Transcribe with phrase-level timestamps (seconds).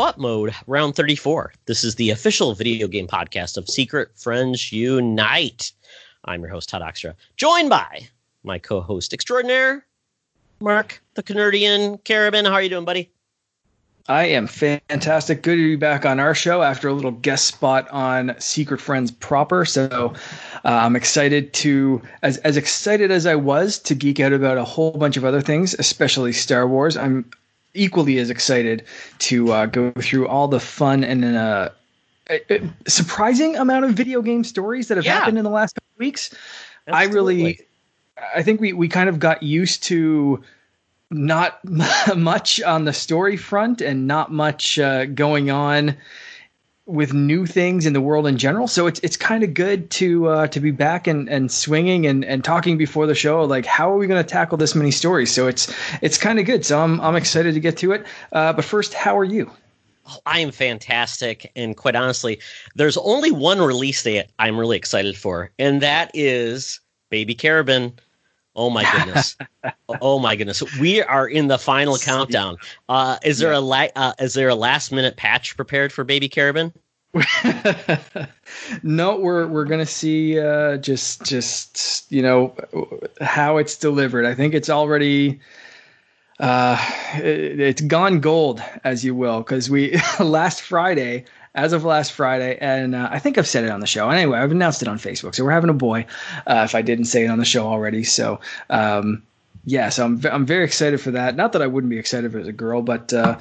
[0.00, 1.52] Op Mode, round 34.
[1.66, 5.72] This is the official video game podcast of Secret Friends Unite.
[6.24, 8.08] I'm your host, Todd Oxtra, joined by
[8.42, 9.84] my co host extraordinaire,
[10.62, 12.46] Mark the Canardian Carabin.
[12.46, 13.10] How are you doing, buddy?
[14.08, 15.42] I am fantastic.
[15.42, 19.10] Good to be back on our show after a little guest spot on Secret Friends
[19.10, 19.66] proper.
[19.66, 20.14] So
[20.64, 24.64] uh, I'm excited to, as as excited as I was to geek out about a
[24.64, 26.96] whole bunch of other things, especially Star Wars.
[26.96, 27.30] I'm
[27.74, 28.84] equally as excited
[29.18, 31.70] to uh, go through all the fun and uh,
[32.28, 35.18] a, surprising amount of video game stories that have yeah.
[35.18, 36.34] happened in the last couple weeks.
[36.86, 36.94] Absolutely.
[36.94, 37.60] I really,
[38.36, 40.42] I think we we kind of got used to
[41.10, 41.60] not
[42.16, 45.96] much on the story front and not much uh, going on
[46.90, 48.66] with new things in the world in general.
[48.66, 52.24] So it's it's kind of good to uh, to be back and, and swinging and,
[52.24, 53.44] and talking before the show.
[53.44, 55.32] Like how are we going to tackle this many stories?
[55.32, 56.66] So it's it's kind of good.
[56.66, 58.06] So I'm I'm excited to get to it.
[58.32, 59.50] Uh, but first, how are you?
[60.26, 62.40] I am fantastic, and quite honestly,
[62.74, 67.92] there's only one release date I'm really excited for, and that is Baby Carabin
[68.56, 69.36] Oh my goodness!
[70.00, 70.62] oh my goodness!
[70.78, 72.56] We are in the final countdown.
[72.88, 76.28] Uh, is there a la- uh, is there a last minute patch prepared for Baby
[76.28, 76.72] Carabin?
[78.82, 82.54] no, we're we're gonna see uh, just just you know
[83.20, 84.24] how it's delivered.
[84.26, 85.40] I think it's already
[86.40, 86.78] uh,
[87.16, 92.56] it, it's gone gold, as you will, because we last Friday as of last Friday,
[92.60, 94.08] and uh, I think I've said it on the show.
[94.08, 96.06] Anyway, I've announced it on Facebook, so we're having a boy.
[96.46, 99.22] Uh, if I didn't say it on the show already, so um,
[99.64, 101.36] yeah, so I'm I'm very excited for that.
[101.36, 103.38] Not that I wouldn't be excited if it was a girl, but uh,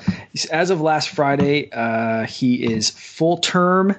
[0.51, 3.95] as of last Friday, uh, he is full term.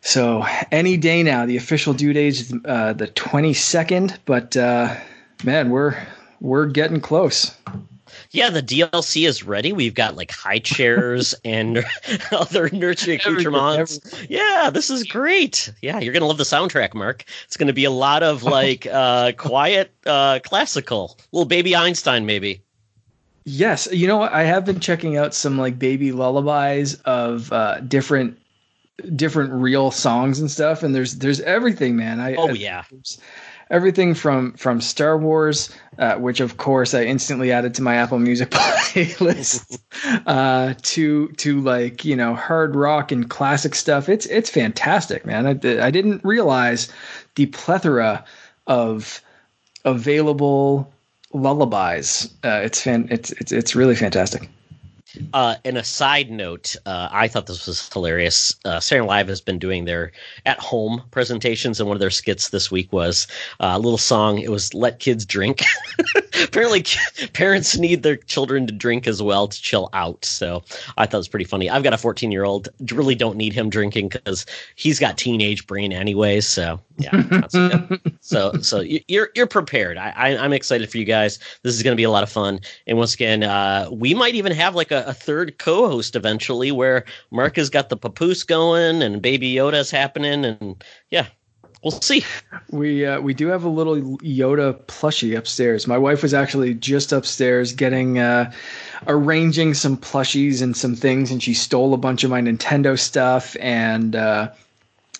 [0.00, 4.16] So any day now, the official due date is uh, the 22nd.
[4.24, 4.96] But uh,
[5.44, 5.96] man, we're
[6.40, 7.56] we're getting close
[8.30, 9.72] yeah, the DLC is ready.
[9.72, 11.84] We've got like high chairs and
[12.32, 14.00] other nurture accoutrements.
[14.28, 15.72] Yeah, this is great.
[15.82, 17.24] Yeah, you're gonna love the soundtrack, Mark.
[17.44, 22.62] It's gonna be a lot of like uh, quiet uh, classical, little baby Einstein maybe.
[23.44, 24.32] Yes, you know what?
[24.32, 28.38] I have been checking out some like baby lullabies of uh, different
[29.14, 32.20] different real songs and stuff, and there's there's everything, man.
[32.20, 32.82] I, oh yeah.
[32.90, 32.96] I,
[33.70, 38.18] everything from from Star Wars, uh, which of course I instantly added to my Apple
[38.18, 39.78] Music playlist,
[40.26, 44.08] uh, to to like you know hard rock and classic stuff.
[44.08, 45.46] It's it's fantastic, man.
[45.46, 46.92] I, I didn't realize
[47.34, 48.24] the plethora
[48.66, 49.20] of
[49.84, 50.92] available
[51.32, 52.32] lullabies.
[52.44, 53.08] Uh, it's fan.
[53.10, 54.48] It's it's it's really fantastic.
[55.32, 58.54] Uh, and a side note, uh, I thought this was hilarious.
[58.64, 60.12] Uh, Saturday Live has been doing their
[60.44, 63.26] at home presentations, and one of their skits this week was
[63.60, 64.38] uh, a little song.
[64.38, 65.62] It was "Let Kids Drink."
[66.44, 66.84] Apparently,
[67.32, 70.24] parents need their children to drink as well to chill out.
[70.24, 70.62] So
[70.96, 71.70] I thought it was pretty funny.
[71.70, 72.68] I've got a 14 year old.
[72.92, 76.40] Really don't need him drinking because he's got teenage brain anyway.
[76.40, 77.86] So yeah.
[78.20, 79.96] so so you're you're prepared.
[79.96, 81.38] I, I am excited for you guys.
[81.62, 82.60] This is going to be a lot of fun.
[82.86, 87.04] And once again, uh, we might even have like a, a, third co-host eventually, where
[87.30, 91.26] Mark has got the papoose going and Baby Yoda's happening, and yeah.
[91.84, 92.24] We'll see.
[92.70, 95.86] We uh, we do have a little Yoda plushie upstairs.
[95.86, 98.52] My wife was actually just upstairs getting uh,
[99.06, 103.56] arranging some plushies and some things, and she stole a bunch of my Nintendo stuff
[103.60, 104.50] and uh,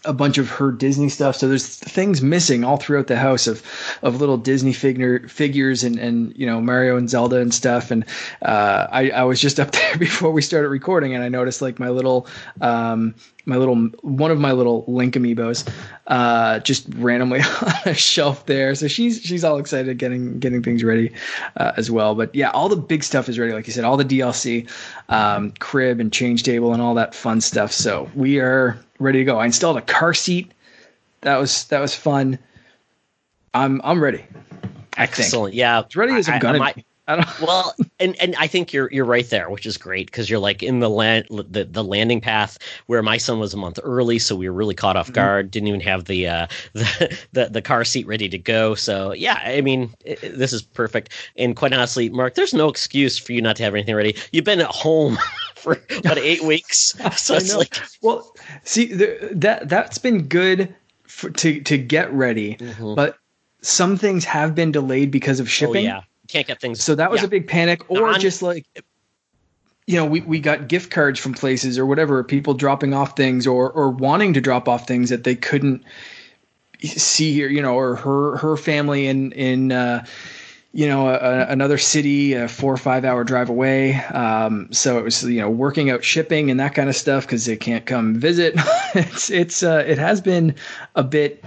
[0.05, 1.37] a bunch of her Disney stuff.
[1.37, 3.63] So there's things missing all throughout the house of
[4.03, 7.91] of little Disney figure figures and and you know Mario and Zelda and stuff.
[7.91, 8.05] And
[8.43, 11.79] uh, I I was just up there before we started recording, and I noticed like
[11.79, 12.27] my little
[12.61, 13.15] um,
[13.49, 15.69] my little one of my little Link amiibos
[16.07, 18.75] uh, just randomly on a shelf there.
[18.75, 21.13] So she's she's all excited getting getting things ready
[21.57, 22.15] uh, as well.
[22.15, 24.69] But yeah, all the big stuff is ready, like you said, all the DLC,
[25.09, 27.73] um, crib and change table and all that fun stuff.
[27.73, 29.39] So we are ready to go.
[29.39, 30.53] I installed a car seat.
[31.23, 32.39] That was that was fun.
[33.55, 34.25] I'm I'm ready.
[34.97, 35.55] Excellent.
[35.55, 36.61] Yeah, as ready as I'm gonna.
[36.63, 36.85] I,
[37.41, 40.63] well, and and I think you're you're right there, which is great because you're like
[40.63, 44.37] in the land the, the landing path where my son was a month early, so
[44.37, 45.15] we were really caught off mm-hmm.
[45.15, 45.51] guard.
[45.51, 48.75] Didn't even have the, uh, the the the car seat ready to go.
[48.75, 51.15] So yeah, I mean it, this is perfect.
[51.37, 54.15] And quite honestly, Mark, there's no excuse for you not to have anything ready.
[54.33, 55.19] You've been at home
[55.55, 58.35] for about eight weeks, so it's like well,
[58.65, 62.95] see the, that that's been good for, to to get ready, mm-hmm.
[62.95, 63.17] but
[63.63, 65.87] some things have been delayed because of oh, shipping.
[65.87, 66.83] Oh, yeah can't get things.
[66.83, 67.27] So that was yeah.
[67.27, 68.67] a big panic, or On, just like
[69.87, 73.47] you know, we, we got gift cards from places or whatever, people dropping off things
[73.47, 75.83] or or wanting to drop off things that they couldn't
[76.83, 80.05] see here, you know, or her her family in in uh,
[80.73, 83.95] you know, a, another city, a four or five hour drive away.
[83.95, 87.47] Um, so it was, you know, working out shipping and that kind of stuff because
[87.47, 88.55] they can't come visit.
[88.95, 90.55] it's, it's, uh, it has been
[90.95, 91.43] a bit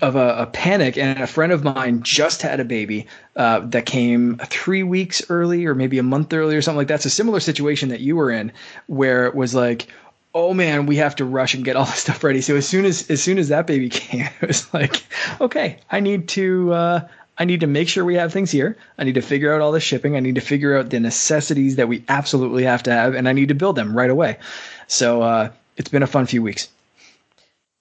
[0.00, 0.96] of a, a, panic.
[0.96, 3.06] And a friend of mine just had a baby
[3.36, 6.96] uh, that came three weeks early or maybe a month early or something like that.
[6.96, 8.52] It's a similar situation that you were in
[8.86, 9.88] where it was like,
[10.34, 12.40] oh man, we have to rush and get all this stuff ready.
[12.40, 15.04] So as soon as as soon as that baby came, it was like,
[15.40, 17.08] okay, I need to uh,
[17.38, 18.76] I need to make sure we have things here.
[18.98, 20.16] I need to figure out all the shipping.
[20.16, 23.32] I need to figure out the necessities that we absolutely have to have, and I
[23.32, 24.38] need to build them right away.
[24.88, 26.68] So uh, it's been a fun few weeks.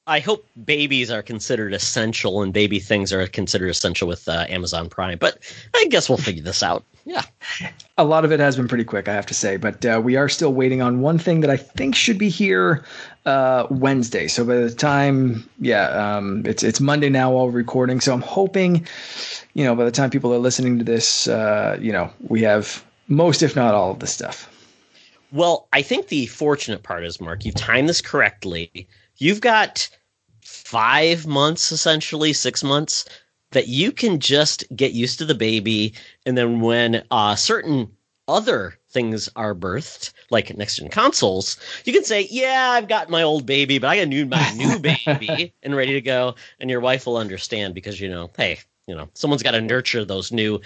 [0.08, 4.88] I hope babies are considered essential and baby things are considered essential with uh, Amazon
[4.88, 5.38] Prime, but
[5.76, 6.86] I guess we'll figure this out.
[7.04, 7.24] Yeah.
[7.98, 10.16] A lot of it has been pretty quick, I have to say, but uh, we
[10.16, 12.86] are still waiting on one thing that I think should be here
[13.26, 14.28] uh, Wednesday.
[14.28, 18.00] So by the time, yeah, um, it's it's Monday now while recording.
[18.00, 18.88] So I'm hoping,
[19.54, 22.84] you know, by the time people are listening to this, uh, you know, we have
[23.10, 24.54] most, if not all, of the stuff.
[25.34, 28.88] Well, I think the fortunate part is, Mark, you've timed this correctly.
[29.18, 29.90] You've got
[30.42, 33.06] five months, essentially six months,
[33.52, 35.94] that you can just get used to the baby,
[36.26, 37.92] and then when uh, certain
[38.28, 43.24] other things are birthed, like next gen consoles, you can say, "Yeah, I've got my
[43.24, 46.82] old baby, but I got new my new baby and ready to go," and your
[46.82, 50.60] wife will understand because you know, hey, you know, someone's got to nurture those new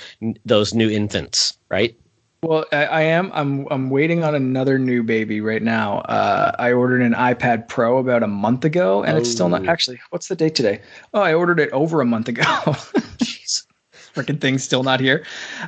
[0.45, 1.95] those new infants, right?
[2.44, 3.30] Well, I, I, am.
[3.36, 3.68] I'm.
[3.70, 6.00] I'm waiting on another new baby right now.
[6.00, 9.20] Uh, I ordered an iPad Pro about a month ago, and oh.
[9.20, 9.68] it's still not.
[9.68, 9.70] Oh.
[9.70, 10.82] Actually, what's the date today?
[11.14, 12.42] Oh, I ordered it over a month ago.
[13.22, 15.24] Jeez, freaking thing's still not here.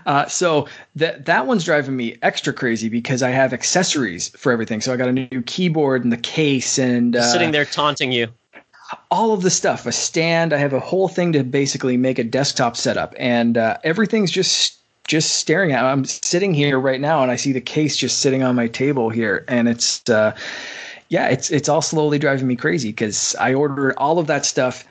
[0.08, 4.82] Uh, so that that one's driving me extra crazy because I have accessories for everything.
[4.82, 8.30] So I got a new keyboard and the case, and uh, sitting there taunting you
[9.12, 10.54] all of the stuff, a stand.
[10.54, 14.83] I have a whole thing to basically make a desktop setup, and uh, everything's just
[15.08, 15.84] just staring at.
[15.84, 19.10] I'm sitting here right now, and I see the case just sitting on my table
[19.10, 20.36] here, and it's uh,
[21.10, 24.86] yeah, it's it's all slowly driving me crazy because I ordered all of that stuff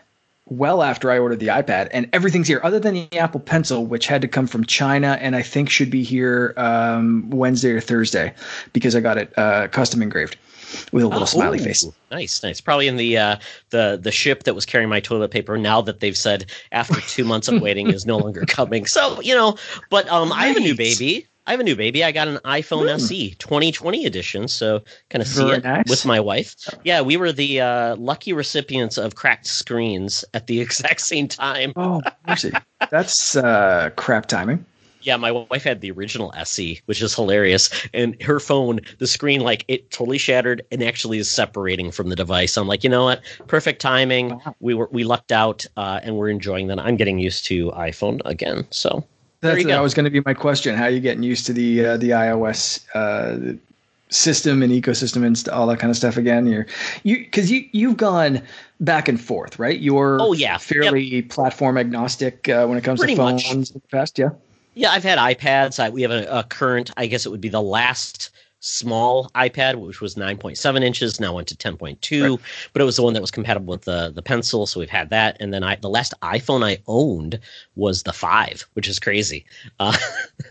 [0.46, 4.06] well after I ordered the iPad, and everything's here other than the Apple Pencil, which
[4.06, 8.34] had to come from China, and I think should be here um, Wednesday or Thursday
[8.72, 10.36] because I got it uh, custom engraved
[10.92, 11.86] with a little oh, smiley ooh, face.
[12.10, 12.60] Nice, nice.
[12.60, 13.36] Probably in the uh,
[13.70, 15.58] the the ship that was carrying my toilet paper.
[15.58, 18.86] Now that they've said after two months of waiting is no longer coming.
[18.86, 19.56] So you know,
[19.90, 20.40] but um, right.
[20.40, 21.26] I have a new baby.
[21.46, 22.04] I have a new baby.
[22.04, 22.94] I got an iPhone mm.
[22.94, 25.88] SE 2020 edition, so kind of see it nice.
[25.88, 26.54] with my wife.
[26.84, 31.72] Yeah, we were the uh, lucky recipients of cracked screens at the exact same time.
[31.74, 32.52] Oh, mercy.
[32.90, 34.64] That's uh, crap timing.
[35.02, 37.70] Yeah, my wife had the original SE, which is hilarious.
[37.92, 42.16] And her phone, the screen, like it totally shattered and actually is separating from the
[42.16, 42.56] device.
[42.56, 43.22] I'm like, you know what?
[43.46, 44.40] Perfect timing.
[44.60, 46.78] We were we lucked out, uh, and we're enjoying that.
[46.78, 48.66] I'm getting used to iPhone again.
[48.70, 49.04] So
[49.40, 50.76] That's, that was going to be my question.
[50.76, 53.56] How are you getting used to the uh, the iOS uh,
[54.08, 56.46] system and ecosystem and all that kind of stuff again?
[56.46, 56.66] You're
[57.02, 58.42] you because you you've gone
[58.80, 59.78] back and forth, right?
[59.78, 61.28] You're oh yeah fairly yep.
[61.28, 63.52] platform agnostic uh, when it comes Pretty to phones much.
[63.52, 64.18] in the past.
[64.18, 64.30] Yeah.
[64.74, 65.78] Yeah, I've had iPads.
[65.78, 68.30] I, we have a, a, current, I guess it would be the last
[68.60, 72.40] small iPad, which was 9.7 inches, now went to 10.2, right.
[72.72, 74.66] but it was the one that was compatible with the, the pencil.
[74.66, 75.36] So we've had that.
[75.40, 77.40] And then I, the last iPhone I owned
[77.74, 79.44] was the 5, which is crazy.
[79.78, 79.96] Because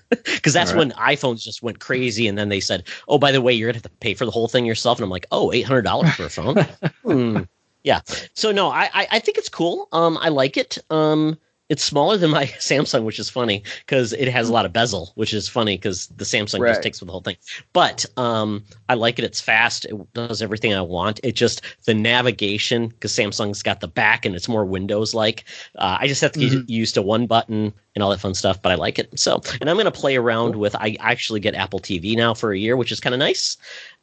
[0.09, 0.77] uh, that's right.
[0.77, 2.27] when iPhones just went crazy.
[2.27, 4.25] And then they said, oh, by the way, you're going to have to pay for
[4.25, 4.99] the whole thing yourself.
[4.99, 6.57] And I'm like, oh, $800 for a phone?
[7.03, 7.43] hmm.
[7.83, 8.01] Yeah.
[8.33, 9.87] So no, I, I, I think it's cool.
[9.91, 10.77] Um, I like it.
[10.89, 11.37] Um,
[11.71, 15.13] it's smaller than my Samsung, which is funny because it has a lot of bezel,
[15.15, 16.71] which is funny because the Samsung right.
[16.71, 17.37] just takes with the whole thing.
[17.71, 19.23] But um, I like it.
[19.23, 19.85] It's fast.
[19.85, 21.21] It does everything I want.
[21.23, 25.45] It just the navigation because Samsung's got the back and it's more Windows like.
[25.77, 26.69] Uh, I just have to get mm-hmm.
[26.69, 28.61] used to one button and all that fun stuff.
[28.61, 29.17] But I like it.
[29.17, 30.75] So, and I'm going to play around with.
[30.75, 33.55] I actually get Apple TV now for a year, which is kind of nice.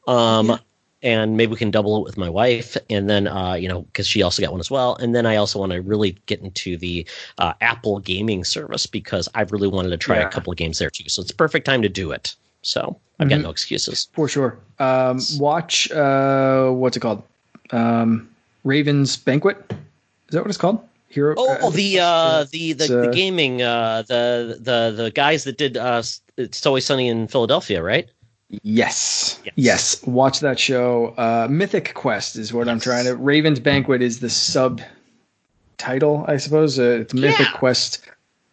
[0.06, 0.58] Um, yeah
[1.02, 2.76] and maybe we can double it with my wife.
[2.90, 4.96] And then uh, you know because she also got one as well.
[4.96, 7.06] And then i also want to really get into the
[7.38, 10.26] uh, apple gaming service because i've really wanted to try yeah.
[10.26, 11.08] a couple of games there too.
[11.08, 12.34] So it's perfect time to do it.
[12.62, 13.36] So i've mm-hmm.
[13.36, 14.08] got no excuses.
[14.12, 14.58] For sure.
[14.78, 17.22] Um, watch uh, what's it called?
[17.70, 18.28] Um,
[18.64, 19.58] raven's banquet?
[19.70, 20.80] Is that what it's called?
[21.10, 25.56] Hero oh the uh, the the, the uh, gaming uh, the the the guys that
[25.56, 26.02] did uh,
[26.36, 28.10] it's always sunny in philadelphia right
[28.50, 29.40] Yes.
[29.44, 29.54] yes.
[29.56, 30.06] yes.
[30.06, 31.14] Watch that show.
[31.18, 32.72] Uh, Mythic Quest is what yes.
[32.72, 33.14] I'm trying to.
[33.16, 34.80] Raven's Banquet is the sub
[35.76, 36.78] title, I suppose.
[36.78, 37.52] Uh, it's Mythic yeah.
[37.58, 38.00] Quest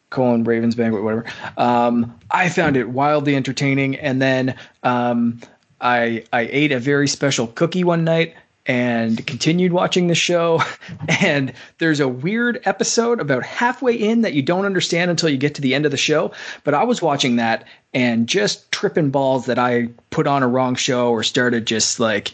[0.10, 1.25] colon Raven's Banquet, whatever.
[1.58, 5.40] Um, I found it wildly entertaining, and then um,
[5.82, 8.36] I I ate a very special cookie one night,
[8.68, 10.62] and continued watching the show.
[11.22, 15.56] And there's a weird episode about halfway in that you don't understand until you get
[15.56, 16.32] to the end of the show.
[16.64, 20.76] But I was watching that and just tripping balls that I put on a wrong
[20.76, 22.32] show or started just like.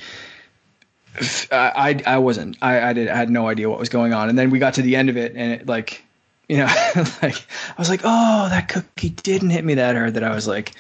[1.51, 4.39] I I wasn't I I did I had no idea what was going on and
[4.39, 6.01] then we got to the end of it and it like
[6.47, 6.65] you know
[7.21, 10.47] like I was like oh that cookie didn't hit me that hard that I was
[10.47, 10.71] like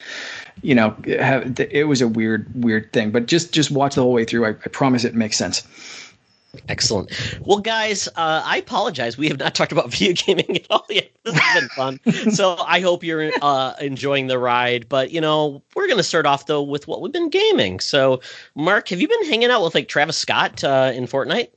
[0.61, 3.11] you know, have, it was a weird, weird thing.
[3.11, 4.45] But just just watch the whole way through.
[4.45, 5.67] I, I promise it makes sense.
[6.67, 7.11] Excellent.
[7.45, 9.17] Well, guys, uh, I apologize.
[9.17, 11.09] We have not talked about video gaming at all yet.
[11.23, 11.99] This has been fun.
[12.31, 14.89] so I hope you're uh, enjoying the ride.
[14.89, 17.79] But, you know, we're going to start off, though, with what we've been gaming.
[17.79, 18.21] So,
[18.55, 21.49] Mark, have you been hanging out with like Travis Scott uh, in Fortnite?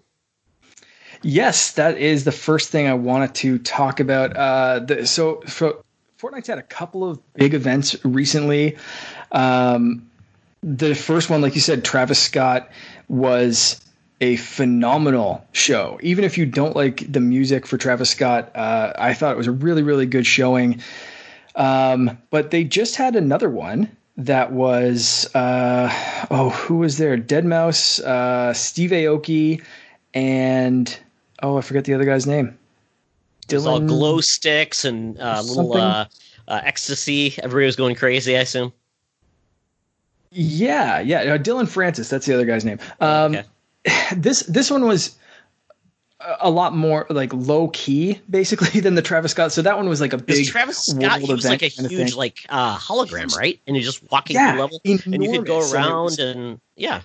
[1.22, 4.36] Yes, that is the first thing I wanted to talk about.
[4.36, 5.82] Uh, the, so, so
[6.24, 8.78] Fortnite's had a couple of big events recently.
[9.30, 10.10] Um,
[10.62, 12.70] the first one, like you said, Travis Scott
[13.08, 13.78] was
[14.22, 15.98] a phenomenal show.
[16.02, 19.48] Even if you don't like the music for Travis Scott, uh, I thought it was
[19.48, 20.80] a really, really good showing.
[21.56, 25.90] Um, but they just had another one that was uh,
[26.30, 27.18] oh, who was there?
[27.18, 29.62] Deadmau5, uh, Steve Aoki,
[30.14, 30.98] and
[31.42, 32.56] oh, I forget the other guy's name.
[33.44, 36.06] Dylan, all glow sticks and uh, little uh,
[36.48, 37.34] uh, ecstasy.
[37.42, 38.36] Everybody was going crazy.
[38.36, 38.72] I assume.
[40.30, 41.36] Yeah, yeah.
[41.36, 42.08] Dillon Francis.
[42.08, 42.78] That's the other guy's name.
[43.00, 43.44] Um, okay.
[44.16, 45.16] This this one was
[46.40, 49.52] a lot more like low key basically than the Travis Scott.
[49.52, 51.20] So that one was like a big Travis Scott.
[51.20, 53.60] He was like a huge like uh, hologram, right?
[53.66, 55.06] And you're just walking yeah, level, enormous.
[55.06, 57.02] and you could go around and, and yeah.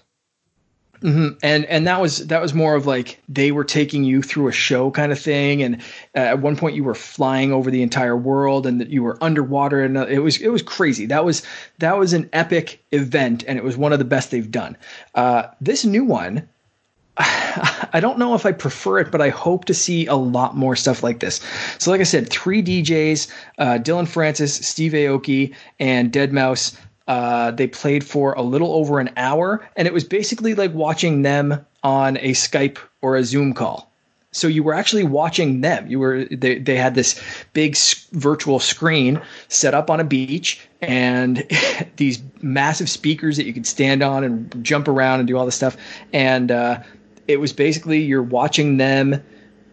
[1.01, 1.37] Mm-hmm.
[1.41, 4.51] And and that was that was more of like they were taking you through a
[4.51, 5.81] show kind of thing, and
[6.15, 9.17] uh, at one point you were flying over the entire world, and that you were
[9.21, 11.05] underwater, and uh, it was it was crazy.
[11.05, 11.41] That was
[11.77, 14.75] that was an epic event, and it was one of the best they've done.
[15.15, 16.47] Uh, this new one,
[17.17, 20.75] I don't know if I prefer it, but I hope to see a lot more
[20.75, 21.41] stuff like this.
[21.77, 26.77] So, like I said, three DJs: uh, Dillon Francis, Steve Aoki, and Deadmau5.
[27.09, 31.23] Uh, they played for a little over an hour, and it was basically like watching
[31.23, 33.91] them on a Skype or a Zoom call.
[34.31, 35.87] So you were actually watching them.
[35.87, 37.19] You were they, they had this
[37.53, 37.75] big
[38.11, 41.47] virtual screen set up on a beach and
[41.95, 45.55] these massive speakers that you could stand on and jump around and do all this
[45.55, 45.77] stuff.
[46.13, 46.79] And uh,
[47.27, 49.23] it was basically you're watching them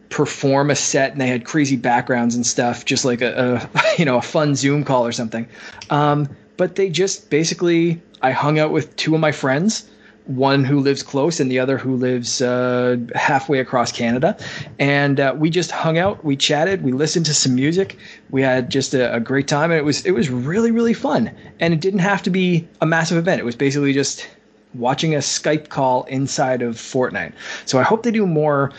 [0.09, 4.07] perform a set and they had crazy backgrounds and stuff, just like a, a you
[4.07, 5.47] know a fun Zoom call or something.
[5.90, 9.89] Um, but they just basically I hung out with two of my friends,
[10.25, 14.37] one who lives close and the other who lives uh, halfway across Canada,
[14.79, 17.97] and uh, we just hung out, we chatted, we listened to some music,
[18.31, 21.31] we had just a, a great time, and it was it was really really fun,
[21.61, 23.41] and it didn't have to be a massive event.
[23.41, 24.27] It was basically just
[24.75, 27.33] watching a Skype call inside of Fortnite.
[27.65, 28.73] So I hope they do more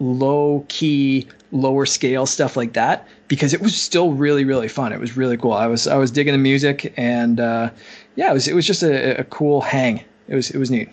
[0.00, 4.92] low key, lower scale stuff like that because it was still really really fun.
[4.92, 5.52] It was really cool.
[5.52, 7.70] I was I was digging the music and uh,
[8.16, 10.04] yeah, it was it was just a, a cool hang.
[10.28, 10.88] It was it was neat.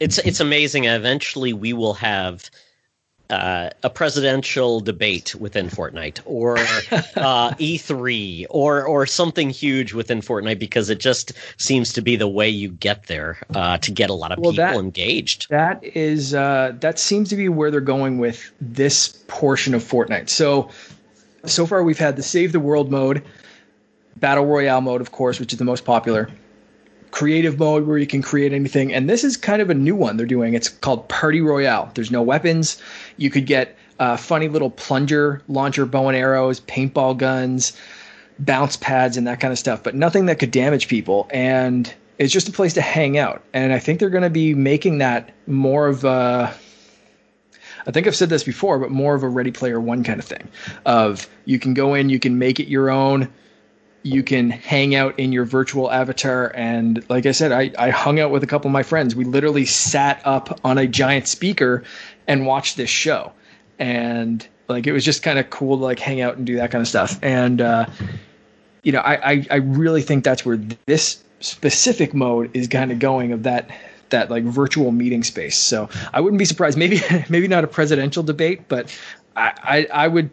[0.00, 0.84] It's it's amazing.
[0.84, 2.50] Eventually, we will have
[3.30, 6.58] uh, a presidential debate within Fortnite or
[7.16, 12.28] uh, E3 or or something huge within Fortnite because it just seems to be the
[12.28, 15.48] way you get there uh, to get a lot of well, people that, engaged.
[15.48, 20.28] That is uh, that seems to be where they're going with this portion of Fortnite.
[20.28, 20.68] So
[21.46, 23.22] so far we've had the save the world mode,
[24.16, 26.28] battle royale mode, of course, which is the most popular.
[27.10, 30.16] Creative mode where you can create anything, and this is kind of a new one
[30.16, 30.54] they're doing.
[30.54, 31.90] It's called Party Royale.
[31.94, 32.82] There's no weapons.
[33.16, 37.72] You could get uh, funny little plunger launcher, bow and arrows, paintball guns,
[38.40, 41.28] bounce pads, and that kind of stuff, but nothing that could damage people.
[41.30, 43.42] And it's just a place to hang out.
[43.52, 46.54] And I think they're going to be making that more of a
[47.86, 50.26] I think I've said this before, but more of a Ready Player One kind of
[50.26, 50.48] thing.
[50.86, 53.28] Of you can go in, you can make it your own,
[54.04, 56.52] you can hang out in your virtual avatar.
[56.54, 59.16] And like I said, I, I hung out with a couple of my friends.
[59.16, 61.82] We literally sat up on a giant speaker
[62.28, 63.32] and watched this show.
[63.78, 66.70] And like it was just kind of cool to like hang out and do that
[66.70, 67.18] kind of stuff.
[67.22, 67.86] And uh,
[68.82, 72.98] you know, I, I, I really think that's where this specific mode is kind of
[72.98, 73.70] going of that
[74.10, 75.56] that like virtual meeting space.
[75.56, 76.78] So I wouldn't be surprised.
[76.78, 78.96] Maybe maybe not a presidential debate, but
[79.36, 79.52] I
[79.92, 80.30] I, I would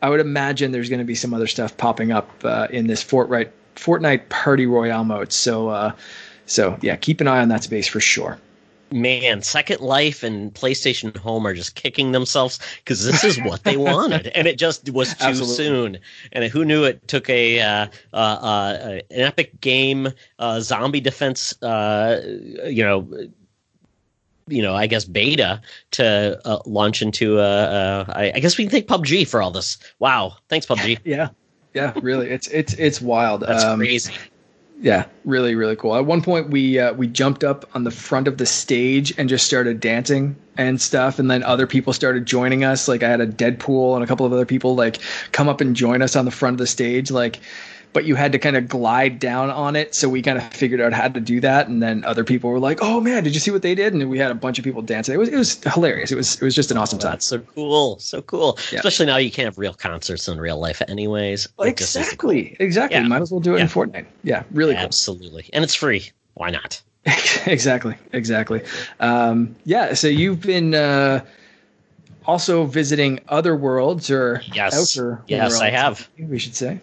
[0.00, 3.02] I would imagine there's going to be some other stuff popping up uh, in this
[3.02, 5.32] Fortnite Fortnite Party Royale mode.
[5.32, 5.92] So uh,
[6.46, 8.38] so yeah, keep an eye on that space for sure
[8.92, 13.76] man, Second Life and PlayStation Home are just kicking themselves because this is what they
[13.76, 15.54] wanted, and it just was too Absolutely.
[15.54, 15.98] soon.
[16.32, 21.60] And who knew it took a uh, uh, uh, an epic game, uh, zombie defense,
[21.62, 22.20] uh,
[22.64, 23.28] you know,
[24.46, 25.60] you know, I guess beta
[25.92, 27.40] to uh, launch into.
[27.40, 29.78] I, I, guess we can thank PUBG for all this.
[29.98, 31.00] Wow, thanks PUBG.
[31.04, 31.28] yeah,
[31.74, 33.42] yeah, really, it's it's it's wild.
[33.42, 34.14] That's um, crazy.
[34.80, 35.96] Yeah, really, really cool.
[35.96, 39.28] At one point, we uh, we jumped up on the front of the stage and
[39.28, 42.86] just started dancing and stuff, and then other people started joining us.
[42.86, 44.98] Like I had a Deadpool and a couple of other people like
[45.32, 47.10] come up and join us on the front of the stage.
[47.10, 47.40] Like
[47.98, 49.92] but you had to kind of glide down on it.
[49.92, 51.66] So we kind of figured out how to do that.
[51.66, 54.08] And then other people were like, "Oh man, did you see what they did?" And
[54.08, 55.16] we had a bunch of people dancing.
[55.16, 56.12] It was it was hilarious.
[56.12, 57.10] It was it was just an awesome time.
[57.10, 58.56] That's so cool, so cool.
[58.70, 58.78] Yeah.
[58.78, 61.48] Especially now you can't have real concerts in real life, anyways.
[61.58, 63.00] exactly, exactly.
[63.00, 63.08] Yeah.
[63.08, 63.62] Might as well do it yeah.
[63.64, 64.06] in Fortnite.
[64.22, 64.84] Yeah, really cool.
[64.84, 66.12] Absolutely, and it's free.
[66.34, 66.80] Why not?
[67.46, 68.62] exactly, exactly.
[69.00, 69.94] Um, yeah.
[69.94, 70.76] So you've been.
[70.76, 71.24] Uh,
[72.26, 76.06] also visiting other worlds or yes, outer yes, worlds, I have.
[76.18, 76.78] We should say.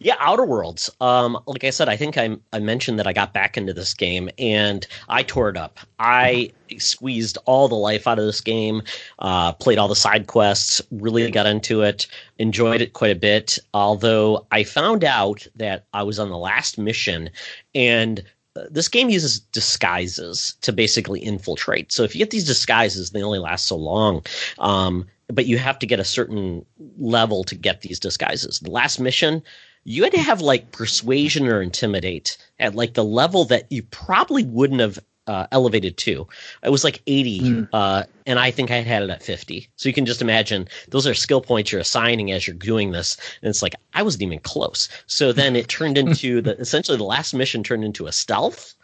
[0.00, 0.90] Yeah, Outer Worlds.
[1.00, 3.94] Um, like I said, I think I, I mentioned that I got back into this
[3.94, 5.78] game and I tore it up.
[5.98, 8.82] I squeezed all the life out of this game,
[9.18, 12.06] uh, played all the side quests, really got into it,
[12.38, 13.58] enjoyed it quite a bit.
[13.74, 17.30] Although I found out that I was on the last mission
[17.74, 18.24] and
[18.56, 21.92] uh, this game uses disguises to basically infiltrate.
[21.92, 24.24] So if you get these disguises, they only last so long.
[24.58, 26.64] Um, but you have to get a certain
[26.98, 28.58] level to get these disguises.
[28.60, 29.42] The last mission,
[29.84, 34.44] you had to have like persuasion or intimidate at like the level that you probably
[34.44, 36.26] wouldn't have uh, elevated to.
[36.64, 37.68] It was like 80, mm.
[37.72, 39.68] uh, and I think I had it at 50.
[39.76, 43.16] So you can just imagine those are skill points you're assigning as you're doing this.
[43.40, 44.88] And it's like, I wasn't even close.
[45.06, 48.74] So then it turned into the essentially the last mission turned into a stealth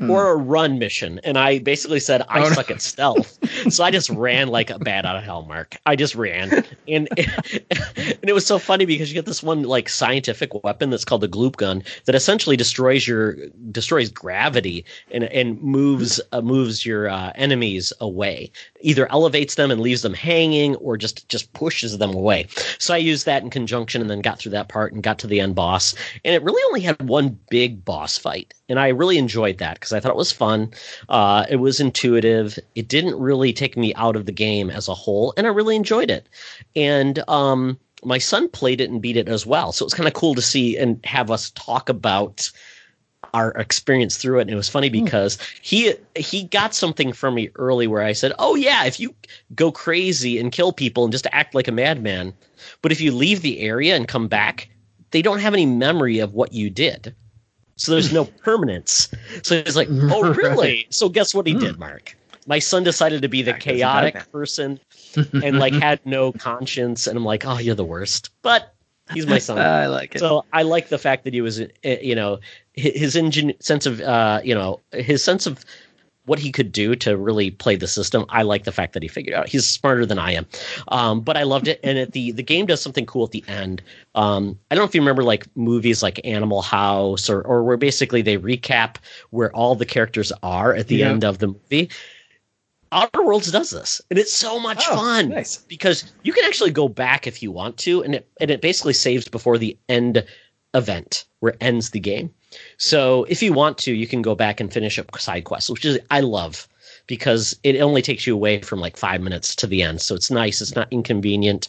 [0.00, 0.10] mm.
[0.10, 1.20] or a run mission.
[1.24, 2.74] And I basically said, I oh, suck no.
[2.74, 3.38] at stealth.
[3.72, 5.76] so I just ran like a bat out of hell, Mark.
[5.86, 6.64] I just ran.
[6.88, 11.04] And, and it was so funny because you get this one like scientific weapon that's
[11.04, 13.36] called the gloop gun that essentially destroys your
[13.70, 18.50] destroys gravity and and moves uh, moves your uh, enemies away
[18.82, 22.46] either elevates them and leaves them hanging or just just pushes them away.
[22.78, 25.26] So I used that in conjunction and then got through that part and got to
[25.26, 25.94] the end boss.
[26.24, 28.54] And it really only had one big boss fight.
[28.68, 30.72] And I really enjoyed that because I thought it was fun.
[31.08, 32.58] Uh, it was intuitive.
[32.74, 35.76] It didn't really take me out of the game as a whole, and I really
[35.76, 36.28] enjoyed it.
[36.74, 39.72] And um, my son played it and beat it as well.
[39.72, 42.50] So it was kind of cool to see and have us talk about
[43.34, 45.04] our experience through it and it was funny hmm.
[45.04, 49.14] because he he got something from me early where I said, "Oh yeah, if you
[49.54, 52.34] go crazy and kill people and just act like a madman,
[52.82, 54.68] but if you leave the area and come back,
[55.10, 57.14] they don't have any memory of what you did."
[57.80, 59.08] So there's no permanence.
[59.42, 61.80] So he's like, "Oh really?" So guess what he did, hmm.
[61.80, 62.14] Mark?
[62.46, 64.78] My son decided to be the chaotic person
[65.42, 68.74] and like had no conscience and I'm like, "Oh, you're the worst." But
[69.14, 69.58] he's my son.
[69.58, 70.18] I like it.
[70.18, 72.40] So I like the fact that he was, eh, you know,
[72.74, 75.64] his engine sense of, uh, you know, his sense of
[76.30, 78.24] what he could do to really play the system.
[78.28, 79.48] I like the fact that he figured out.
[79.48, 80.46] He's smarter than I am,
[80.86, 81.80] um, but I loved it.
[81.82, 83.82] And at the the game does something cool at the end.
[84.14, 87.76] Um, I don't know if you remember like movies like Animal House or or where
[87.76, 88.96] basically they recap
[89.30, 91.08] where all the characters are at the yeah.
[91.08, 91.90] end of the movie.
[92.92, 95.30] Outer Worlds does this, and it's so much oh, fun.
[95.30, 95.56] Nice.
[95.56, 98.94] because you can actually go back if you want to, and it and it basically
[98.94, 100.24] saves before the end
[100.74, 102.32] event where it ends the game.
[102.78, 105.84] So if you want to, you can go back and finish up side quests, which
[105.84, 106.66] is I love
[107.06, 110.00] because it only takes you away from like five minutes to the end.
[110.00, 110.60] So it's nice.
[110.60, 111.68] It's not inconvenient,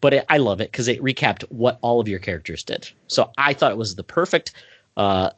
[0.00, 2.90] but it, I love it because it recapped what all of your characters did.
[3.06, 4.52] So I thought it was the perfect
[4.96, 5.30] uh,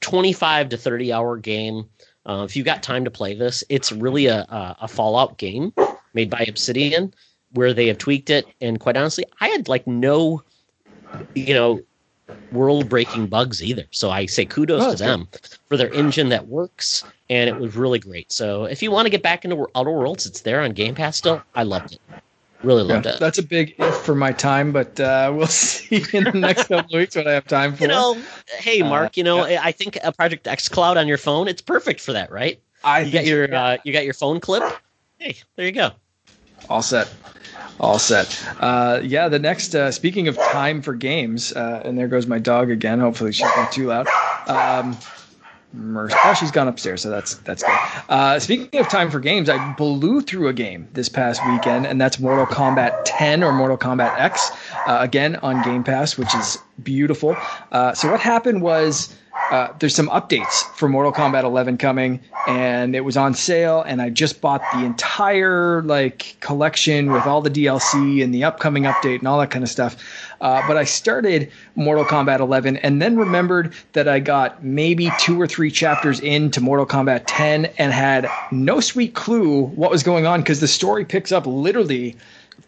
[0.00, 1.88] 25 to 30 hour game
[2.26, 5.72] uh, if you got time to play this, it's really a, a, a Fallout game
[6.12, 7.14] made by Obsidian
[7.52, 8.46] where they have tweaked it.
[8.60, 10.42] And quite honestly, I had like no,
[11.34, 11.80] you know,
[12.52, 13.84] world breaking bugs either.
[13.90, 15.40] So I say kudos oh, to them good.
[15.68, 17.04] for their engine that works.
[17.28, 18.30] And it was really great.
[18.32, 21.16] So if you want to get back into Outer Worlds, it's there on Game Pass
[21.16, 21.42] still.
[21.54, 22.00] I loved it.
[22.62, 23.20] Really loved yeah, it.
[23.20, 26.96] That's a big if for my time, but uh, we'll see in the next couple
[26.96, 27.82] of weeks what I have time for.
[27.82, 28.20] You know,
[28.58, 29.60] hey uh, Mark, uh, you know, yeah.
[29.62, 32.60] I think a Project xCloud on your phone, it's perfect for that, right?
[32.82, 33.64] I you got your yeah.
[33.64, 34.62] uh, you got your phone clip.
[35.18, 35.90] Hey, there you go.
[36.68, 37.12] All set.
[37.78, 38.42] All set.
[38.58, 39.74] Uh, yeah, the next.
[39.74, 43.00] Uh, speaking of time for games, uh, and there goes my dog again.
[43.00, 44.08] Hopefully she's not too loud.
[44.46, 44.96] Um.
[45.78, 47.78] Oh, she's gone upstairs, so that's that's good.
[48.08, 52.00] Uh, speaking of time for games, I blew through a game this past weekend, and
[52.00, 54.52] that's Mortal Kombat 10 or Mortal Kombat X,
[54.86, 57.36] uh, again on Game Pass, which is beautiful.
[57.72, 59.14] Uh, so what happened was
[59.50, 64.02] uh, there's some updates for Mortal Kombat 11 coming, and it was on sale, and
[64.02, 69.20] I just bought the entire like collection with all the DLC and the upcoming update
[69.20, 69.96] and all that kind of stuff.
[70.40, 75.40] Uh, but I started Mortal Kombat 11 and then remembered that I got maybe two
[75.40, 80.26] or three chapters into Mortal Kombat 10 and had no sweet clue what was going
[80.26, 82.16] on because the story picks up literally.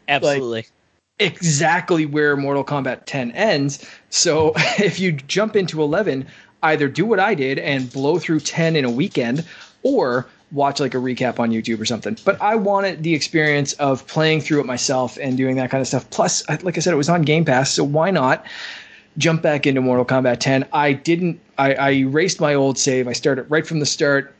[0.06, 0.58] Absolutely.
[0.60, 0.70] Like,
[1.18, 3.84] exactly where Mortal Kombat 10 ends.
[4.10, 6.26] So if you jump into 11,
[6.62, 9.44] either do what I did and blow through 10 in a weekend
[9.82, 12.16] or watch like a recap on YouTube or something.
[12.24, 15.88] But I wanted the experience of playing through it myself and doing that kind of
[15.88, 16.08] stuff.
[16.10, 18.44] Plus, like I said, it was on Game Pass, so why not
[19.16, 20.66] jump back into Mortal Kombat 10?
[20.72, 21.40] I didn't.
[21.58, 23.08] I, I erased my old save.
[23.08, 24.34] I started right from the start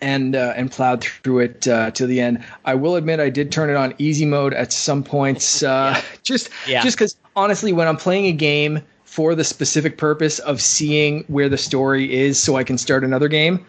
[0.00, 2.42] and uh, and plowed through it uh, to the end.
[2.64, 6.02] I will admit I did turn it on easy mode at some points, uh, yeah.
[6.22, 6.82] just yeah.
[6.82, 8.80] just because honestly, when I'm playing a game
[9.14, 13.28] for the specific purpose of seeing where the story is, so I can start another
[13.28, 13.64] game,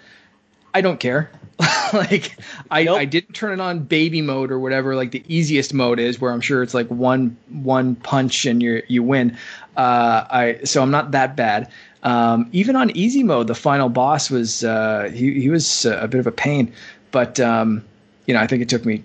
[0.73, 1.29] I don't care.
[1.93, 2.35] like
[2.71, 2.97] I, nope.
[2.97, 6.31] I didn't turn it on baby mode or whatever like the easiest mode is where
[6.31, 9.37] I'm sure it's like one one punch and you you win.
[9.77, 11.71] Uh, I so I'm not that bad.
[12.01, 16.19] Um, even on easy mode, the final boss was uh, he he was a bit
[16.19, 16.73] of a pain,
[17.11, 17.85] but um,
[18.25, 19.03] you know I think it took me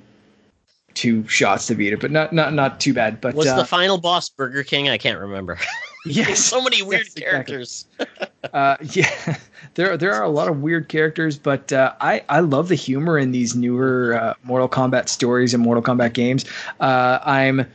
[0.95, 3.21] two shots to beat it, but not not not too bad.
[3.21, 4.89] But was uh, the final boss Burger King?
[4.89, 5.59] I can't remember.
[6.05, 7.85] Yes, so many weird yes, characters.
[8.53, 9.37] uh, yeah,
[9.75, 13.19] there there are a lot of weird characters, but uh, I I love the humor
[13.19, 16.45] in these newer uh, Mortal Kombat stories and Mortal Kombat games.
[16.81, 17.67] Uh, I'm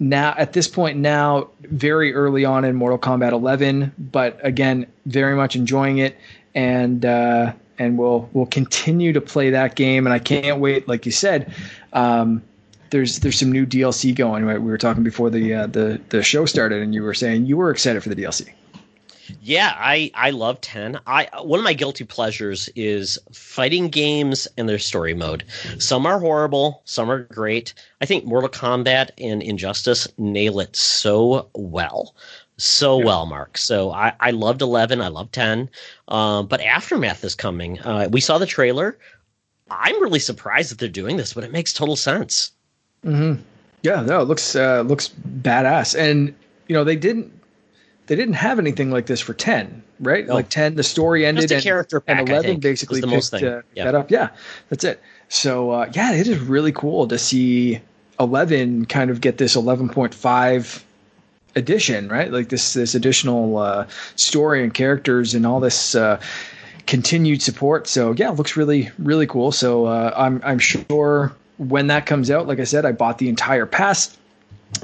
[0.00, 5.36] now at this point now very early on in Mortal Kombat 11, but again very
[5.36, 6.16] much enjoying it
[6.54, 11.06] and uh, and we'll we'll continue to play that game and I can't wait like
[11.06, 11.52] you said.
[11.92, 12.42] Um,
[12.90, 14.44] there's there's some new DLC going.
[14.44, 14.60] Right?
[14.60, 17.56] We were talking before the uh, the the show started, and you were saying you
[17.56, 18.52] were excited for the DLC.
[19.40, 21.00] Yeah, I I love 10.
[21.06, 25.44] I one of my guilty pleasures is fighting games and their story mode.
[25.78, 27.74] Some are horrible, some are great.
[28.00, 32.14] I think Mortal Kombat and Injustice nail it so well.
[32.56, 33.04] So yeah.
[33.04, 33.58] well, Mark.
[33.58, 35.00] So I, I loved 11.
[35.00, 35.68] I love 10.
[36.08, 37.80] Um, but Aftermath is coming.
[37.80, 38.98] Uh, we saw the trailer.
[39.70, 42.52] I'm really surprised that they're doing this, but it makes total sense.
[43.04, 43.42] Mm-hmm.
[43.82, 46.34] Yeah, no, it looks uh, looks badass, and
[46.68, 47.32] you know they didn't
[48.06, 50.26] they didn't have anything like this for ten, right?
[50.26, 50.34] No.
[50.34, 53.84] Like ten, the story ended, and, character pack, and eleven basically the picked uh, yeah.
[53.84, 54.10] that up.
[54.10, 54.30] Yeah,
[54.70, 55.02] that's it.
[55.28, 57.80] So uh, yeah, it is really cool to see
[58.18, 60.84] eleven kind of get this eleven point five
[61.56, 62.32] edition, right?
[62.32, 63.86] Like this this additional uh,
[64.16, 66.20] story and characters and all this uh,
[66.86, 67.86] continued support.
[67.86, 69.52] So yeah, it looks really really cool.
[69.52, 73.28] So uh, I'm I'm sure when that comes out, like I said, I bought the
[73.28, 74.16] entire pass,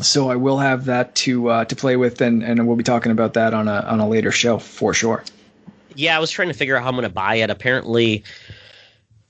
[0.01, 3.13] so I will have that to uh, to play with, and and we'll be talking
[3.13, 5.25] about that on a on a later show for sure.
[5.95, 7.51] Yeah, I was trying to figure out how I'm going to buy it.
[7.51, 8.23] Apparently,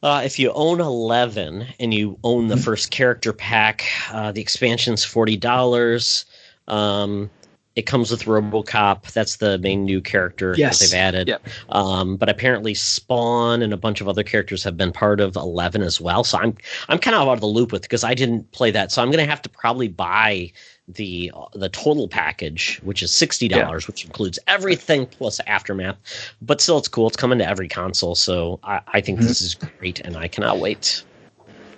[0.02, 2.64] uh, if you own 11 and you own the mm-hmm.
[2.64, 6.26] first character pack, uh, the expansion's forty dollars.
[6.68, 7.30] Um,
[7.80, 9.10] it comes with RoboCop.
[9.12, 10.78] That's the main new character yes.
[10.78, 11.28] that they've added.
[11.28, 11.48] Yep.
[11.70, 15.80] Um, but apparently Spawn and a bunch of other characters have been part of Eleven
[15.80, 16.22] as well.
[16.22, 16.54] So I'm
[16.90, 18.92] I'm kind of out of the loop with because I didn't play that.
[18.92, 20.52] So I'm going to have to probably buy
[20.88, 23.86] the the total package, which is sixty dollars, yeah.
[23.86, 25.96] which includes everything plus aftermath.
[26.42, 27.08] But still, it's cool.
[27.08, 29.28] It's coming to every console, so I, I think mm-hmm.
[29.28, 31.02] this is great, and I cannot wait.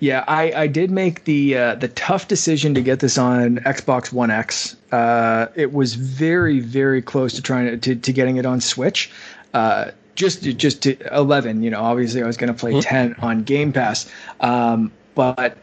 [0.00, 4.12] Yeah, I, I did make the uh, the tough decision to get this on Xbox
[4.12, 4.74] One X.
[4.92, 9.10] Uh, it was very very close to trying to to, to getting it on Switch.
[9.54, 13.12] Uh, just just to 11, you know, obviously I was going to play mm-hmm.
[13.12, 14.10] 10 on Game Pass.
[14.40, 15.56] Um, but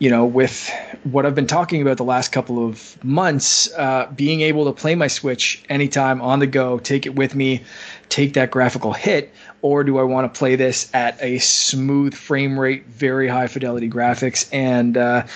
[0.00, 0.70] you know, with
[1.04, 4.96] what I've been talking about the last couple of months, uh, being able to play
[4.96, 7.62] my Switch anytime on the go, take it with me,
[8.08, 9.32] take that graphical hit
[9.64, 13.88] or do I want to play this at a smooth frame rate, very high fidelity
[13.88, 14.46] graphics?
[14.52, 15.26] And uh,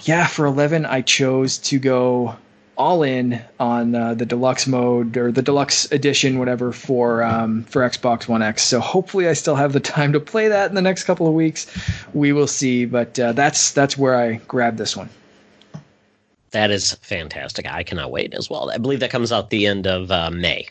[0.00, 2.34] yeah, for 11, I chose to go
[2.78, 7.82] all in on uh, the deluxe mode or the deluxe edition, whatever, for um, for
[7.82, 8.62] Xbox One X.
[8.62, 11.34] So hopefully, I still have the time to play that in the next couple of
[11.34, 11.66] weeks.
[12.14, 15.10] We will see, but uh, that's that's where I grabbed this one.
[16.52, 17.70] That is fantastic.
[17.70, 18.70] I cannot wait as well.
[18.70, 20.68] I believe that comes out the end of uh, May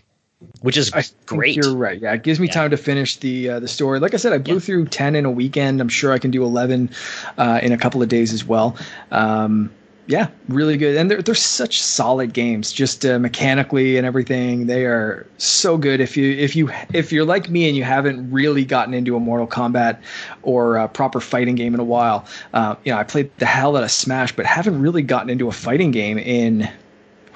[0.61, 1.55] which is I great.
[1.55, 1.99] You're right.
[1.99, 2.53] Yeah, it gives me yeah.
[2.53, 3.99] time to finish the uh, the story.
[3.99, 4.59] Like I said, I blew yeah.
[4.59, 5.81] through ten in a weekend.
[5.81, 6.91] I'm sure I can do eleven
[7.37, 8.75] uh, in a couple of days as well.
[9.11, 9.71] Um,
[10.07, 14.67] yeah, really good, and they're they're such solid games, just uh, mechanically and everything.
[14.67, 15.99] They are so good.
[15.99, 19.19] If you if you if you're like me and you haven't really gotten into a
[19.19, 19.99] Mortal Kombat
[20.43, 23.75] or a proper fighting game in a while, uh, you know, I played the hell
[23.75, 26.69] out of Smash, but haven't really gotten into a fighting game in.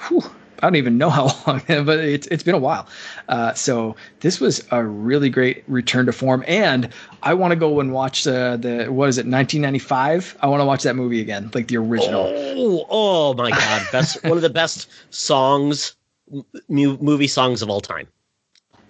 [0.08, 0.22] Whew,
[0.60, 2.88] I don't even know how long, but it's it's been a while.
[3.28, 6.88] Uh, so this was a really great return to form, and
[7.22, 10.38] I want to go and watch the the what is it 1995?
[10.40, 12.32] I want to watch that movie again, like the original.
[12.34, 15.96] Oh, oh my god, best one of the best songs,
[16.68, 18.08] movie songs of all time.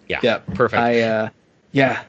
[0.09, 0.81] Yeah, yeah, perfect.
[0.81, 1.29] I uh,
[1.73, 2.03] yeah,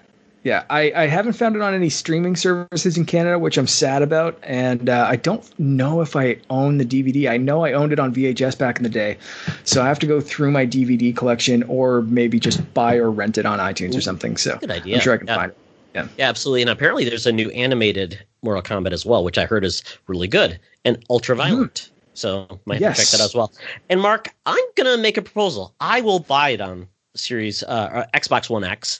[0.43, 4.01] yeah, I, I haven't found it on any streaming services in Canada, which I'm sad
[4.01, 4.38] about.
[4.43, 7.29] And uh, I don't know if I own the DVD.
[7.29, 9.17] I know I owned it on VHS back in the day.
[9.63, 13.38] So I have to go through my DVD collection or maybe just buy or rent
[13.38, 14.36] it on iTunes or something.
[14.38, 14.95] So Good idea.
[14.95, 15.36] I'm sure I can Yeah.
[15.36, 15.58] find it.
[15.95, 16.08] Yeah.
[16.17, 16.62] Yeah, absolutely.
[16.63, 20.27] And apparently, there's a new animated Mortal Kombat as well, which I heard is really
[20.27, 21.89] good and ultra violent.
[22.15, 23.51] So might have to check that out as well.
[23.89, 25.73] And Mark, I'm gonna make a proposal.
[25.79, 28.99] I will buy it on Series uh, uh, Xbox One X,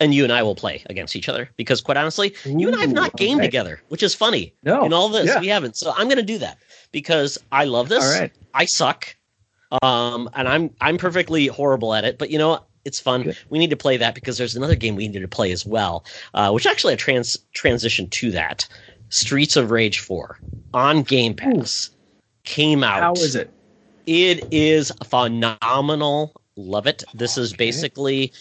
[0.00, 1.50] and you and I will play against each other.
[1.56, 3.46] Because quite honestly, you and I have not gamed okay.
[3.46, 4.54] together, which is funny.
[4.62, 4.84] No.
[4.84, 5.40] In all this, Yeah.
[5.40, 5.76] we haven't.
[5.76, 6.58] So I'm gonna do that
[6.92, 8.04] because I love this.
[8.04, 8.32] All right.
[8.54, 9.14] I suck,
[9.82, 12.18] um, and I'm I'm perfectly horrible at it.
[12.18, 12.64] But you know?
[12.84, 13.24] It's fun.
[13.24, 13.36] Good.
[13.50, 16.06] We need to play that because there's another game we need to play as well,
[16.32, 18.66] uh, which actually a trans transition to that.
[19.10, 20.38] Streets of Rage 4
[20.72, 21.90] on Game Pass
[22.44, 23.02] came out.
[23.02, 23.50] How is it?
[24.06, 26.40] It is phenomenal.
[26.56, 27.04] Love it.
[27.12, 28.32] This is basically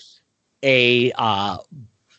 [0.64, 1.58] a uh,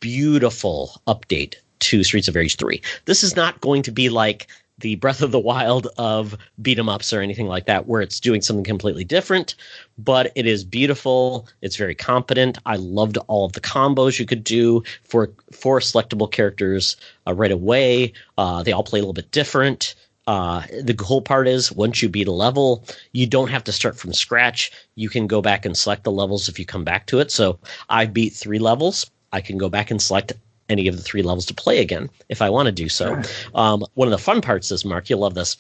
[0.01, 2.81] beautiful update to Streets of Rage 3.
[3.05, 4.49] This is not going to be like
[4.79, 8.21] the Breath of the Wild of beat 'em ups or anything like that, where it's
[8.21, 9.55] doing something completely different,
[9.99, 11.49] but it is beautiful.
[11.63, 12.59] It's very competent.
[12.65, 16.97] I loved all of the combos you could do for four selectable characters
[17.27, 18.13] uh, right away.
[18.37, 19.95] Uh, they all play a little bit different.
[20.29, 23.99] Uh, the cool part is once you beat a level, you don't have to start
[23.99, 24.71] from scratch.
[24.95, 27.31] You can go back and select the levels if you come back to it.
[27.31, 29.11] So I beat three levels.
[29.33, 30.35] I can go back and select
[30.69, 33.21] any of the three levels to play again if I want to do so.
[33.55, 35.57] Um, one of the fun parts is, Mark, you'll love this.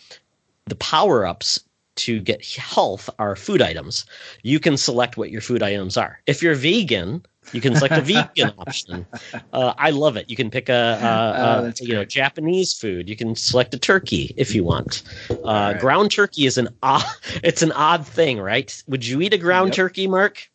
[0.66, 1.58] The power ups
[1.96, 4.04] to get health are food items.
[4.42, 6.20] You can select what your food items are.
[6.26, 8.00] If you're vegan, you can select a
[8.36, 9.06] vegan option.
[9.52, 10.28] Uh, I love it.
[10.30, 12.04] You can pick a, a, Oh, a that's you know.
[12.04, 13.08] Japanese food.
[13.08, 15.02] You can select a turkey if you want.
[15.30, 15.80] Uh, right.
[15.80, 17.04] Ground turkey is an odd,
[17.42, 18.82] it's an odd thing, right?
[18.88, 19.76] Would you eat a ground Yep.
[19.76, 20.48] turkey, Mark?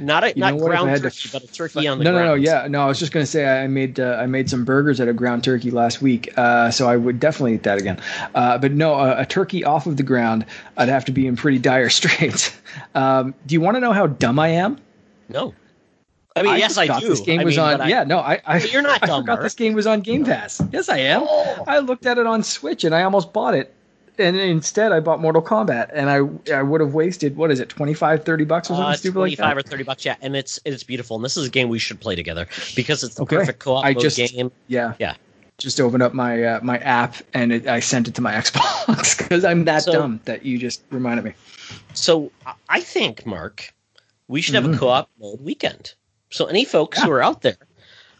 [0.00, 2.12] Not a You not what, if I ground turkey, but a turkey on the no,
[2.12, 2.28] no, ground.
[2.42, 2.50] no.
[2.50, 2.82] Yeah, no.
[2.82, 5.42] I was just gonna say I made uh, I made some burgers out of ground
[5.42, 8.00] turkey last week, uh, so I would definitely eat that again.
[8.34, 11.34] Uh, but no, a, a turkey off of the ground, I'd have to be in
[11.34, 12.56] pretty dire straits.
[12.94, 14.78] Um, do you want to know how dumb I am?
[15.28, 15.52] No.
[16.38, 17.08] I mean, yes, I do.
[17.08, 17.80] This game I was mean, on.
[17.80, 18.40] I- yeah, no, I.
[18.46, 20.60] I you're not I forgot this game was on Game Pass.
[20.72, 21.22] Yes, I am.
[21.28, 21.64] Oh.
[21.66, 23.74] I looked at it on Switch and I almost bought it.
[24.20, 26.16] And instead, I bought Mortal Kombat, and I
[26.52, 29.36] I would have wasted what is it, 25, 30 bucks or something Uh, stupid like
[29.36, 29.64] Twenty-five that.
[29.64, 31.14] or thirty bucks, yeah, and it's it's beautiful.
[31.14, 33.36] And this is a game we should play together because it's the Okay.
[33.36, 34.50] perfect co-op I just- game.
[34.66, 34.94] Yeah.
[34.98, 35.14] Yeah.
[35.58, 39.16] Just opened up my uh, my app and it, I sent it to my Xbox
[39.18, 41.34] because I'm that So- dumb that you just reminded me.
[41.94, 43.72] So I- I think, Mark,
[44.26, 44.78] we should have a Mhm.
[44.78, 45.94] co-op mode weekend.
[46.30, 47.56] So any folks who are out there,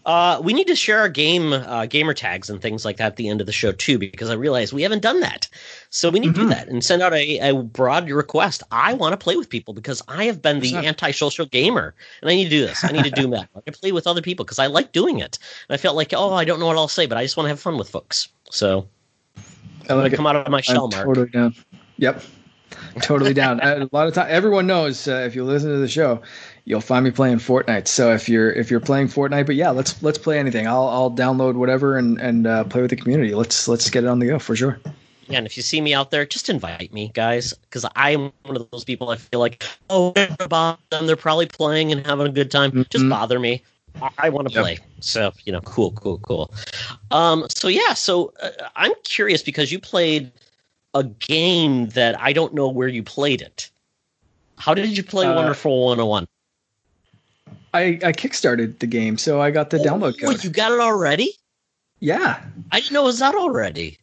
[0.06, 3.16] uh, we need to share our game uh, gamer tags and things like that at
[3.16, 5.48] the end of the show too, because I realize we haven't done that.
[5.90, 6.50] So we need to do Mhm.
[6.50, 8.62] that and send out a, a broad request.
[8.70, 10.86] I want to play with people because I have been the 100%.
[10.86, 12.82] antisocial gamer, and I need to do this.
[12.84, 13.48] I need to do that.
[13.54, 15.38] I can play with other people because I like doing it.
[15.68, 17.44] And I felt like, oh, I don't know what I'll say, but I just want
[17.46, 18.28] to have fun with folks.
[18.50, 18.88] So
[19.90, 21.06] I I'm like come out of my shell, I'm Mark.
[21.06, 21.54] totally down.
[21.98, 22.22] Yep.
[23.02, 23.60] Totally down.
[23.62, 26.20] A lot of time, everyone knows uh, if you listen to the show,
[26.68, 27.88] you'll find me playing Fortnite.
[27.88, 30.68] So if you're if you're playing Fortnite, but yeah, let's let's play anything.
[30.68, 33.34] I'll I'll download whatever and and uh, play with the community.
[33.34, 34.78] Let's let's get it on the go for sure.
[35.28, 38.56] Yeah, and if you see me out there, just invite me, guys, because I'm one
[38.56, 39.10] of those people.
[39.10, 42.86] I feel like, oh, about them, they're probably playing and having a good time.
[42.88, 43.10] Just Mhm.
[43.10, 43.62] bother me.
[44.00, 44.62] I, I want to Yep.
[44.62, 44.78] play.
[45.00, 46.52] So you know, cool, cool, cool.
[47.10, 50.30] Um, so yeah, so uh, I'm curious because you played
[50.94, 53.70] a game that I don't know where you played it.
[54.56, 56.26] How did you play Uh, Wonderful 101?
[57.74, 60.30] I I kickstarted the game, so I got the download code.
[60.36, 60.44] code.
[60.44, 61.32] you got it already?
[62.00, 62.40] Yeah.
[62.72, 63.98] I didn't know it was out already.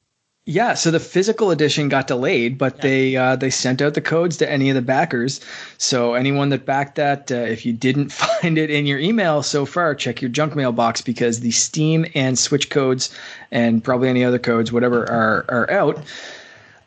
[0.48, 2.82] Yeah, so the physical edition got delayed, but Yeah.
[2.84, 5.42] they uh, they sent out the codes to any of the backers.
[5.80, 9.66] So anyone that backed that, uh, if you didn't find it in your email so
[9.66, 13.10] far, check your junk mailbox because the Steam and Switch codes,
[13.50, 16.04] and probably any other codes, whatever, are are out.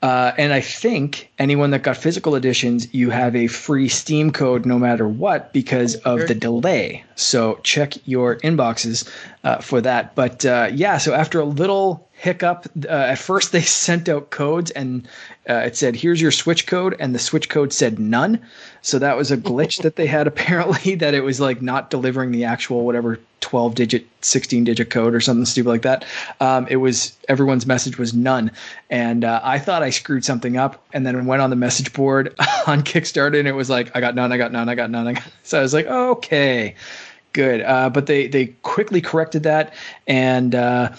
[0.00, 4.64] Uh, and I think anyone that got physical editions, you have a free Steam code
[4.64, 7.04] no matter what because of the delay.
[7.16, 9.10] So check your inboxes
[9.48, 10.14] uh, for that.
[10.14, 12.66] But uh, yeah, so after a little hiccup.
[12.84, 15.08] Uh, at first, they sent out codes and
[15.48, 18.40] uh, it said, "Here's your switch code," and the switch code said none.
[18.82, 20.96] So that was a glitch that they had apparently.
[20.96, 25.20] That it was like not delivering the actual whatever 12 digit, 16 digit code or
[25.20, 26.04] something stupid like that.
[26.40, 28.50] Um, it was everyone's message was none,
[28.90, 32.34] and uh, I thought I screwed something up, and then went on the message board
[32.66, 35.06] on Kickstarter, and it was like, "I got none, I got none, I got none."
[35.06, 35.24] I got...
[35.44, 36.74] So I was like, "Okay."
[37.38, 39.72] Good, uh, but they they quickly corrected that,
[40.08, 40.92] and uh,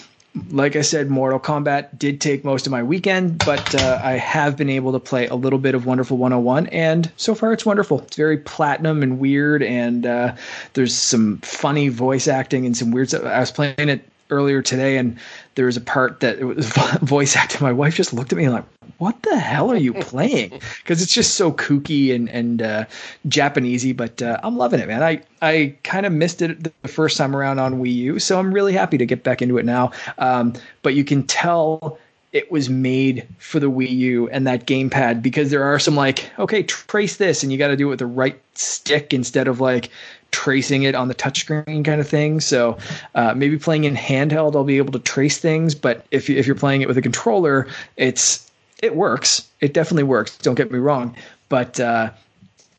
[0.48, 4.56] like I said, Mortal Kombat did take most of my weekend, but uh, I have
[4.56, 8.00] been able to play a little bit of Wonderful 101, and so far it's wonderful.
[8.00, 10.34] It's very platinum and weird, and uh,
[10.72, 13.24] there's some funny voice acting and some weird stuff.
[13.24, 15.18] I was playing it earlier today, and
[15.54, 16.66] there was a part that it was
[17.02, 17.60] voice acted.
[17.60, 18.64] My wife just looked at me like,
[18.98, 22.84] "What the hell are you playing?" Because it's just so kooky and and uh,
[23.28, 23.96] Japanesey.
[23.96, 25.02] But uh, I'm loving it, man.
[25.02, 28.52] I I kind of missed it the first time around on Wii U, so I'm
[28.52, 29.92] really happy to get back into it now.
[30.18, 31.98] Um, but you can tell
[32.32, 36.30] it was made for the Wii U and that gamepad because there are some like,
[36.38, 39.60] okay, trace this, and you got to do it with the right stick instead of
[39.60, 39.90] like
[40.30, 42.40] tracing it on the touchscreen kind of thing.
[42.40, 42.78] So
[43.14, 45.74] uh, maybe playing in handheld, I'll be able to trace things.
[45.74, 47.66] But if you, if you're playing it with a controller,
[47.96, 48.50] it's
[48.82, 49.48] it works.
[49.60, 50.36] It definitely works.
[50.38, 51.14] Don't get me wrong,
[51.48, 52.10] but uh,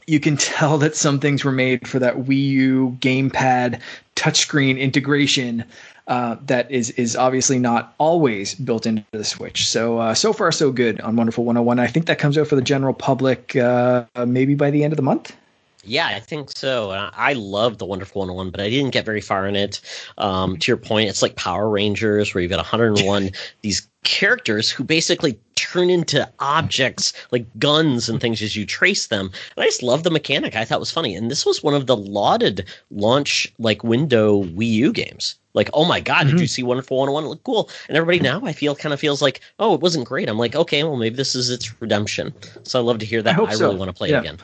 [0.08, 3.80] you can tell that some things were made for that Wii U gamepad
[4.16, 5.64] touchscreen integration.
[6.08, 9.68] Uh, that is is obviously not always built into the Switch.
[9.68, 11.80] So uh, so far so good on Wonderful 101.
[11.80, 14.98] I think that comes out for the general public uh, maybe by the end of
[14.98, 15.36] the month.
[15.84, 16.92] Yeah, I think so.
[16.92, 19.82] I love the Wonderful 101, but I didn't get very far in it.
[20.18, 24.84] Um, to your point, it's like Power Rangers, where you've got 101 these characters who
[24.84, 29.32] basically turn into objects like guns and things as you trace them.
[29.56, 30.56] And I just love the mechanic.
[30.56, 31.16] I thought was funny.
[31.16, 35.36] And this was one of the lauded launch like window Wii U games.
[35.54, 36.38] Like, oh my god, mm-hmm.
[36.38, 37.26] did you see Wonderful 101?
[37.26, 37.70] It looked cool.
[37.88, 40.30] And everybody now I feel kind of feels like, oh, it wasn't great.
[40.30, 42.34] I'm like, okay, well maybe this is its redemption.
[42.64, 43.38] So I love to hear that.
[43.38, 44.18] I, I really want to play yeah.
[44.18, 44.38] it again.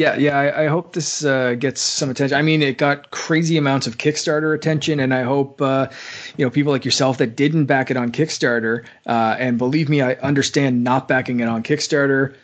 [0.00, 0.38] Yeah, yeah.
[0.38, 2.34] I, I hope this uh, gets some attention.
[2.34, 5.88] I mean, it got crazy amounts of Kickstarter attention, and I hope uh,
[6.38, 8.86] you know people like yourself that didn't back it on Kickstarter.
[9.04, 12.34] Uh, and believe me, I understand not backing it on Kickstarter.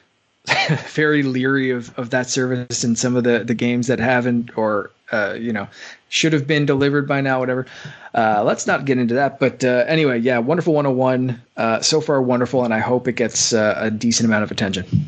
[0.89, 4.91] Very leery of, of that service and some of the the games that haven't or
[5.11, 5.67] uh, you know
[6.11, 7.41] should have been delivered by now.
[7.41, 7.65] Whatever.
[8.15, 9.41] Uh, let's not get into that.
[9.41, 11.41] But uh, anyway, yeah, wonderful 101.
[11.83, 15.07] so far, wonderful, and I hope it gets a decent amount of attention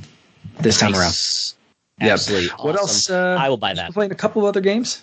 [0.61, 0.91] this nice.
[0.91, 1.58] time around.
[2.01, 2.47] Absolutely.
[2.47, 2.55] Yep.
[2.55, 2.67] Awesome.
[2.67, 3.11] What else?
[3.11, 3.93] Uh, I will buy that.
[3.93, 5.03] Playing a couple of other games.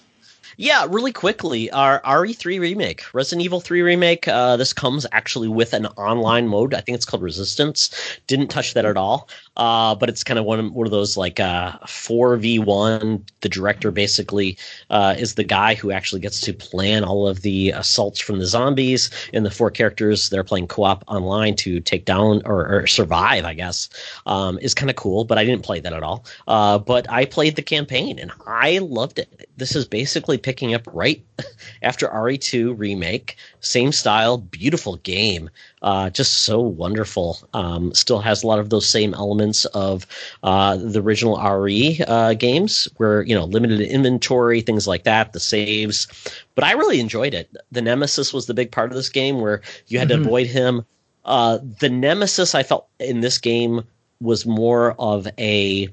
[0.57, 4.25] Yeah, really quickly, our RE3 remake, Resident Evil 3 remake.
[4.27, 6.73] Uh, this comes actually with an online mode.
[6.73, 7.89] I think it's called Resistance.
[8.27, 9.27] Didn't touch that at all.
[9.57, 13.21] Uh, but it's kind of one of, one of those like uh, 4v1.
[13.41, 14.57] The director basically
[14.89, 18.45] uh, is the guy who actually gets to plan all of the assaults from the
[18.45, 19.09] zombies.
[19.33, 23.45] And the four characters they're playing co op online to take down or, or survive,
[23.45, 23.89] I guess,
[24.25, 25.23] um, is kind of cool.
[25.23, 26.25] But I didn't play that at all.
[26.47, 29.49] Uh, but I played the campaign and I loved it.
[29.57, 31.23] This is basically picking up right
[31.81, 33.37] after RE2 remake.
[33.61, 35.49] Same style, beautiful game
[35.81, 37.37] uh, just so wonderful.
[37.53, 40.05] Um, still has a lot of those same elements of
[40.43, 45.39] uh, the original RE uh, games, where you know limited inventory, things like that, the
[45.39, 46.07] saves.
[46.55, 47.55] But I really enjoyed it.
[47.71, 50.23] The Nemesis was the big part of this game, where you had mm-hmm.
[50.23, 50.85] to avoid him.
[51.25, 53.83] Uh, the Nemesis, I felt in this game
[54.21, 55.89] was more of a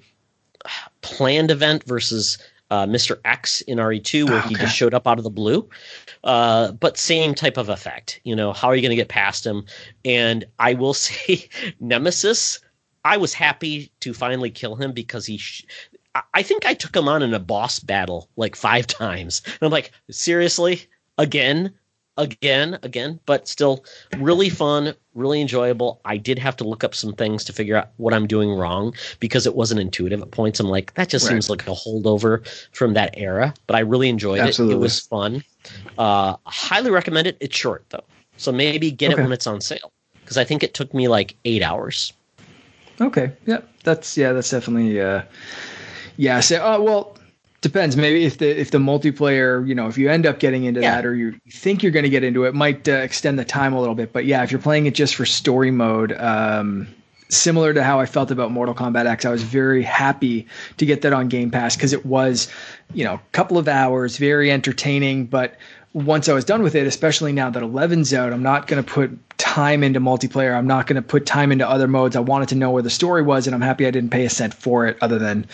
[1.01, 2.39] planned event versus
[2.73, 3.21] uh, Mr.
[3.27, 4.49] X in RE2, where okay.
[4.49, 5.69] he just showed up out of the blue.
[6.25, 8.19] Uh, but same type of effect.
[8.25, 9.67] You know, how are you going to get past him?
[10.07, 12.61] And I will say, Nemesis,
[13.05, 15.37] I was happy to finally kill him because he.
[15.37, 15.67] Sh-
[16.33, 19.43] I think I took him on in a boss battle like five times.
[19.45, 20.87] And I'm like, seriously?
[21.19, 21.75] Again?
[22.17, 23.85] Again, again, but still
[24.19, 26.01] really fun, really enjoyable.
[26.05, 28.95] I did have to look up some things to figure out what I'm doing wrong
[29.21, 30.61] because it wasn't intuitive at points.
[30.61, 31.33] I'm like, that just right.
[31.33, 34.75] seems like a holdover from that era, but I really enjoyed Absolutely.
[34.75, 34.79] it.
[34.79, 35.45] It was fun.
[35.99, 37.37] Uh, highly recommend it.
[37.41, 38.05] It's short though,
[38.37, 39.21] so maybe get okay.
[39.21, 42.13] it when it's on sale because I think it took me like eight hours.
[43.01, 45.23] Okay, yeah, that's yeah, that's definitely uh,
[46.17, 46.41] yeah.
[46.41, 47.17] So, uh, well,
[47.63, 50.81] depends maybe if the if the multiplayer you know if you end up getting into
[50.81, 50.97] yeah.
[50.97, 53.73] that or you think you're going to get into it might uh, extend the time
[53.73, 56.87] a little bit but yeah if you're playing it just for story mode um,
[57.29, 60.47] similar to how I felt about Mortal Kombat X I was very happy
[60.77, 62.49] to get that on Game Pass because it was
[62.93, 65.57] you know a couple of hours very entertaining but
[65.95, 68.91] once I was done with it, especially now that 11's out, I'm not going to
[68.91, 70.57] put time into multiplayer.
[70.57, 72.17] I'm not going to put time into other modes.
[72.17, 74.31] I wanted to know where the story was, and I'm happy I didn't pay a
[74.31, 75.45] cent for it other than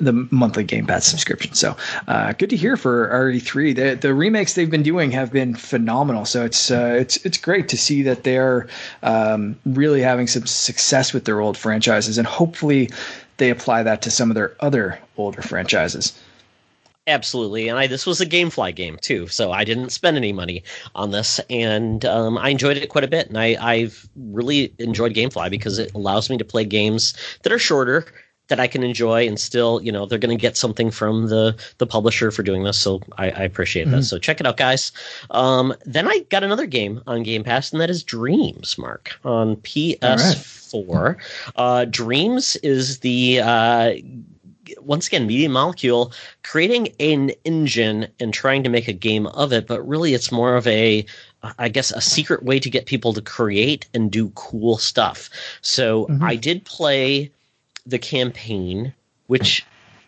[0.00, 1.54] the monthly Game Pass subscription.
[1.54, 3.74] So uh, good to hear for RE3.
[3.74, 6.24] The, the remakes they've been doing have been phenomenal.
[6.24, 8.68] So it's uh, it's it's great to see that they're
[9.02, 12.90] um, really having some success with their old franchises, and hopefully
[13.38, 16.12] they apply that to some of their other older franchises.
[17.08, 20.62] Absolutely, and I this was a GameFly game too, so I didn't spend any money
[20.94, 23.28] on this, and um, I enjoyed it quite a bit.
[23.28, 27.58] And I, I've really enjoyed GameFly because it allows me to play games that are
[27.58, 28.06] shorter
[28.48, 31.56] that I can enjoy, and still, you know, they're going to get something from the
[31.78, 32.76] the publisher for doing this.
[32.76, 33.96] So I, I appreciate mm-hmm.
[33.96, 34.02] that.
[34.02, 34.92] So check it out, guys.
[35.30, 39.56] Um, then I got another game on Game Pass, and that is Dreams, Mark, on
[39.56, 40.84] PS4.
[40.84, 41.16] Right.
[41.56, 43.94] Uh, Dreams is the uh,
[44.80, 46.12] once again, Media Molecule
[46.42, 50.56] creating an engine and trying to make a game of it, but really it's more
[50.56, 51.04] of a,
[51.58, 55.30] I guess, a secret way to get people to create and do cool stuff.
[55.60, 56.24] So mm-hmm.
[56.24, 57.30] I did play
[57.86, 58.92] the campaign,
[59.26, 59.64] which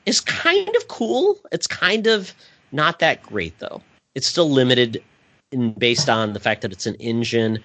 [0.07, 1.39] is kind of cool.
[1.53, 2.35] It's kind of
[2.73, 3.83] not that great though.
[4.15, 5.03] It's still limited
[5.53, 7.63] in based on the fact that it's an engine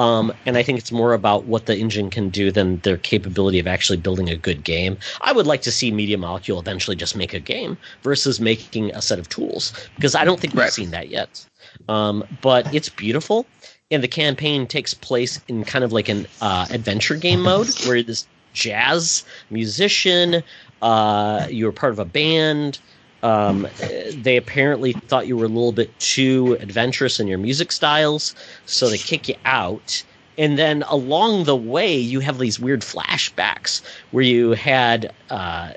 [0.00, 3.58] um, and I think it's more about what the engine can do than their capability
[3.58, 4.96] of actually building a good game.
[5.20, 9.02] I would like to see Media Molecule eventually just make a game versus making a
[9.02, 10.72] set of tools because I don't think we've right.
[10.72, 11.44] seen that yet.
[11.90, 13.44] Um, but it's beautiful,
[13.90, 18.02] and the campaign takes place in kind of like an uh, adventure game mode where
[18.02, 20.42] this jazz musician,
[20.80, 22.78] uh, you're part of a band.
[23.22, 23.68] Um,
[24.14, 28.34] they apparently thought you were a little bit too adventurous in your music styles,
[28.66, 30.02] so they kick you out.
[30.38, 35.72] And then along the way, you have these weird flashbacks where you had uh,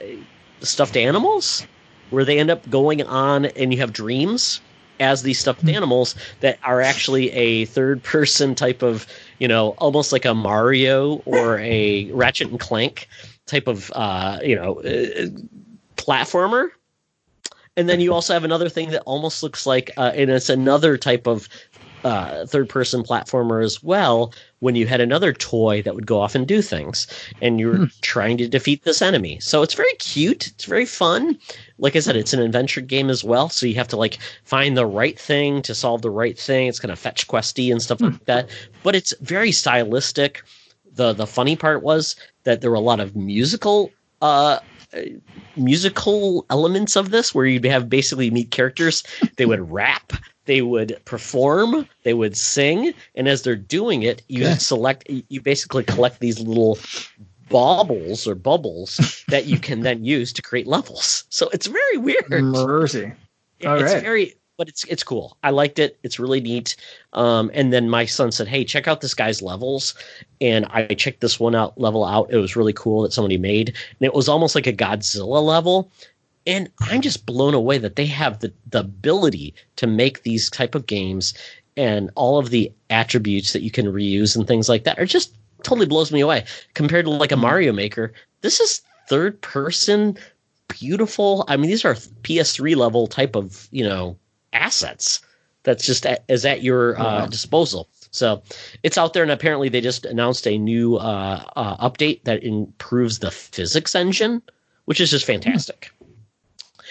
[0.62, 1.68] stuffed animals,
[2.12, 4.62] where they end up going on and you have dreams
[5.00, 5.70] as these stuffed hmm.
[5.70, 9.06] animals that are actually a third person type of,
[9.39, 13.08] you know, almost like a Mario or a Ratchet and Clank
[13.46, 15.28] type of, uh, you know, uh,
[15.98, 16.70] platformer
[17.76, 20.98] and then you also have another thing that almost looks like, uh, and it's another
[20.98, 21.50] type of
[22.04, 26.36] uh, third person platformer as well when you had another toy that would go off
[26.36, 27.08] and do things
[27.42, 27.86] and you're hmm.
[28.02, 29.40] trying to defeat this enemy.
[29.40, 30.48] So it's very cute.
[30.48, 31.38] It's very fun.
[31.78, 34.78] Like i said it's an adventure game as well so you have to like find
[34.78, 36.68] the right thing to solve the right thing.
[36.68, 38.06] It's kind of fetch questy and stuff hmm.
[38.06, 38.50] like that.
[38.84, 40.44] But it's very stylistic.
[40.96, 44.60] The the funny part was that there were a lot of musical uh,
[45.56, 49.04] musical elements of this where you'd have basically meet characters.
[49.38, 50.14] They would rap
[50.46, 55.86] they would perform they would sing and as they're doing it you select you basically
[55.86, 56.78] collect these little
[57.54, 61.24] baubles or bubbles that you can then use to create levels.
[61.30, 62.30] So it's very weird.
[62.30, 63.14] Mercy.
[63.66, 64.04] All it's right.
[64.04, 65.38] very but it's it's cool.
[65.43, 65.97] I liked it.
[66.04, 66.76] It's really neat.
[67.14, 69.93] Um, and then my son said, "Hey, check out this guy's levels."
[70.41, 72.32] And I checked this one out level out.
[72.32, 75.91] It was really cool that somebody made, and it was almost like a Godzilla level.
[76.45, 80.76] And I'm just blown away that they have the the ability to make these type
[80.76, 81.34] of games
[81.76, 85.36] and all of the attributes that you can reuse and things like that are just
[85.64, 86.45] totally blows me away
[86.76, 87.38] compared to like a.
[87.38, 88.14] Mario Maker.
[88.41, 90.18] This is third person
[90.68, 91.45] beautiful.
[91.47, 91.93] I mean, these are
[92.24, 94.18] PS3 level type of, you know,
[94.54, 95.22] assets
[95.64, 97.89] that's just at, is at your uh, disposal.
[98.12, 98.43] So
[98.84, 103.20] it's out there, and apparently they just announced a new uh, uh, update that improves
[103.20, 104.41] the physics engine,
[104.86, 105.91] which is just fantastic.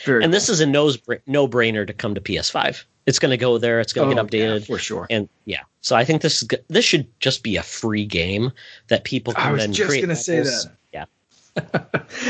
[0.04, 0.92] Very and this is a no
[1.26, 2.84] no brainer to come to PS5.
[3.06, 3.80] It's going to go there.
[3.80, 5.06] It's going to oh, get updated yeah, for sure.
[5.10, 8.52] And yeah, so I think this is this should just be a free game
[8.88, 10.72] that people can I was then just going to say that.
[10.92, 11.04] Yeah.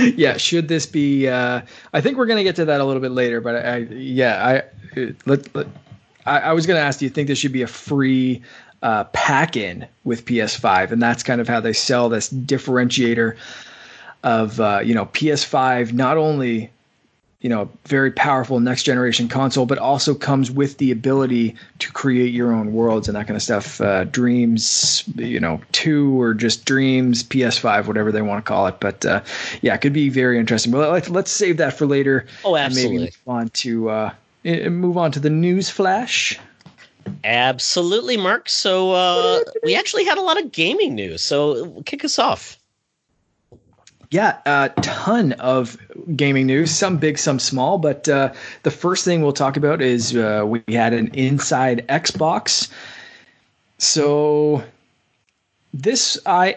[0.17, 1.29] yeah, should this be?
[1.29, 1.63] Uh,
[1.93, 4.47] I think we're going to get to that a little bit later, but I, yeah,
[4.47, 4.63] I
[5.27, 5.67] let, let
[6.27, 8.43] I, I, was going to ask, do you think this should be a free
[8.83, 10.91] uh, pack in with PS5?
[10.91, 13.37] And that's kind of how they sell this differentiator
[14.23, 16.71] of uh, you know PS5 not only
[17.41, 22.33] you know very powerful next generation console but also comes with the ability to create
[22.33, 23.81] your own worlds and that kind of stuff.
[23.81, 28.79] Uh, dreams you know 2 or just dreams ps5 whatever they want to call it.
[28.79, 29.23] But uh,
[29.61, 30.71] yeah it could be very interesting.
[30.71, 32.27] But let's, let's save that for later.
[32.45, 34.15] Oh absolutely maybe move on to uh,
[34.45, 36.39] move on to the news flash
[37.25, 42.19] absolutely mark so uh, we actually had a lot of gaming news so kick us
[42.19, 42.59] off
[44.13, 45.79] yeah, a ton of
[46.15, 47.79] gaming news, some big, some small.
[47.79, 52.71] But uh, the first thing we'll talk about is uh, we had an inside Xbox.
[53.79, 54.63] So
[55.73, 56.57] this, I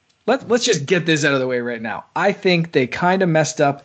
[0.26, 2.06] let let's just get this out of the way right now.
[2.16, 3.84] I think they kind of messed up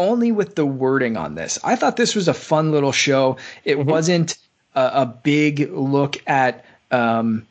[0.00, 1.58] only with the wording on this.
[1.62, 3.36] I thought this was a fun little show.
[3.64, 3.90] It mm-hmm.
[3.90, 4.36] wasn't
[4.74, 7.46] a, a big look at um,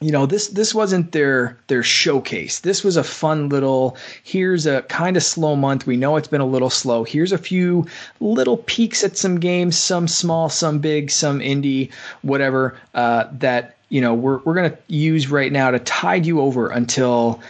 [0.00, 4.82] you know this this wasn't their their showcase this was a fun little here's a
[4.82, 7.84] kind of slow month we know it's been a little slow here's a few
[8.20, 11.90] little peeks at some games some small some big some indie
[12.22, 16.40] whatever uh, that you know we're, we're going to use right now to tide you
[16.40, 17.40] over until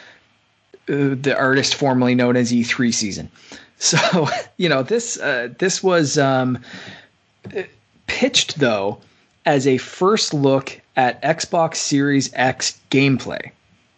[0.88, 3.30] uh, the artist formerly known as e3 season
[3.78, 6.58] so you know this uh, this was um,
[8.06, 8.98] pitched though
[9.46, 13.50] as a first look at Xbox Series X gameplay,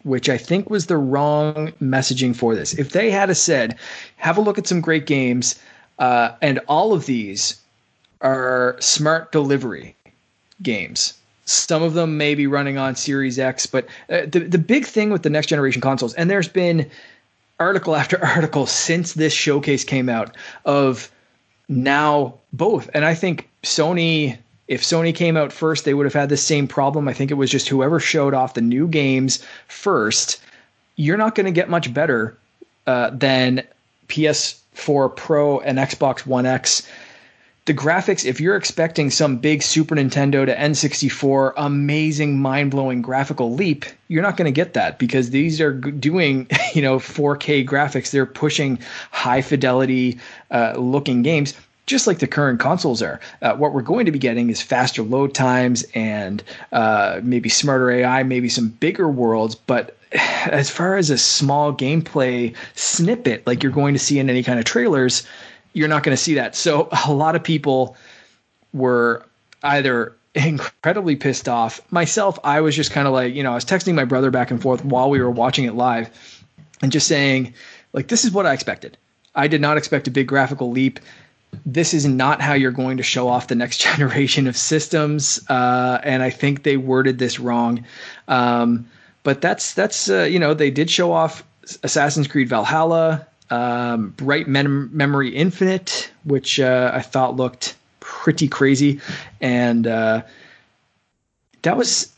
[0.04, 2.74] which I think was the wrong messaging for this.
[2.74, 3.76] If they had said,
[4.18, 5.58] have a look at some great games,
[5.98, 7.60] uh, and all of these
[8.20, 9.96] are smart delivery
[10.62, 11.14] games.
[11.46, 15.10] Some of them may be running on Series X, but uh, the the big thing
[15.10, 16.88] with the next generation consoles, and there's been
[17.60, 21.10] article after article since this showcase came out of
[21.68, 24.38] now both, and I think Sony
[24.70, 27.08] if Sony came out first, they would have had the same problem.
[27.08, 30.40] I think it was just whoever showed off the new games first.
[30.94, 32.38] You're not going to get much better
[32.86, 33.64] uh, than
[34.06, 36.88] PS4 Pro and Xbox One X.
[37.70, 43.54] The graphics, if you're expecting some big Super Nintendo to N64 amazing, mind blowing graphical
[43.54, 48.10] leap, you're not going to get that because these are doing, you know, 4K graphics.
[48.10, 48.80] They're pushing
[49.12, 50.18] high fidelity
[50.50, 51.54] uh, looking games
[51.86, 53.20] just like the current consoles are.
[53.40, 56.42] Uh, what we're going to be getting is faster load times and
[56.72, 59.54] uh, maybe smarter AI, maybe some bigger worlds.
[59.54, 64.42] But as far as a small gameplay snippet, like you're going to see in any
[64.42, 65.24] kind of trailers,
[65.72, 66.54] you're not going to see that.
[66.54, 67.96] So a lot of people
[68.72, 69.24] were
[69.62, 71.80] either incredibly pissed off.
[71.92, 74.50] Myself, I was just kind of like, you know, I was texting my brother back
[74.50, 76.10] and forth while we were watching it live
[76.82, 77.54] and just saying,
[77.92, 78.96] like, this is what I expected.
[79.34, 81.00] I did not expect a big graphical leap
[81.66, 85.40] this is not how you're going to show off the next generation of systems.
[85.48, 87.84] Uh, and I think they worded this wrong.
[88.28, 88.88] Um,
[89.22, 91.44] but that's that's uh, you know they did show off
[91.82, 99.00] Assassin's Creed Valhalla, um, Bright Mem- Memory Infinite, which uh, I thought looked pretty crazy,
[99.40, 100.22] and uh,
[101.62, 102.12] that was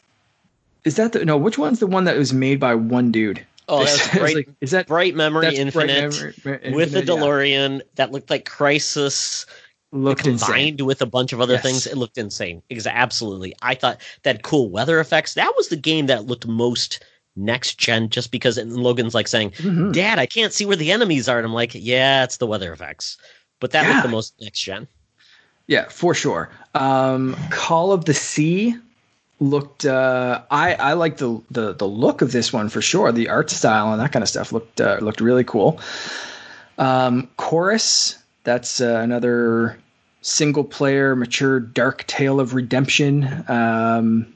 [0.85, 1.37] is that the no?
[1.37, 3.45] Which one's the one that was made by one dude?
[3.69, 7.85] Oh, that's bright, like, is that bright memory infinite, bright memory, with a DeLorean yeah.
[7.95, 9.47] that looked like Crysis
[9.93, 10.87] looked combined insane.
[10.87, 11.63] with a bunch of other yes.
[11.63, 11.87] things.
[11.87, 12.63] It looked insane.
[12.85, 15.35] Absolutely, I thought that cool weather effects.
[15.35, 17.05] That was the game that looked most
[17.37, 19.93] next gen, just because it, Logan's like saying, mm-hmm.
[19.93, 22.73] "Dad, I can't see where the enemies are," and I'm like, "Yeah, it's the weather
[22.73, 23.17] effects."
[23.61, 23.93] But that yeah.
[23.93, 24.89] looked the most next gen.
[25.67, 26.51] Yeah, for sure.
[26.75, 28.77] Um, Call of the Sea
[29.41, 33.13] looked uh, I I like the, the the look of this one for sure.
[33.13, 35.81] The art style and that kind of stuff looked uh, looked really cool.
[36.79, 39.79] Um, Chorus, that's uh, another
[40.23, 43.45] single player mature dark tale of redemption.
[43.49, 44.33] Um,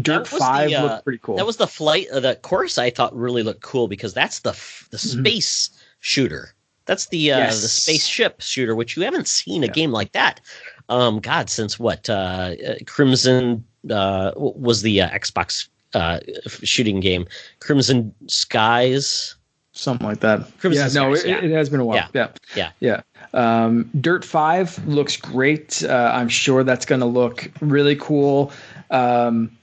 [0.00, 1.36] Dirt Five the, uh, looked pretty cool.
[1.36, 2.08] That was the flight.
[2.10, 5.20] Uh, the Chorus I thought really looked cool because that's the the mm-hmm.
[5.20, 5.78] space mm-hmm.
[6.00, 6.54] shooter.
[6.86, 7.62] That's the uh, yes.
[7.62, 9.72] the spaceship shooter, which you haven't seen a yeah.
[9.72, 10.40] game like that.
[10.88, 12.10] Um, God, since what?
[12.10, 12.54] Uh,
[12.86, 16.20] Crimson uh, was the uh, Xbox uh,
[16.62, 17.26] shooting game,
[17.60, 19.36] Crimson Skies,
[19.72, 20.40] something like that.
[20.58, 21.42] Crimson yeah, no, it, yeah.
[21.42, 22.08] it, has been a while.
[22.12, 23.00] Yeah, yeah, yeah.
[23.32, 23.64] yeah.
[23.64, 25.82] Um, Dirt Five looks great.
[25.84, 28.52] Uh, I'm sure that's going to look really cool.
[28.90, 29.56] Um,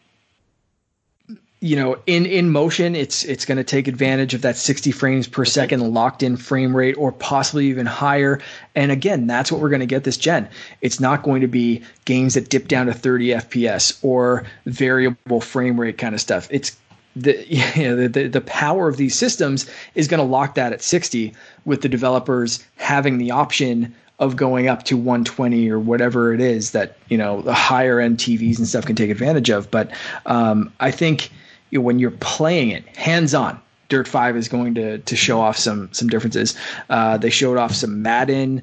[1.64, 5.28] you know, in in motion, it's it's going to take advantage of that 60 frames
[5.28, 8.42] per second locked in frame rate, or possibly even higher.
[8.74, 10.50] And again, that's what we're going to get this gen.
[10.82, 15.80] It's not going to be games that dip down to 30 FPS or variable frame
[15.80, 16.48] rate kind of stuff.
[16.50, 16.76] It's
[17.16, 17.46] the
[17.76, 21.32] you know, the, the power of these systems is going to lock that at 60
[21.66, 26.72] with the developers having the option of going up to 120 or whatever it is
[26.72, 29.70] that you know the higher end TVs and stuff can take advantage of.
[29.70, 29.92] But
[30.26, 31.30] um, I think
[31.72, 33.60] you know, when you're playing it hands on,
[33.90, 36.56] Dirt Five is going to to show off some some differences.
[36.90, 38.62] Uh, they showed off some Madden.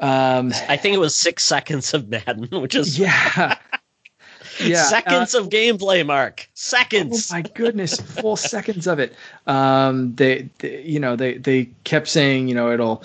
[0.00, 3.58] Um, I think it was six seconds of Madden, which is yeah.
[4.64, 6.48] yeah, seconds uh, of gameplay, Mark.
[6.54, 7.30] Seconds.
[7.30, 9.14] Oh my goodness, full seconds of it.
[9.46, 13.04] Um, they, they, you know, they they kept saying, you know, it'll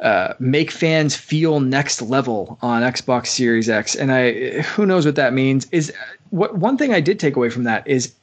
[0.00, 5.16] uh, make fans feel next level on Xbox Series X, and I, who knows what
[5.16, 5.66] that means.
[5.72, 5.92] Is
[6.30, 8.14] what one thing I did take away from that is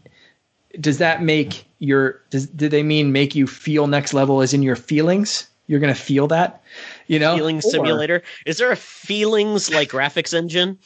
[0.79, 4.63] does that make your does do they mean make you feel next level as in
[4.63, 5.49] your feelings?
[5.67, 6.63] You're gonna feel that,
[7.07, 7.35] you know.
[7.35, 8.23] Feeling simulator.
[8.45, 10.79] Is there a feelings like graphics engine?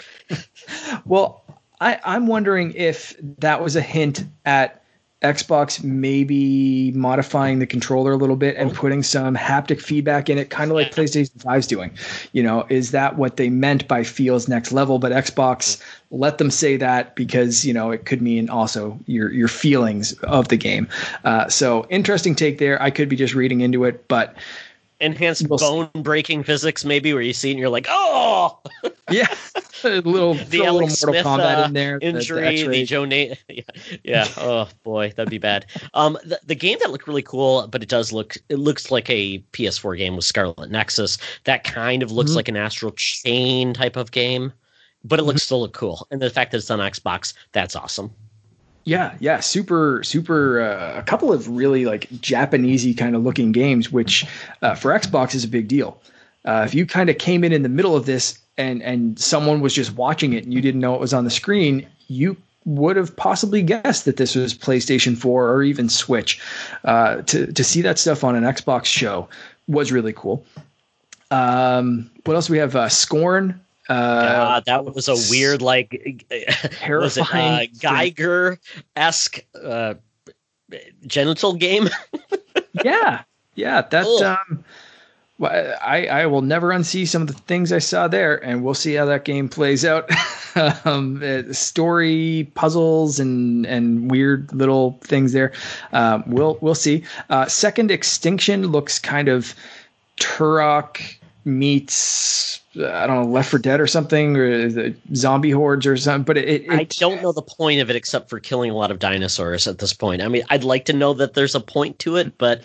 [1.05, 1.43] well,
[1.79, 4.81] I, I'm wondering if that was a hint at
[5.21, 10.49] Xbox maybe modifying the controller a little bit and putting some haptic feedback in it,
[10.49, 11.91] kind of like PlayStation 5's doing.
[12.31, 14.97] You know, is that what they meant by feels next level?
[14.97, 15.79] But Xbox
[16.11, 20.49] let them say that because you know it could mean also your your feelings of
[20.49, 20.87] the game.
[21.23, 22.81] Uh, so interesting take there.
[22.81, 24.35] I could be just reading into it, but
[25.01, 28.59] enhanced we'll bone breaking physics, maybe where you see it and you're like, oh,
[29.11, 29.27] yeah,
[29.83, 32.85] a little the a little Mortal Smith, Kombat uh, in there, injury, the, the, the
[32.85, 33.63] Joe Nate, yeah,
[34.03, 35.65] yeah, oh boy, that'd be bad.
[35.93, 39.09] Um, the, the game that looked really cool, but it does look, it looks like
[39.09, 41.17] a PS4 game with Scarlet Nexus.
[41.43, 42.37] That kind of looks mm-hmm.
[42.37, 44.53] like an Astral Chain type of game,
[45.03, 45.45] but it looks mm-hmm.
[45.45, 48.11] still look cool, and the fact that it's on Xbox, that's awesome.
[48.83, 50.61] Yeah, yeah, super, super.
[50.61, 54.25] Uh, a couple of really like Japanesey kind of looking games, which
[54.61, 56.01] uh, for Xbox is a big deal.
[56.45, 59.61] Uh, if you kind of came in in the middle of this and and someone
[59.61, 62.35] was just watching it and you didn't know it was on the screen, you
[62.65, 66.41] would have possibly guessed that this was PlayStation 4 or even Switch.
[66.83, 69.27] Uh, to to see that stuff on an Xbox show
[69.67, 70.43] was really cool.
[71.29, 72.75] Um, what else we have?
[72.75, 73.59] Uh, Scorn
[73.91, 75.91] uh, that was a weird, like,
[76.87, 78.57] was it uh, Giger
[78.95, 79.95] esque uh,
[81.05, 81.89] genital game?
[82.85, 83.23] yeah,
[83.55, 83.81] yeah.
[83.81, 84.63] That um,
[85.41, 88.93] I I will never unsee some of the things I saw there, and we'll see
[88.93, 90.09] how that game plays out.
[90.85, 95.51] um, uh, story puzzles and and weird little things there.
[95.91, 97.03] Um, we'll we'll see.
[97.29, 99.53] Uh, Second Extinction looks kind of
[100.17, 101.15] Turok
[101.45, 106.23] meets I don't know Left 4 Dead or something or the zombie hordes or something.
[106.23, 108.91] But it, it, I don't know the point of it except for killing a lot
[108.91, 110.21] of dinosaurs at this point.
[110.21, 112.63] I mean, I'd like to know that there's a point to it, but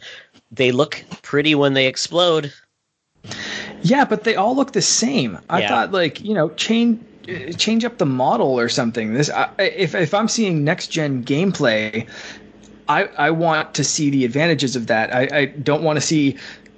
[0.53, 2.53] they look pretty when they explode.
[3.83, 5.39] Yeah, but they all look the same.
[5.51, 5.69] I yeah.
[5.69, 7.05] thought like you know change
[7.57, 9.15] change up the model or something.
[9.15, 12.09] This I, if if I'm seeing next gen gameplay.
[12.89, 15.13] I, I want to see the advantages of that.
[15.13, 16.37] I, I don't want to see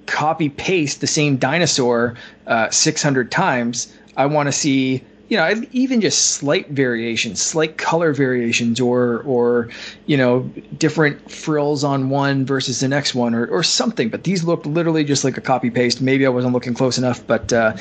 [0.09, 3.95] copy paste the same dinosaur uh, 600 times.
[4.17, 9.69] I want to see you know even just slight variations slight color variations or or
[10.07, 10.41] you know
[10.79, 15.05] different frills on one versus the next one or, or something but these look literally
[15.05, 16.01] just like a copy paste.
[16.01, 17.77] Maybe i wasn't looking close enough but uh,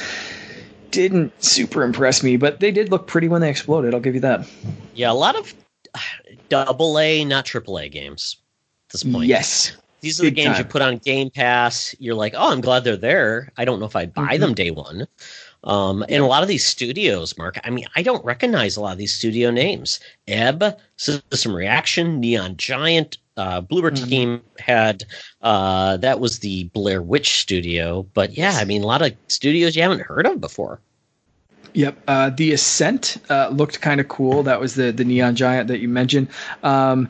[0.92, 4.22] didn't super impress me but they did look pretty when they exploded i'll give you
[4.22, 4.46] that.
[4.94, 5.54] Yeah a lot of
[6.50, 8.36] double a not triple a games
[8.88, 9.28] at this point.
[9.28, 10.66] Yes these are the games time.
[10.66, 11.96] you put on Game Pass.
[12.00, 13.52] You're like, oh, I'm glad they're there.
[13.58, 14.42] I don't know if I'd buy mm-hmm.
[14.42, 15.08] them day one.
[15.64, 18.94] Um, and a lot of these studios, Mark, I mean, I don't recognize a lot
[18.94, 20.00] of these studio names.
[20.28, 24.10] Ebb, System Reaction, Neon Giant, uh, Bloober mm-hmm.
[24.10, 25.04] Team had
[25.42, 28.04] uh, that was the Blair Witch studio.
[28.14, 30.80] But yeah, I mean, a lot of studios you haven't heard of before.
[31.74, 34.42] Yep, uh, the Ascent uh, looked kind of cool.
[34.44, 36.28] That was the the neon giant that you mentioned.
[36.64, 37.10] Um,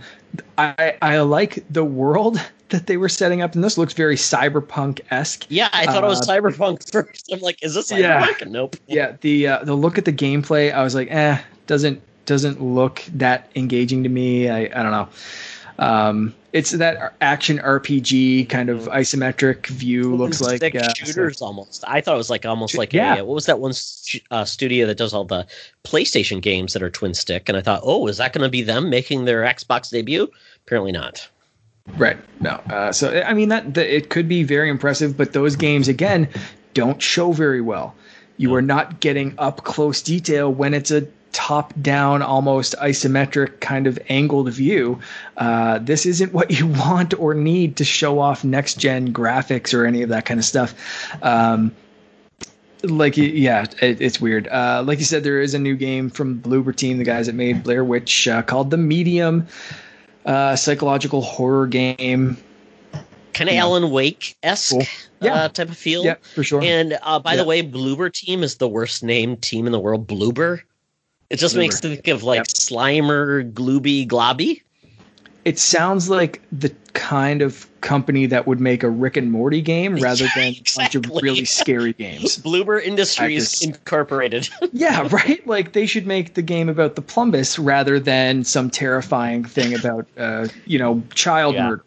[0.57, 5.01] I I like the world that they were setting up, and this looks very cyberpunk
[5.11, 5.45] esque.
[5.49, 7.31] Yeah, I thought uh, it was uh, cyberpunk first.
[7.31, 8.39] I'm like, is this cyberpunk?
[8.41, 8.75] Yeah, nope.
[8.87, 13.03] Yeah, the uh, the look at the gameplay, I was like, eh, doesn't doesn't look
[13.13, 14.49] that engaging to me.
[14.49, 15.09] I I don't know.
[15.79, 20.15] Um, it's that action RPG kind of isometric view.
[20.15, 21.45] Looks like uh, shooters so.
[21.45, 21.83] almost.
[21.87, 23.17] I thought it was like almost like yeah.
[23.17, 23.73] A, what was that one
[24.31, 25.45] uh, studio that does all the
[25.83, 27.47] PlayStation games that are twin stick?
[27.47, 30.27] And I thought, oh, is that going to be them making their Xbox debut?
[30.65, 31.29] Apparently not.
[31.95, 32.17] Right.
[32.39, 32.61] No.
[32.69, 36.27] Uh, so I mean that, it could be very impressive, but those games again
[36.73, 37.95] don't show very well.
[38.37, 43.87] You are not getting up close detail when it's a top down, almost isometric kind
[43.87, 44.99] of angled view.
[45.37, 49.85] Uh, this isn't what you want or need to show off next gen graphics or
[49.85, 50.73] any of that kind of stuff.
[51.23, 51.75] Um,
[52.83, 56.39] like yeah it, it's weird uh, like you said there is a new game from
[56.39, 59.47] bloober team the guys that made blair witch uh, called the medium
[60.27, 62.37] uh, psychological horror game.
[63.33, 64.83] Kind of Alan Wake esque cool.
[65.21, 65.33] yeah.
[65.33, 66.03] uh, type of feel.
[66.03, 66.61] Yeah, for sure.
[66.63, 67.37] And uh, by yeah.
[67.37, 70.07] the way, Bloober Team is the worst named team in the world.
[70.07, 70.61] Bloober.
[71.29, 71.59] It just Bloober.
[71.59, 72.47] makes me think of like yep.
[72.47, 74.61] Slimer, Glooby, Globby.
[75.45, 79.95] It sounds like the kind of company that would make a Rick and Morty game
[79.97, 80.97] rather than exactly.
[80.97, 82.37] a bunch of really scary games.
[82.43, 84.49] Bloober Industries Incorporated.
[84.73, 85.45] yeah, right.
[85.45, 90.07] Like they should make the game about the plumbus rather than some terrifying thing about
[90.17, 91.69] uh, you know child yeah.
[91.69, 91.83] murder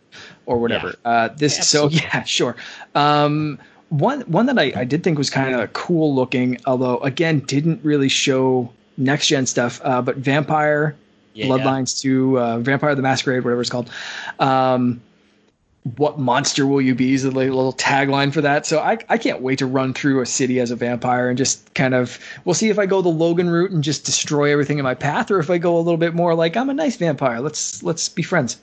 [0.46, 0.94] or whatever.
[1.04, 1.10] Yeah.
[1.10, 2.54] Uh, this so yeah, sure.
[2.94, 3.58] Um,
[3.88, 7.84] one one that I, I did think was kind of cool looking, although again didn't
[7.84, 9.80] really show next gen stuff.
[9.82, 10.94] Uh, but Vampire
[11.34, 12.00] yeah, Bloodlines.
[12.00, 13.90] 2, uh, Vampire the Masquerade, whatever it's called.
[14.38, 15.00] Um,
[15.96, 18.66] what monster will you be is a little tagline for that.
[18.66, 21.72] So I, I can't wait to run through a city as a vampire and just
[21.74, 24.84] kind of we'll see if I go the Logan route and just destroy everything in
[24.84, 27.40] my path, or if I go a little bit more like I'm a nice vampire.
[27.40, 28.58] Let's let's be friends.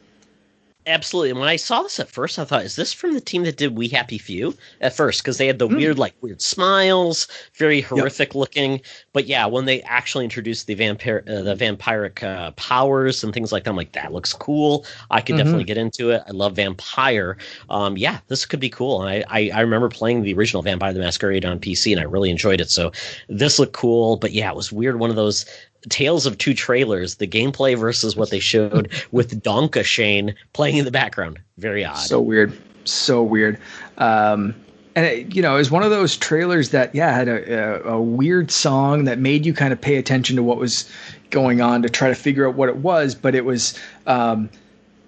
[0.88, 1.32] Absolutely.
[1.32, 3.58] And when I saw this at first, I thought, is this from the team that
[3.58, 5.22] did We Happy Few at first?
[5.22, 5.76] Because they had the mm.
[5.76, 8.36] weird, like, weird smiles, very horrific yep.
[8.36, 8.82] looking.
[9.12, 13.52] But yeah, when they actually introduced the vampire, uh, the vampiric uh, powers and things
[13.52, 14.86] like that, I'm like, that looks cool.
[15.12, 15.40] I could mm-hmm.
[15.40, 16.24] definitely get into it.
[16.26, 17.38] I love Vampire.
[17.70, 19.04] Um, yeah, this could be cool.
[19.04, 22.06] And I, I, I remember playing the original Vampire the Masquerade on PC, and I
[22.06, 22.70] really enjoyed it.
[22.70, 22.94] So
[23.28, 24.16] this looked cool.
[24.16, 25.00] But yeah, it was weird.
[25.00, 25.46] One of those
[25.90, 30.86] tales of two trailers the gameplay versus what they showed with Donka Shane playing in
[30.86, 31.40] the background.
[31.58, 31.98] Very odd.
[31.98, 32.58] So weird.
[32.86, 33.60] So weird.
[33.98, 34.56] Um,
[34.96, 37.94] and it, you know, it was one of those trailers that, yeah, had a, a,
[37.94, 40.90] a weird song that made you kind of pay attention to what was
[41.30, 43.78] going on to try to figure out what it was, but it was,
[44.08, 44.50] um,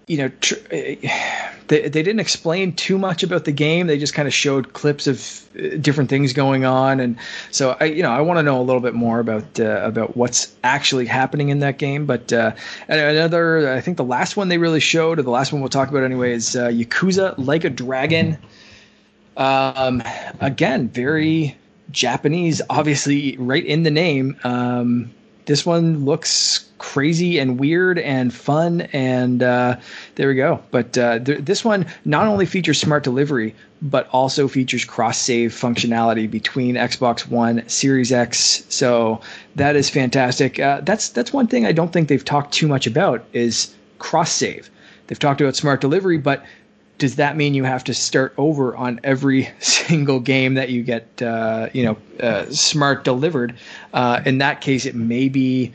[0.09, 1.07] you know, tr- they,
[1.67, 3.85] they didn't explain too much about the game.
[3.85, 7.15] They just kind of showed clips of uh, different things going on, and
[7.51, 10.17] so I, you know, I want to know a little bit more about uh, about
[10.17, 12.07] what's actually happening in that game.
[12.07, 12.55] But uh,
[12.87, 15.89] another, I think the last one they really showed, or the last one we'll talk
[15.89, 18.39] about anyway, is uh, Yakuza Like a Dragon.
[19.37, 20.01] Um,
[20.41, 21.55] again, very
[21.91, 24.39] Japanese, obviously, right in the name.
[24.43, 25.11] Um,
[25.49, 29.77] this one looks crazy and weird and fun, and uh,
[30.13, 30.61] there we go.
[30.69, 35.51] But uh, th- this one not only features smart delivery, but also features cross save
[35.51, 38.63] functionality between Xbox One, Series X.
[38.69, 39.21] So
[39.55, 40.59] that is fantastic.
[40.59, 44.31] Uh, that's that's one thing I don't think they've talked too much about is cross
[44.31, 44.69] save.
[45.07, 46.45] They've talked about smart delivery, but
[46.99, 51.21] does that mean you have to start over on every single game that you get,
[51.21, 53.55] uh, you know, uh, smart delivered?
[53.93, 55.73] Uh, in that case, it may be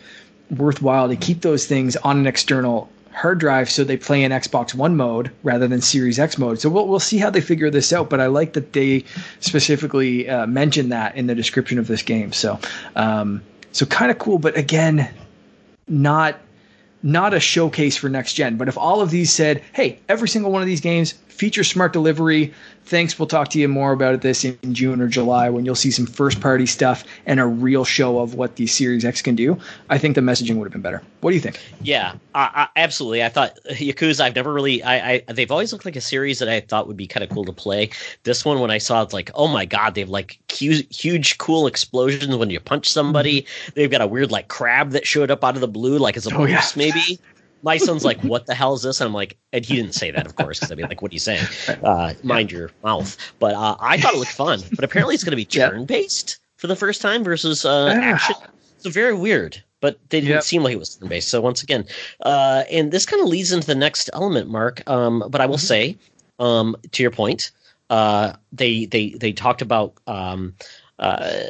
[0.57, 4.75] worthwhile to keep those things on an external hard drive so they play in Xbox
[4.75, 6.61] One mode rather than Series X mode.
[6.61, 8.11] So we'll we'll see how they figure this out.
[8.11, 9.05] But I like that they
[9.41, 12.33] specifically uh, mentioned that in the description of this game.
[12.33, 12.59] So
[12.97, 15.09] um, so kind of cool, but again,
[15.89, 16.39] not
[17.05, 18.57] not a showcase for next gen.
[18.57, 21.93] But if all of these said, hey, every single one of these games feature smart
[21.93, 22.55] delivery,
[22.85, 23.18] thanks.
[23.18, 26.07] We'll talk to you more about this in June or July when you'll see some
[26.07, 29.59] first party stuff and a real show of what the Series X can do.
[29.91, 31.03] I think the messaging would have been better.
[31.20, 31.59] What do you think?
[31.82, 33.24] Yeah, I, I, absolutely.
[33.24, 34.20] I thought Yakuza.
[34.20, 34.82] I've never really.
[34.82, 37.30] I, I they've always looked like a series that I thought would be kind of
[37.30, 37.91] cool to play.
[38.22, 41.66] This one, when I saw, it's like, oh my god, they've like huge, huge, cool
[41.66, 43.43] explosions when you punch somebody.
[43.43, 43.70] Mm-hmm.
[43.74, 46.26] They've got a weird like crab that showed up out of the blue, like as
[46.26, 46.62] a oh, yeah.
[46.76, 47.18] maybe
[47.65, 50.11] my son's like, "What the hell is this?" And I'm like, and he didn't say
[50.11, 51.45] that, of course, because I'd be like, "What are you saying?
[51.83, 54.61] Uh, mind your mouth." But uh, I thought it looked fun.
[54.75, 58.37] But apparently, it's going to be turn based for the first time versus uh, action.
[58.79, 59.62] So very weird.
[59.81, 60.43] But they didn't yep.
[60.45, 61.29] seem like it was turn based.
[61.29, 61.85] So once again,
[62.21, 64.89] uh, and this kind of leads into the next element, Mark.
[64.89, 65.67] Um, but I will mm-hmm.
[65.67, 65.99] say,
[66.39, 67.51] um, to your point,
[67.91, 69.95] uh, they they they talked about.
[70.07, 70.55] Um,
[70.99, 71.45] uh,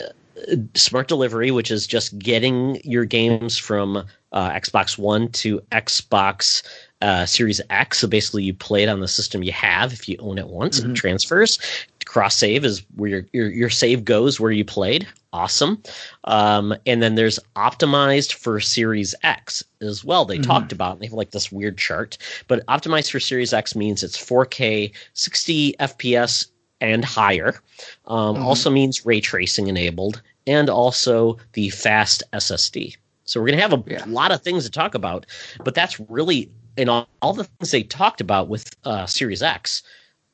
[0.74, 6.62] smart delivery, which is just getting your games from uh, Xbox One to Xbox
[7.00, 7.98] uh, Series X.
[7.98, 10.80] So basically, you play it on the system you have if you own it once.
[10.80, 10.92] Mm-hmm.
[10.92, 11.58] It transfers.
[12.04, 15.06] Cross save is where your, your, your save goes where you played.
[15.32, 15.82] Awesome.
[16.24, 20.24] Um, and then there's optimized for Series X as well.
[20.24, 20.50] They mm-hmm.
[20.50, 21.00] talked about.
[21.00, 25.74] They have like this weird chart, but optimized for Series X means it's 4K, 60
[25.80, 26.46] FPS
[26.80, 27.60] and higher.
[28.06, 28.44] Um, mm-hmm.
[28.44, 32.96] Also means ray tracing enabled, and also the fast SSD.
[33.24, 34.04] So we're going to have a yeah.
[34.06, 35.26] lot of things to talk about,
[35.64, 39.82] but that's really in all, all the things they talked about with uh, Series X.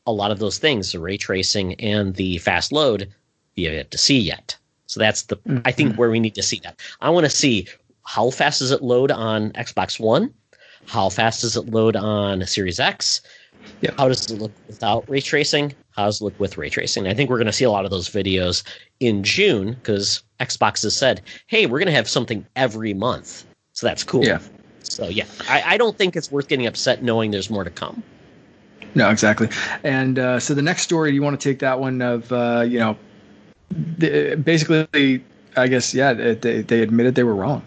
[0.06, 3.12] A lot of those things, the ray tracing and the fast load,
[3.54, 4.56] you have yet to see yet.
[4.86, 5.58] So that's the mm-hmm.
[5.64, 6.80] I think where we need to see that.
[7.00, 7.68] I want to see
[8.04, 10.34] how fast does it load on Xbox One,
[10.86, 13.20] how fast does it load on Series X,
[13.82, 13.94] Yep.
[13.96, 15.74] How does it look without ray tracing?
[15.92, 17.06] How does it look with ray tracing?
[17.06, 18.62] I think we're going to see a lot of those videos
[19.00, 23.46] in June because Xbox has said, hey, we're going to have something every month.
[23.72, 24.24] So that's cool.
[24.24, 24.40] Yeah.
[24.82, 28.02] So, yeah, I, I don't think it's worth getting upset knowing there's more to come.
[28.94, 29.48] No, exactly.
[29.84, 32.78] And uh, so the next story, you want to take that one of, uh, you
[32.78, 32.96] know,
[33.98, 35.24] the, basically,
[35.56, 37.62] I guess, yeah, they, they admitted they were wrong.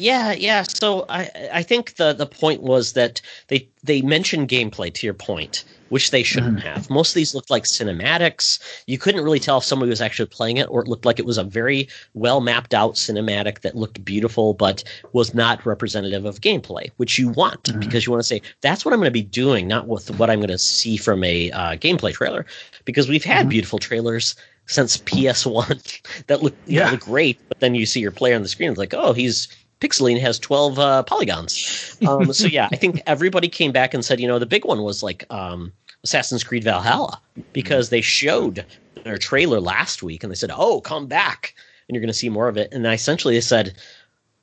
[0.00, 0.62] Yeah, yeah.
[0.62, 5.14] So I I think the the point was that they they mentioned gameplay to your
[5.14, 6.62] point, which they shouldn't mm.
[6.62, 6.88] have.
[6.88, 8.58] Most of these looked like cinematics.
[8.86, 11.26] You couldn't really tell if somebody was actually playing it, or it looked like it
[11.26, 14.82] was a very well mapped out cinematic that looked beautiful, but
[15.12, 17.78] was not representative of gameplay, which you want mm.
[17.78, 20.30] because you want to say that's what I'm going to be doing, not with what
[20.30, 22.46] I'm going to see from a uh, gameplay trailer.
[22.86, 23.50] Because we've had mm.
[23.50, 24.34] beautiful trailers
[24.70, 26.86] since PS1 that look yeah.
[26.86, 29.12] Know, look great, but then you see your player on the screen, it's like, oh,
[29.12, 29.48] he's
[29.80, 31.96] Pixeline has 12 uh, polygons.
[32.06, 34.82] Um, so yeah, I think everybody came back and said, you know, the big one
[34.82, 35.72] was like um,
[36.04, 37.20] Assassin's Creed Valhalla
[37.52, 38.64] because they showed
[39.04, 41.54] their trailer last week and they said, oh, come back
[41.88, 42.72] and you're going to see more of it.
[42.72, 43.74] And I essentially they said,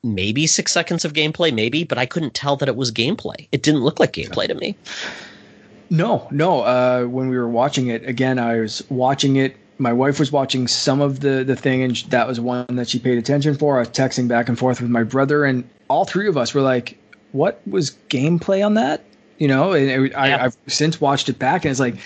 [0.03, 3.47] maybe six seconds of gameplay, maybe, but I couldn't tell that it was gameplay.
[3.51, 4.75] It didn't look like gameplay to me.
[5.89, 6.61] No, no.
[6.61, 9.55] Uh, when we were watching it again, I was watching it.
[9.79, 12.99] My wife was watching some of the the thing, and that was one that she
[12.99, 13.77] paid attention for.
[13.77, 16.61] I was texting back and forth with my brother, and all three of us were
[16.61, 16.97] like,
[17.31, 19.03] "What was gameplay on that?"
[19.37, 20.19] You know, and it, yeah.
[20.19, 21.97] I, I've since watched it back, and it's like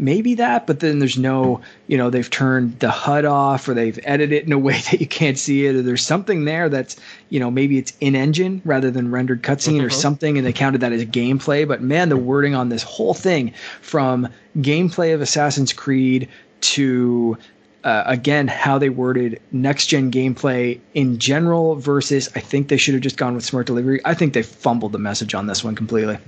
[0.00, 3.98] maybe that, but then there's no, you know, they've turned the HUD off or they've
[4.02, 6.96] edited it in a way that you can't see it, or there's something there that's,
[7.28, 9.86] you know, maybe it's in engine rather than rendered cutscene mm-hmm.
[9.86, 11.68] or something, and they counted that as gameplay.
[11.68, 13.52] But man, the wording on this whole thing
[13.82, 14.28] from
[14.58, 16.28] gameplay of Assassin's Creed
[16.60, 17.36] to
[17.84, 22.94] uh, again how they worded next gen gameplay in general versus I think they should
[22.94, 24.00] have just gone with smart delivery.
[24.04, 26.18] I think they fumbled the message on this one completely.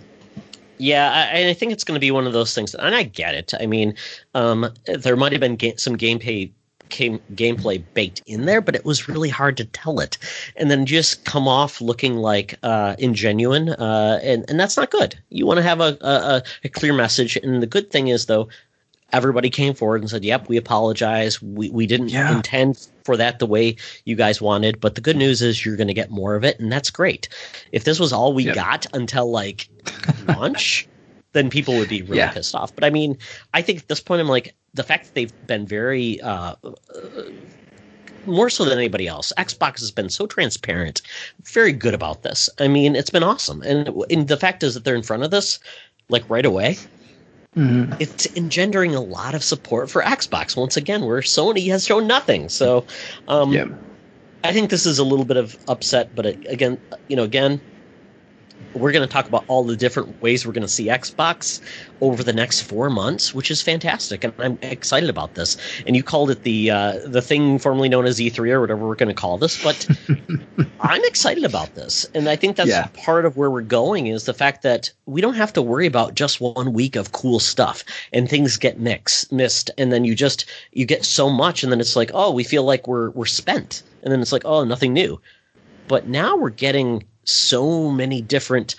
[0.79, 3.35] Yeah, I, I think it's going to be one of those things, and I get
[3.35, 3.53] it.
[3.61, 3.95] I mean,
[4.35, 6.51] um, there might have been ga- some gameplay
[6.89, 10.19] Game, gameplay baked in there, but it was really hard to tell it,
[10.57, 15.19] and then just come off looking like uh, ingenuine, uh, and and that's not good.
[15.31, 18.47] You want to have a, a, a clear message, and the good thing is though,
[19.13, 21.41] everybody came forward and said, "Yep, we apologize.
[21.43, 22.35] We we didn't yeah.
[22.35, 25.89] intend for that the way you guys wanted." But the good news is you're going
[25.89, 27.29] to get more of it, and that's great.
[27.73, 28.55] If this was all we yep.
[28.55, 29.69] got until like
[30.29, 30.89] launch,
[31.33, 32.33] then people would be really yeah.
[32.33, 32.75] pissed off.
[32.75, 33.19] But I mean,
[33.55, 36.21] I think at this point, I'm like the fact that they've been very.
[36.21, 36.55] Uh,
[38.25, 41.03] more so than anybody else, Xbox has been so transparent,
[41.43, 42.49] very good about this.
[42.61, 45.33] I mean, it's been awesome, and, and the fact is that they're in front of
[45.33, 45.59] this,
[46.09, 46.79] like right away.
[47.57, 47.95] Mm-hmm.
[48.01, 52.49] It's engendering a lot of support for Xbox once again, where Sony has shown nothing.
[52.49, 52.87] So,
[53.29, 53.67] um, yeah.
[54.45, 57.61] I think this is a little bit of upset, but it, again, you know, again,
[58.75, 61.61] we're going to talk about all the different ways we're going to see Xbox
[62.01, 65.57] over the next four months, which is fantastic, and I'm excited about this.
[65.87, 68.97] And you called it the uh, the thing formerly known as E3 or whatever we're
[68.97, 69.87] going to call this, but
[70.81, 72.89] I'm excited about this, and I think that's yeah.
[72.93, 76.15] part of where we're going is the fact that we don't have to worry about
[76.15, 80.47] just one week of cool stuff and things get mixed, missed, and then you just
[80.73, 83.83] you get so much, and then it's like, oh, we feel like we're we're spent,
[84.03, 85.21] and then it's like, oh, nothing new.
[85.89, 88.75] But now we're getting so many different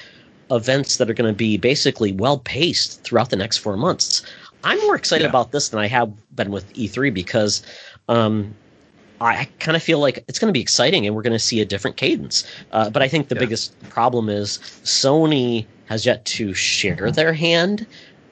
[0.51, 4.23] events that are going to be basically well paced throughout the next four months.
[4.63, 5.29] I'm more excited yeah.
[5.29, 7.63] about this than I have been with E3 because
[8.07, 8.53] um,
[9.19, 11.61] I kind of feel like it's going to be exciting and we're going to see
[11.61, 12.45] a different cadence.
[12.71, 13.39] Uh, but I think the yeah.
[13.39, 17.85] biggest problem is Sony has yet to share their hand.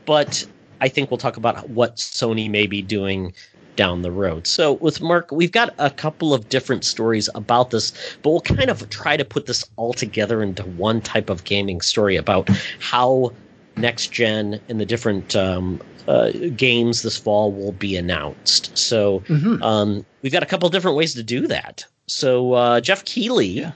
[0.06, 0.46] But
[0.80, 3.34] I think we'll talk about what Sony may be doing
[3.76, 4.48] down the road.
[4.48, 7.92] So with Mark, we've got a couple of different stories about this,
[8.22, 11.82] but we'll kind of try to put this all together into one type of gaming
[11.82, 12.50] story about
[12.80, 13.32] how
[13.78, 18.78] next gen and the different um, uh, games this fall will be announced.
[18.78, 19.62] So mm-hmm.
[19.64, 21.86] um, we've got a couple different ways to do that.
[22.08, 23.48] So uh, Geoff Keighley.
[23.48, 23.72] Yeah.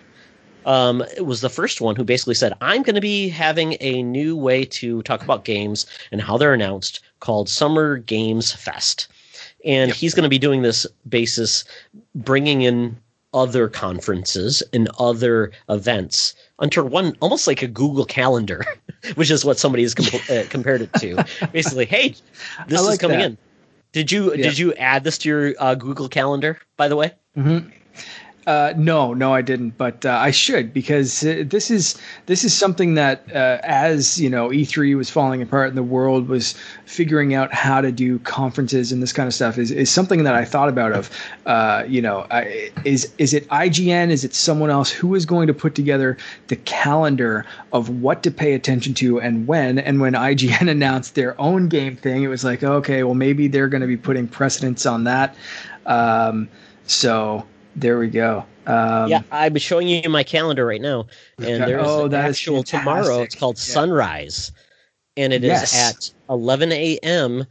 [0.67, 4.35] Um, was the first one who basically said, I'm going to be having a new
[4.35, 9.07] way to talk about games and how they're announced called Summer Games Fest
[9.65, 9.97] and yep.
[9.97, 11.65] he's going to be doing this basis,
[12.13, 12.97] bringing in
[13.33, 18.65] other conferences and other events under one, almost like a Google Calendar,
[19.15, 21.23] which is what somebody has comp- uh, compared it to.
[21.51, 22.15] Basically, hey,
[22.67, 23.25] this like is coming that.
[23.25, 23.37] in.
[23.91, 24.43] Did you yeah.
[24.43, 26.59] did you add this to your uh, Google Calendar?
[26.77, 27.11] By the way.
[27.37, 27.69] Mm-hmm.
[28.45, 32.53] Uh, no, no, I didn't, but uh, I should because uh, this is this is
[32.53, 36.53] something that, uh, as you know, E3 was falling apart and the world was
[36.85, 40.35] figuring out how to do conferences and this kind of stuff is, is something that
[40.35, 40.91] I thought about.
[40.91, 41.09] Of,
[41.47, 44.11] uh, you know, I, is is it IGN?
[44.11, 46.15] Is it someone else who is going to put together
[46.45, 49.79] the calendar of what to pay attention to and when?
[49.79, 53.69] And when IGN announced their own game thing, it was like, okay, well, maybe they're
[53.69, 55.35] going to be putting precedence on that.
[55.87, 56.47] Um,
[56.85, 58.45] so there we go.
[58.67, 61.07] Um, yeah, I'm showing you my calendar right now,
[61.37, 63.21] and there's oh, an actual tomorrow.
[63.21, 63.73] It's called yeah.
[63.73, 64.51] Sunrise,
[65.17, 65.73] and it yes.
[65.73, 67.45] is at 11 a.m.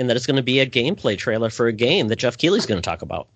[0.00, 2.66] And that is going to be a gameplay trailer for a game that Geoff Keighley's
[2.66, 3.26] going to talk about.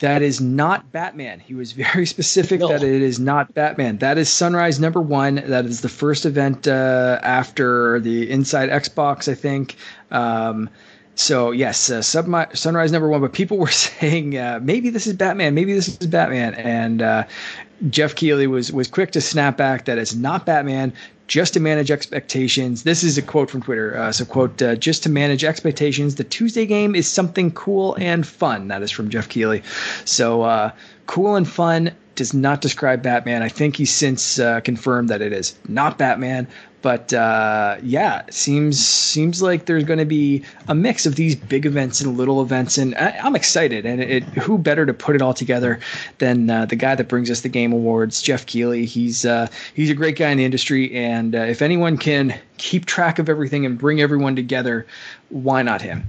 [0.00, 1.40] That is not Batman.
[1.40, 2.68] He was very specific no.
[2.68, 3.98] that it is not Batman.
[3.98, 5.36] That is Sunrise number one.
[5.36, 9.76] That is the first event uh, after the Inside Xbox, I think.
[10.10, 10.68] Um,
[11.14, 13.20] so yes, uh, Sub- Sunrise number one.
[13.20, 17.24] But people were saying uh, maybe this is Batman, maybe this is Batman, and uh,
[17.88, 20.92] Geoff Keighley was was quick to snap back that it's not Batman.
[21.26, 22.82] Just to manage expectations.
[22.82, 23.96] This is a quote from Twitter.
[23.96, 28.26] Uh, so, quote, uh, just to manage expectations, the Tuesday game is something cool and
[28.26, 28.66] fun.
[28.66, 29.62] That is from Geoff Keighley.
[30.04, 30.72] So, uh,
[31.06, 33.44] cool and fun does not describe Batman.
[33.44, 36.48] I think he's since confirmed that it is not Batman,
[36.82, 41.66] But uh, yeah, seems seems like there's going to be a mix of these big
[41.66, 43.84] events and little events, and I, am excited.
[43.84, 45.78] And it, who better to put it all together
[46.18, 48.86] than uh, the guy that brings us the Game Awards, Geoff Keighley.
[48.86, 52.86] He's uh, he's a great guy in the industry, and uh, if anyone can keep
[52.86, 54.86] track of everything and bring everyone together,
[55.30, 56.04] why not him?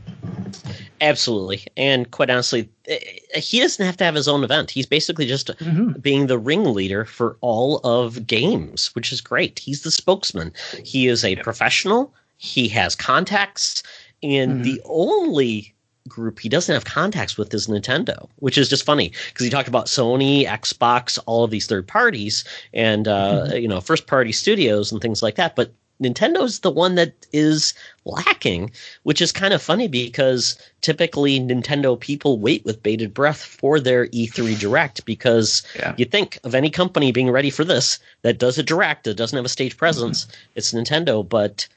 [0.99, 1.63] Absolutely.
[1.75, 2.99] And quite honestly, eh,
[3.35, 4.69] he doesn't have to have his own event.
[4.69, 5.93] He's basically just mm-hmm.
[5.99, 9.57] being the ringleader for all of games, which is great.
[9.57, 10.53] He's the spokesman.
[10.83, 13.81] He is a professional, he has contacts,
[14.21, 14.63] and mm-hmm.
[14.63, 15.73] the only
[16.07, 19.67] group he doesn't have contacts with is Nintendo, which is just funny because he talked
[19.67, 22.43] about Sony, Xbox, all of these third parties
[22.73, 23.57] and uh, mm-hmm.
[23.57, 25.55] you know first party studios and things like that.
[25.55, 25.71] But
[26.01, 27.73] Nintendo's the one that is
[28.05, 28.71] lacking,
[29.03, 34.07] which is kind of funny because typically Nintendo people wait with bated breath for their
[34.07, 35.93] E3 Direct because yeah.
[35.97, 39.35] you think of any company being ready for this that does a direct that doesn't
[39.35, 40.33] have a stage presence, mm-hmm.
[40.55, 41.27] it's Nintendo.
[41.27, 41.67] But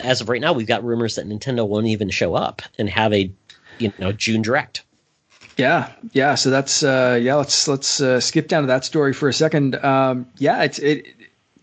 [0.00, 3.12] as of right now, we've got rumors that Nintendo won't even show up and have
[3.12, 3.30] a
[3.78, 4.82] you know June Direct.
[5.56, 6.36] Yeah, yeah.
[6.36, 7.34] So that's uh, yeah.
[7.34, 9.76] Let's let's uh, skip down to that story for a second.
[9.76, 11.06] Um, yeah, it's it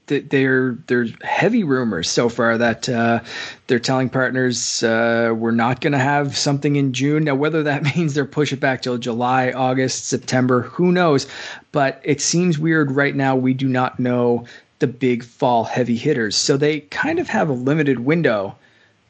[0.07, 3.19] there there's heavy rumors so far that uh,
[3.67, 7.25] they're telling partners uh, we're not going to have something in June.
[7.25, 11.27] Now, whether that means they're push it back till July, August, September, who knows?
[11.71, 13.35] But it seems weird right now.
[13.35, 14.45] We do not know
[14.79, 18.55] the big fall heavy hitters, so they kind of have a limited window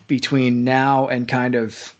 [0.08, 1.94] between now and kind of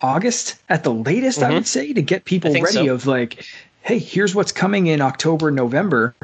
[0.00, 1.40] August at the latest.
[1.40, 1.50] Mm-hmm.
[1.50, 2.94] I would say to get people ready so.
[2.94, 3.44] of like
[3.82, 6.14] hey, here's what's coming in October, November,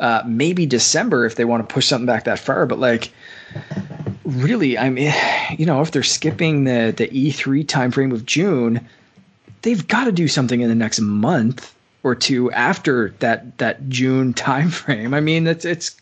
[0.00, 2.66] uh, maybe December if they want to push something back that far.
[2.66, 3.12] But like,
[4.24, 5.12] really, I mean,
[5.58, 8.86] you know, if they're skipping the the E3 timeframe of June,
[9.62, 14.34] they've got to do something in the next month or two after that that June
[14.48, 15.14] timeframe.
[15.14, 15.96] I mean, it's it's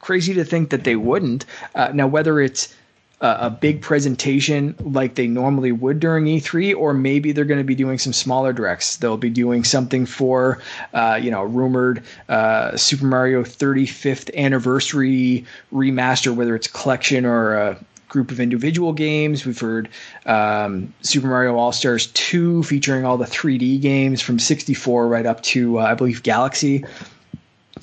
[0.00, 1.46] crazy to think that they wouldn't.
[1.74, 2.74] Uh, now, whether it's
[3.22, 7.74] a big presentation like they normally would during E3, or maybe they're going to be
[7.74, 8.96] doing some smaller directs.
[8.96, 10.58] They'll be doing something for,
[10.92, 17.84] uh, you know, rumored uh, Super Mario 35th anniversary remaster, whether it's collection or a
[18.08, 19.46] group of individual games.
[19.46, 19.88] We've heard
[20.26, 25.42] um, Super Mario All Stars 2 featuring all the 3D games from 64 right up
[25.44, 26.84] to, uh, I believe, Galaxy.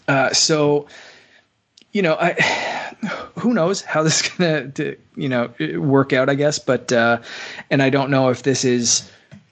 [0.07, 0.87] Uh, so,
[1.91, 2.33] you know, I
[3.37, 7.19] who knows how this is gonna you know work out i guess but uh
[7.69, 9.09] and i don't know if this is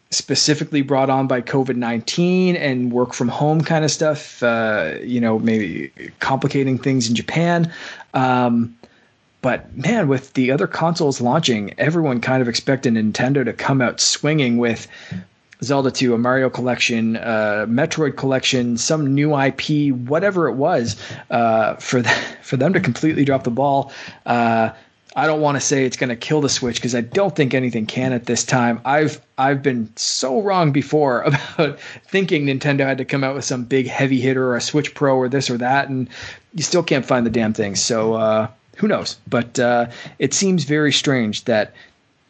[0.10, 5.40] specifically brought on by covid-19 and work from home kind of stuff uh you know
[5.40, 7.72] maybe complicating things in japan.
[8.14, 8.76] Um
[9.42, 14.00] but man with the other consoles launching everyone kind of expected nintendo to come out
[14.00, 14.88] swinging with
[15.64, 20.96] Zelda 2, a Mario collection, uh, Metroid collection, some new IP, whatever it was,
[21.30, 22.04] uh, for
[22.42, 23.92] for them to completely drop the ball.
[24.26, 24.70] Uh,
[25.16, 27.56] I don't want to say it's going to kill the Switch because I don't think
[27.56, 28.80] anything can at this time.
[28.86, 31.22] I've I've been so wrong before
[31.58, 34.94] about thinking Nintendo had to come out with some big heavy hitter or a Switch
[34.94, 36.08] Pro or this or that, and
[36.54, 37.76] you still can't find the damn thing.
[37.76, 39.18] So uh, who knows?
[39.28, 39.88] But uh,
[40.20, 41.74] it seems very strange that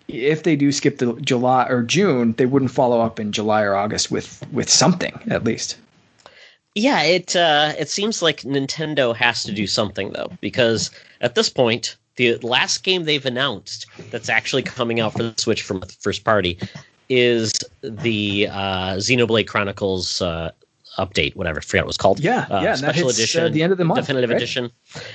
[0.07, 3.75] if they do skip the July or June, they wouldn't follow up in July or
[3.75, 5.77] August with with something at least.
[6.75, 10.91] Yeah, it uh, it seems like Nintendo has to do something though, because
[11.21, 15.63] at this point, the last game they've announced that's actually coming out for the Switch
[15.63, 16.59] from the first party
[17.09, 17.51] is
[17.81, 20.51] the uh, Xenoblade Chronicles uh,
[20.97, 21.59] update, whatever.
[21.59, 22.19] I forgot what it was called.
[22.19, 22.75] Yeah, uh, yeah.
[22.75, 24.37] Special hits, uh, edition, the end of the month, definitive right?
[24.37, 24.71] edition.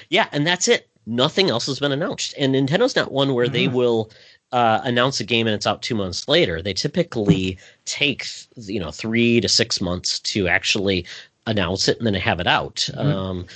[0.08, 0.88] Yeah, and that's it.
[1.06, 3.52] Nothing else has been announced, and Nintendo's not one where mm-hmm.
[3.52, 4.10] they will
[4.52, 6.62] uh, announce a game and it's out two months later.
[6.62, 8.26] They typically take
[8.56, 11.06] you know three to six months to actually
[11.46, 12.88] announce it and then have it out.
[12.92, 13.00] Mm-hmm.
[13.00, 13.46] Um,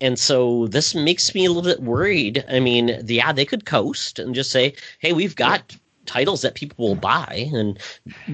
[0.00, 2.44] and so this makes me a little bit worried.
[2.48, 5.76] I mean, yeah, they could coast and just say, "Hey, we've got."
[6.06, 7.78] Titles that people will buy, and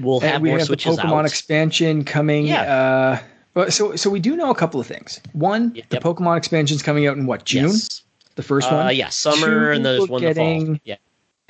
[0.01, 1.25] we'll have and we more have switches the Pokemon out.
[1.25, 2.45] expansion coming.
[2.45, 3.21] Yeah.
[3.55, 5.21] Uh, so, so we do know a couple of things.
[5.31, 5.87] One, yep.
[5.87, 7.69] the Pokemon expansion is coming out in what June?
[7.69, 8.03] Yes.
[8.35, 8.95] The first uh, one.
[8.97, 10.77] Yeah, summer, Two, and there's one getting, the fall.
[10.83, 10.95] Yeah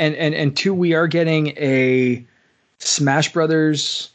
[0.02, 2.26] and and and two, we are getting a
[2.80, 4.10] Smash Brothers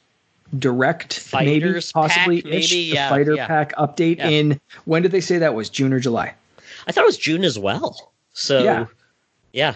[0.58, 3.46] direct, Fighters maybe possibly pack, maybe, yeah, fighter yeah.
[3.46, 4.28] pack update yeah.
[4.28, 6.34] in when did they say that was June or July?
[6.86, 8.12] I thought it was June as well.
[8.32, 8.86] So yeah,
[9.52, 9.74] yeah.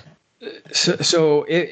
[0.72, 1.70] So so it,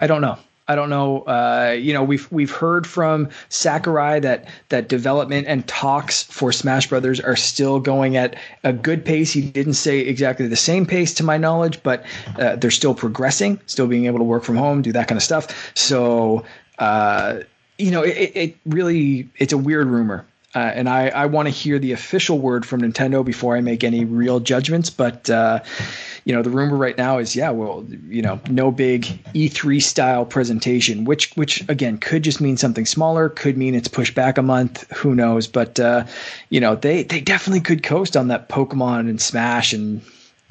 [0.00, 0.38] I don't know.
[0.68, 1.22] I don't know.
[1.22, 6.88] Uh, you know, we've we've heard from Sakurai that that development and talks for Smash
[6.88, 9.32] Brothers are still going at a good pace.
[9.32, 12.04] He didn't say exactly the same pace, to my knowledge, but
[12.38, 15.22] uh, they're still progressing, still being able to work from home, do that kind of
[15.22, 15.72] stuff.
[15.74, 16.44] So,
[16.78, 17.40] uh,
[17.78, 20.26] you know, it, it really it's a weird rumor.
[20.54, 23.84] Uh, and I, I want to hear the official word from Nintendo before I make
[23.84, 24.88] any real judgments.
[24.88, 25.60] But uh,
[26.24, 29.02] you know, the rumor right now is, yeah, well, you know, no big
[29.34, 34.14] E3 style presentation, which which again could just mean something smaller, could mean it's pushed
[34.14, 35.46] back a month, who knows?
[35.46, 36.06] But uh,
[36.48, 40.00] you know, they they definitely could coast on that Pokemon and Smash and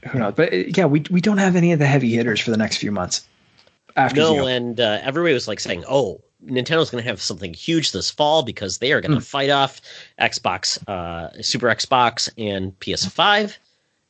[0.07, 0.33] who knows.
[0.35, 2.77] But uh, yeah, we we don't have any of the heavy hitters for the next
[2.77, 3.27] few months.
[3.95, 7.91] After no, and uh, everybody was like saying, "Oh, Nintendo's going to have something huge
[7.91, 9.25] this fall because they are going to mm.
[9.25, 9.81] fight off
[10.19, 13.57] Xbox, uh, Super Xbox, and PS5."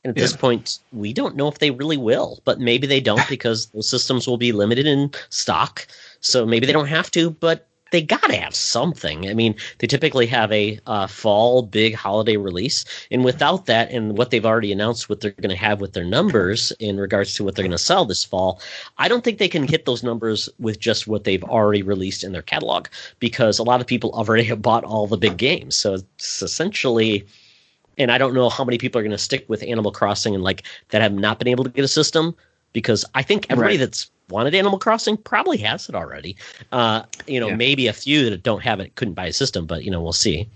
[0.03, 0.23] And at yeah.
[0.23, 3.89] this point, we don't know if they really will, but maybe they don't because those
[3.89, 5.87] systems will be limited in stock.
[6.21, 9.29] So maybe they don't have to, but they got to have something.
[9.29, 14.17] I mean, they typically have a uh, fall big holiday release, and without that, and
[14.17, 17.43] what they've already announced, what they're going to have with their numbers in regards to
[17.43, 18.61] what they're going to sell this fall,
[18.97, 22.31] I don't think they can hit those numbers with just what they've already released in
[22.31, 22.87] their catalog
[23.19, 25.75] because a lot of people already have bought all the big games.
[25.75, 27.25] So it's essentially.
[27.99, 30.43] And I don't know how many people are going to stick with Animal Crossing and
[30.43, 32.35] like that have not been able to get a system
[32.73, 33.85] because I think everybody right.
[33.85, 36.35] that's wanted Animal Crossing probably has it already.
[36.71, 37.55] Uh, you know, yeah.
[37.55, 40.13] maybe a few that don't have it couldn't buy a system, but you know, we'll
[40.13, 40.49] see.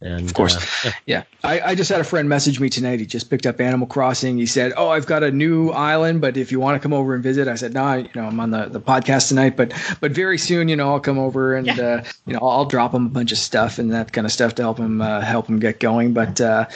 [0.00, 1.24] And, of course, uh, yeah.
[1.42, 3.00] I, I, just had a friend message me tonight.
[3.00, 4.36] He just picked up Animal Crossing.
[4.36, 7.14] He said, "Oh, I've got a new island, but if you want to come over
[7.14, 9.72] and visit," I said, "No, nah, you know, I'm on the, the podcast tonight, but
[10.00, 11.80] but very soon, you know, I'll come over and yeah.
[11.80, 14.54] uh, you know, I'll drop him a bunch of stuff and that kind of stuff
[14.56, 16.66] to help him uh, help him get going." But uh,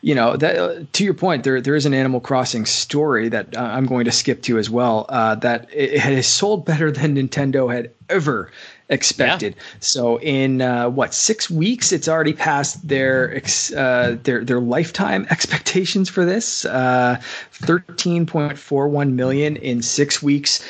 [0.00, 3.56] you know, that uh, to your point, there there is an Animal Crossing story that
[3.56, 5.06] uh, I'm going to skip to as well.
[5.08, 8.50] that it, it has sold better than Nintendo had ever
[8.88, 9.54] expected.
[9.56, 9.62] Yeah.
[9.80, 13.40] So in uh, what six weeks, it's already passed their
[13.76, 16.64] uh, their their lifetime expectations for this.
[16.64, 17.20] Uh,
[17.52, 20.64] Thirteen point four one million in six weeks.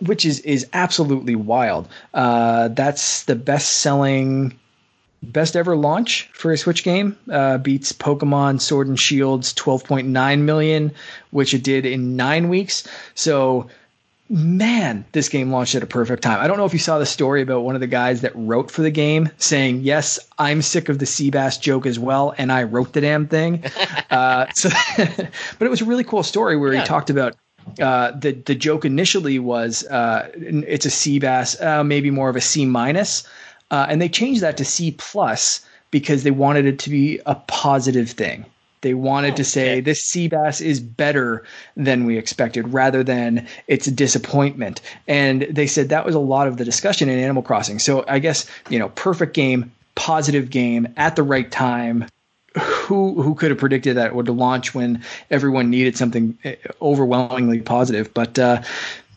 [0.00, 1.88] which is is absolutely wild.
[2.14, 4.58] Uh, that's the best selling
[5.22, 7.16] best ever launch for a Switch game.
[7.30, 10.92] Uh, beats Pokemon Sword and Shield's 12.9 million,
[11.30, 12.86] which it did in nine weeks.
[13.14, 13.66] So
[14.28, 16.40] man, this game launched at a perfect time.
[16.40, 18.70] I don't know if you saw the story about one of the guys that wrote
[18.70, 22.52] for the game saying, Yes, I'm sick of the sea bass joke as well, and
[22.52, 23.64] I wrote the damn thing.
[24.10, 26.80] uh, so, but it was a really cool story where yeah.
[26.80, 27.36] he talked about
[27.80, 32.36] uh, the the joke initially was uh, it's a C bass, uh, maybe more of
[32.36, 33.28] a C minus,
[33.70, 37.34] uh, and they changed that to C plus because they wanted it to be a
[37.34, 38.44] positive thing.
[38.82, 39.80] They wanted oh, to say okay.
[39.80, 41.44] this sea bass is better
[41.76, 44.80] than we expected rather than it's a disappointment.
[45.08, 47.78] And they said that was a lot of the discussion in Animal Crossing.
[47.78, 52.06] So I guess, you know, perfect game, positive game at the right time.
[52.58, 57.60] Who who could have predicted that it would launch when everyone needed something eh, overwhelmingly
[57.60, 58.14] positive?
[58.14, 58.62] But uh,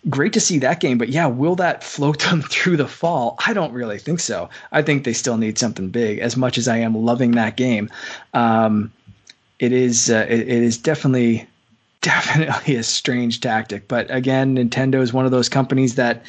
[0.09, 0.97] great to see that game.
[0.97, 3.35] But yeah, will that float them through the fall?
[3.45, 4.49] I don't really think so.
[4.71, 6.19] I think they still need something big.
[6.19, 7.89] As much as I am loving that game,
[8.33, 8.91] um,
[9.59, 11.47] it is uh, it, it is definitely
[12.01, 13.87] definitely a strange tactic.
[13.87, 16.25] But again, Nintendo is one of those companies that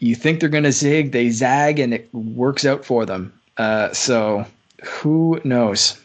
[0.00, 3.32] you think they're going to zig, they zag, and it works out for them.
[3.56, 4.44] Uh, so
[4.84, 6.00] who knows?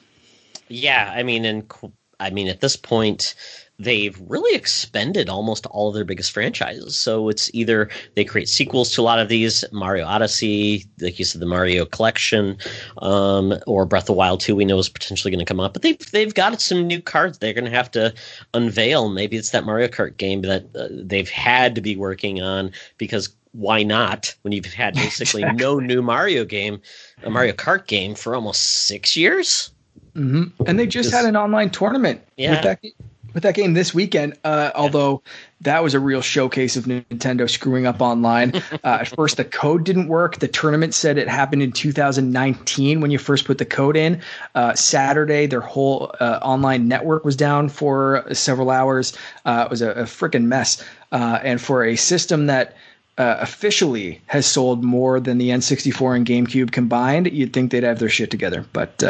[0.68, 1.74] Yeah, I mean, and
[2.20, 3.34] I mean, at this point,
[3.80, 6.98] they've really expended almost all of their biggest franchises.
[6.98, 11.26] So it's either they create sequels to a lot of these Mario Odyssey, like you
[11.26, 12.58] said, the Mario Collection,
[13.02, 15.74] um, or Breath of the Wild 2, we know is potentially going to come up.
[15.74, 18.14] But they've, they've got some new cards they're going to have to
[18.54, 19.10] unveil.
[19.10, 23.34] Maybe it's that Mario Kart game that uh, they've had to be working on because
[23.54, 25.66] why not when you've had basically exactly.
[25.66, 26.82] no new Mario game,
[27.24, 29.72] a Mario Kart game for almost six years?
[30.16, 30.64] Mm-hmm.
[30.66, 32.52] And they just, just had an online tournament yeah.
[32.52, 32.80] with that
[33.34, 34.38] with that game this weekend.
[34.44, 35.22] Uh, although
[35.62, 38.54] that was a real showcase of Nintendo screwing up online.
[38.84, 40.40] Uh, at first, the code didn't work.
[40.40, 44.22] The tournament said it happened in 2019 when you first put the code in.
[44.56, 49.18] Uh, Saturday, their whole uh, online network was down for several hours.
[49.44, 50.84] Uh, it was a, a freaking mess.
[51.12, 52.76] Uh, and for a system that
[53.18, 58.08] officially has sold more than the N64 and GameCube combined, you'd think they'd have their
[58.08, 58.66] shit together.
[58.72, 59.04] But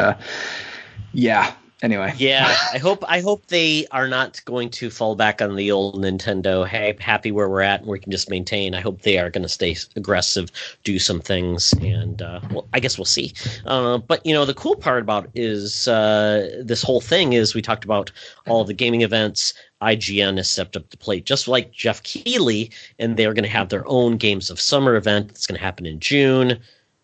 [1.14, 2.14] yeah, anyway.
[2.18, 5.96] Yeah, I hope I hope they are not going to fall back on the old
[5.96, 6.68] Nintendo.
[6.68, 8.76] Hey, happy where we're at, and we can just maintain.
[8.76, 10.52] I hope they are going to stay aggressive,
[10.84, 13.34] do some things, and uh, well, I guess we'll see.
[13.66, 17.62] Uh, but you know, the cool part about is uh, this whole thing is we
[17.62, 18.12] talked about
[18.48, 19.54] all the gaming events.
[19.82, 22.70] IGN has stepped up the plate, just like Geoff Keighley,
[23.00, 25.86] and they're going to have their own Games of Summer event that's going to happen
[25.86, 26.60] in June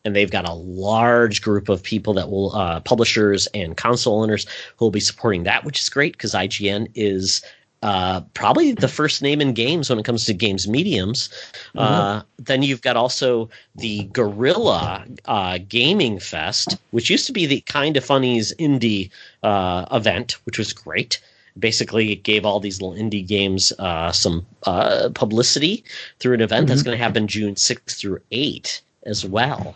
[0.05, 4.45] and they've got a large group of people that will uh, publishers and console owners
[4.77, 7.43] who will be supporting that, which is great because IGN is
[7.81, 11.27] uh, probably the first name in games when it comes to games mediums.
[11.75, 11.79] Mm-hmm.
[11.79, 17.61] Uh, then you've got also the Guerrilla uh, Gaming Fest, which used to be the
[17.61, 19.09] kind of funnies indie
[19.43, 21.21] uh, event, which was great.
[21.57, 25.83] Basically, it gave all these little indie games uh, some uh, publicity
[26.19, 26.69] through an event mm-hmm.
[26.69, 29.75] that's going to happen June 6th through 8 as well.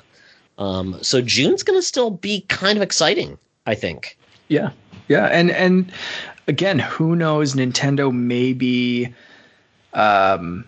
[0.59, 4.17] Um, so June's going to still be kind of exciting, I think.
[4.49, 4.71] Yeah,
[5.07, 5.91] yeah, and and
[6.47, 7.55] again, who knows?
[7.55, 9.13] Nintendo may be
[9.93, 10.65] um,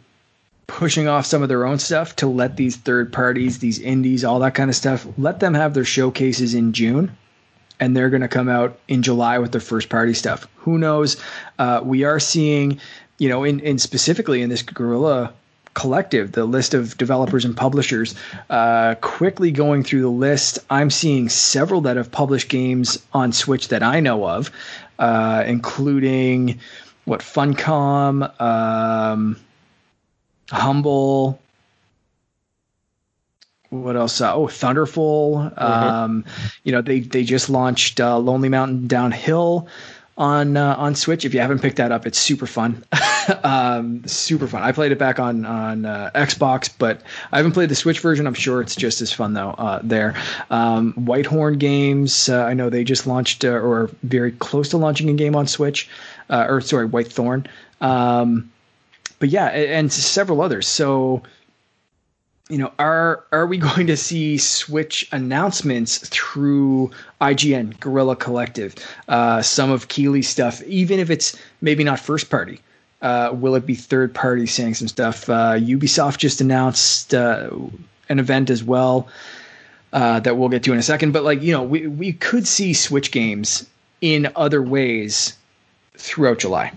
[0.68, 4.39] pushing off some of their own stuff to let these third parties, these indies, all
[4.39, 7.15] that kind of stuff, let them have their showcases in June.
[7.81, 10.47] And they're going to come out in July with their first party stuff.
[10.55, 11.18] Who knows?
[11.57, 12.80] Uh, we are seeing,
[13.18, 15.34] you know, in, in specifically in this Guerrilla
[15.73, 18.15] collective, the list of developers and publishers.
[18.49, 23.69] Uh, quickly going through the list, I'm seeing several that have published games on Switch
[23.69, 24.52] that I know of
[25.02, 26.60] uh, including
[27.06, 29.35] what Funcom, um,
[30.49, 31.41] Humble.
[33.69, 34.22] What else?
[34.22, 35.52] Uh, oh, Thunderful.
[35.57, 35.64] Mm-hmm.
[35.64, 36.26] Um,
[36.64, 39.68] you know, they they just launched uh, Lonely Mountain Downhill
[40.18, 41.26] on uh, on Switch.
[41.26, 42.84] If you haven't picked that up, it's super fun.
[43.44, 44.62] um, super fun.
[44.62, 47.02] I played it back on on uh, Xbox, but
[47.32, 48.28] I haven't played the Switch version.
[48.28, 49.52] I'm sure it's just as fun though.
[49.52, 50.16] Uh, there,
[50.50, 52.30] um, Whitehorn Games.
[52.30, 55.48] Uh, I know they just launched uh, or very close to launching a game on
[55.48, 55.90] Switch,
[56.30, 57.48] uh, or sorry, Whitethorn.
[57.80, 58.52] Um,
[59.20, 60.68] but yeah, and several others.
[60.68, 61.24] So
[62.52, 66.91] you know, are are we going to see Switch announcements through
[67.22, 68.76] IGN, Guerrilla Collective,
[69.07, 72.60] uh, some of Keighley's stuff, even if it's maybe not first party?
[73.02, 75.30] Uh, will it be third party saying some stuff?
[75.30, 77.49] Uh, Ubisoft just announced uh,
[78.10, 79.07] an event as well
[79.94, 81.14] uh, that we'll get to in a second.
[81.14, 83.65] But like you know, we we could see Switch games
[84.02, 85.38] in other ways
[85.95, 86.73] throughout July.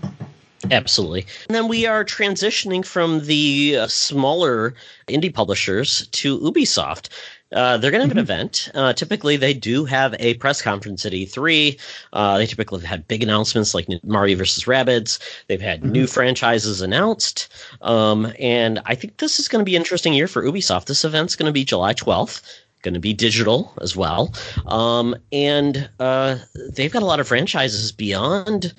[0.71, 1.25] Absolutely.
[1.47, 4.73] And then we are transitioning from the uh, smaller
[5.07, 7.09] indie publishers to Ubisoft.
[7.53, 8.31] Uh, they're going to have mm-hmm.
[8.31, 8.69] an event.
[8.73, 11.79] Uh, typically, they do have a press conference at E3.
[12.11, 15.19] Uh, they typically have had big announcements like Mario versus Rabbids.
[15.47, 15.91] They've had mm-hmm.
[15.91, 17.53] new franchises announced.
[17.81, 20.85] Um, and I think this is going to be an interesting year for Ubisoft.
[20.85, 22.41] This event's going to be July 12th
[22.85, 24.31] going to be digital as well.
[24.67, 26.37] Um, and uh,
[26.71, 28.75] they've got a lot of franchises beyond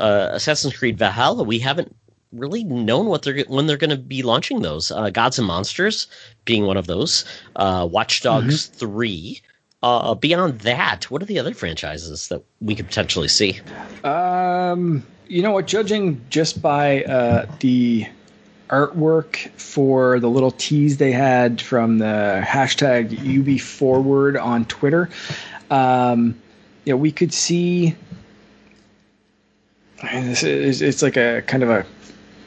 [0.00, 1.44] uh, Assassin's Creed Valhalla.
[1.44, 1.94] We haven't
[2.32, 4.90] really known what they're when they're going to be launching those.
[4.90, 6.06] Uh, Gods and Monsters
[6.44, 7.24] being one of those.
[7.56, 8.76] Uh, Watch Dogs mm-hmm.
[8.76, 9.42] Three.
[9.82, 13.58] Uh, beyond that, what are the other franchises that we could potentially see?
[14.04, 15.66] Um, you know what?
[15.66, 18.06] Judging just by uh, the
[18.68, 25.08] artwork for the little tease they had from the hashtag Ubi Forward on Twitter.
[25.70, 26.38] Um,
[26.84, 27.96] you know, we could see.
[30.02, 31.86] It's like a kind of a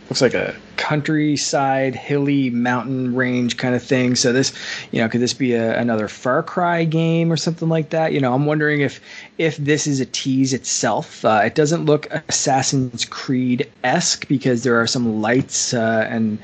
[0.10, 4.16] looks like a countryside, hilly mountain range kind of thing.
[4.16, 4.54] So this,
[4.92, 8.12] you know, could this be a, another Far Cry game or something like that?
[8.12, 9.00] You know, I'm wondering if
[9.38, 11.24] if this is a tease itself.
[11.24, 16.38] Uh, it doesn't look Assassin's Creed esque because there are some lights uh, and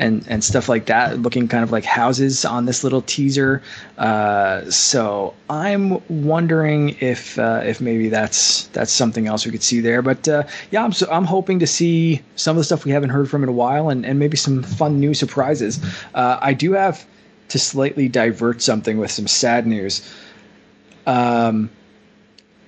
[0.00, 3.62] and and stuff like that, looking kind of like houses on this little teaser.
[3.98, 9.80] Uh, so I'm wondering if uh, if maybe that's that's something else we could see
[9.80, 10.00] there.
[10.00, 13.10] But uh, yeah, I'm so, I'm hoping to see some of the stuff we haven't
[13.10, 15.78] heard from in a while, and and maybe some fun new surprises.
[16.14, 17.06] Uh, I do have
[17.48, 20.02] to slightly divert something with some sad news.
[21.06, 21.70] Um,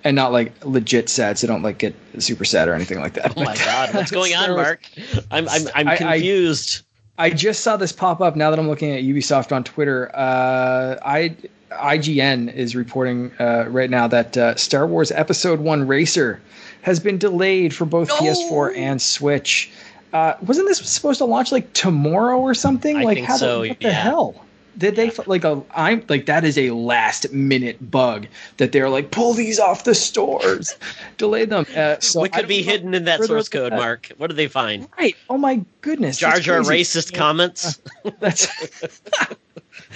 [0.05, 3.33] and not like legit sad, so don't like get super sad or anything like that.
[3.37, 4.85] Oh my god, what's going on, Mark?
[5.31, 6.83] I'm I'm I'm confused.
[7.23, 10.11] I just saw this pop up now that I'm looking at Ubisoft on Twitter.
[10.13, 11.37] Uh, I
[11.71, 16.41] IGN is reporting uh, right now that uh, Star Wars Episode One Racer
[16.81, 18.17] has been delayed for both no!
[18.17, 19.71] PS4 and Switch.
[20.13, 22.97] Uh, wasn't this supposed to launch like tomorrow or something?
[22.97, 23.89] I like how so, the, what yeah.
[23.91, 24.45] the hell?
[24.79, 25.63] Did they like a?
[25.75, 28.27] I'm like that is a last minute bug
[28.57, 30.75] that they're like pull these off the stores,
[31.19, 31.67] delay them.
[31.77, 33.79] Uh, so what could be hidden in that source code, that.
[33.79, 34.11] Mark?
[34.17, 34.89] What did they find?
[34.99, 35.17] Right.
[35.29, 36.17] Oh my goodness.
[36.17, 37.19] Jar Jar racist yeah.
[37.19, 37.81] comments.
[38.05, 38.49] Uh, that's.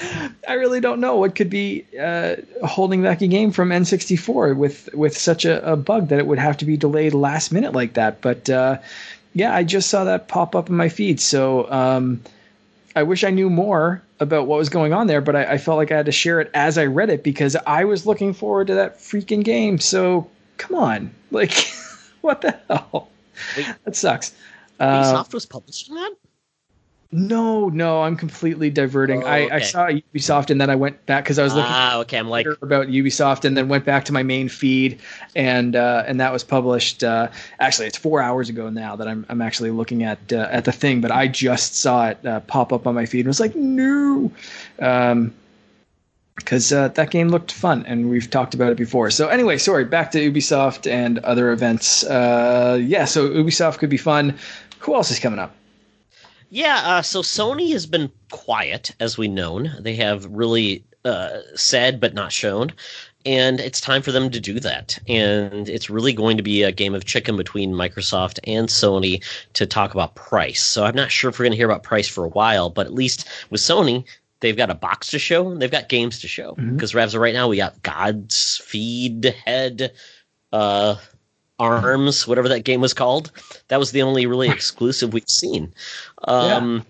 [0.47, 4.93] I really don't know what could be uh, holding back a game from N64 with
[4.94, 7.94] with such a, a, bug that it would have to be delayed last minute like
[7.94, 8.20] that.
[8.20, 8.78] But uh,
[9.32, 11.19] yeah, I just saw that pop up in my feed.
[11.19, 12.20] So um,
[12.94, 15.76] I wish I knew more about what was going on there, but I, I, felt
[15.76, 18.68] like I had to share it as I read it because I was looking forward
[18.68, 19.78] to that freaking game.
[19.78, 21.52] So come on, like,
[22.22, 23.10] what the hell?
[23.56, 24.34] Wait, that sucks.
[24.80, 26.14] Ubisoft uh, was publishing that.
[27.18, 29.22] No, no, I'm completely diverting.
[29.22, 29.48] Oh, okay.
[29.51, 31.72] I, I saw Ubisoft and then I went back because I was looking.
[31.72, 32.18] Ah, okay.
[32.18, 35.01] I'm like about Ubisoft and then went back to my main feed
[35.34, 37.02] and uh, and that was published.
[37.02, 37.28] Uh,
[37.59, 40.72] actually, it's four hours ago now that I'm I'm actually looking at uh, at the
[40.72, 43.56] thing, but I just saw it uh, pop up on my feed and was like,
[43.56, 44.30] no.
[44.78, 45.32] Um,
[46.34, 49.10] because uh, that game looked fun and we've talked about it before.
[49.10, 52.05] So anyway, sorry, back to Ubisoft and other events.
[52.05, 54.38] Uh, yeah, so Ubisoft could be fun.
[54.80, 55.55] Who else is coming up?
[56.48, 59.73] Yeah, uh, so Sony has been quiet, as we known.
[59.81, 62.73] They have really uh, said but not shown,
[63.24, 64.98] and it's time for them to do that.
[65.09, 69.24] And it's really going to be a game of chicken between Microsoft and Sony
[69.55, 70.62] to talk about price.
[70.62, 72.86] So I'm not sure if we're going to hear about price for a while, but
[72.86, 74.05] at least with Sony,
[74.40, 76.55] they've got a box to show, and they've got games to show.
[76.55, 76.98] Because mm-hmm.
[76.98, 79.93] Ravs right now, we got God's Feed Head.
[80.52, 80.97] Uh,
[81.59, 83.33] Arms, whatever that game was called.
[83.69, 85.73] That was the only really exclusive we've seen.
[86.24, 86.85] Um,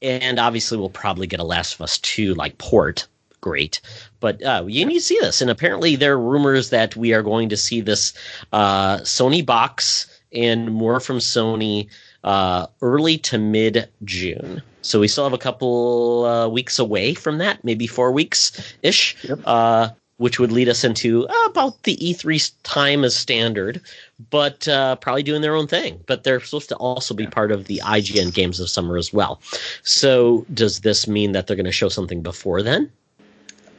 [0.00, 0.10] yeah.
[0.10, 3.06] And obviously, we'll probably get a Last of Us 2 like port.
[3.40, 3.80] Great.
[4.20, 5.40] But uh, you need to see this.
[5.40, 8.12] And apparently, there are rumors that we are going to see this
[8.52, 11.88] uh, Sony box and more from Sony
[12.24, 14.62] uh, early to mid June.
[14.82, 19.16] So we still have a couple uh, weeks away from that, maybe four weeks ish.
[19.24, 19.40] Yep.
[19.44, 23.80] Uh, which would lead us into uh, about the E3 time as standard,
[24.30, 26.00] but uh, probably doing their own thing.
[26.06, 29.40] But they're supposed to also be part of the IGN Games of Summer as well.
[29.82, 32.90] So does this mean that they're going to show something before then?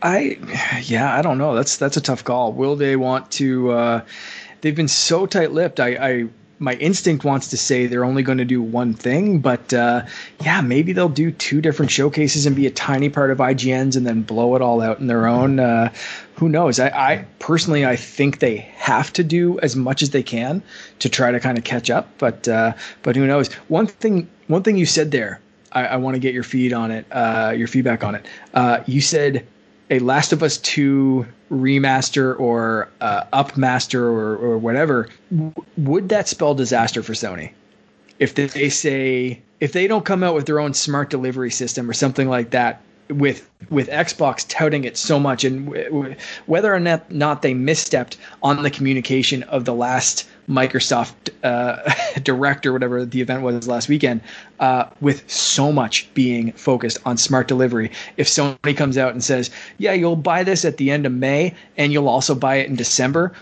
[0.01, 0.37] I,
[0.83, 1.55] yeah, I don't know.
[1.55, 2.53] That's that's a tough call.
[2.53, 3.71] Will they want to?
[3.71, 4.01] Uh,
[4.61, 5.79] they've been so tight-lipped.
[5.79, 6.27] I, I
[6.59, 10.05] my instinct wants to say they're only going to do one thing, but uh,
[10.41, 14.07] yeah, maybe they'll do two different showcases and be a tiny part of IGN's and
[14.07, 15.59] then blow it all out in their own.
[15.59, 15.91] Uh,
[16.35, 16.79] who knows?
[16.79, 20.63] I, I, personally, I think they have to do as much as they can
[20.99, 22.73] to try to kind of catch up, but uh,
[23.03, 23.51] but who knows?
[23.67, 25.41] One thing, one thing you said there,
[25.71, 28.25] I, I want to get your feed on it, uh, your feedback on it.
[28.53, 29.45] Uh, you said
[29.89, 36.27] a Last of Us Two remaster or uh, upmaster or, or whatever, w- would that
[36.27, 37.51] spell disaster for Sony?
[38.17, 41.93] If they say if they don't come out with their own smart delivery system or
[41.93, 46.79] something like that, with with Xbox touting it so much, and w- w- whether or
[46.79, 51.13] not, not they misstepped on the communication of the last Microsoft
[51.43, 51.93] uh,
[52.23, 54.21] direct or whatever the event was last weekend,
[54.59, 57.91] uh, with so much being focused on smart delivery.
[58.17, 61.53] If Sony comes out and says, "Yeah, you'll buy this at the end of May,
[61.77, 63.33] and you'll also buy it in December,"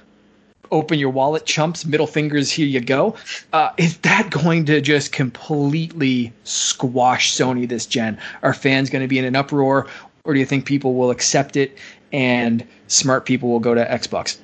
[0.72, 3.16] open your wallet, chumps, middle fingers, here you go.
[3.54, 8.18] Uh, is that going to just completely squash Sony this gen?
[8.42, 9.88] Are fans going to be in an uproar,
[10.24, 11.78] or do you think people will accept it
[12.12, 14.38] and smart people will go to Xbox?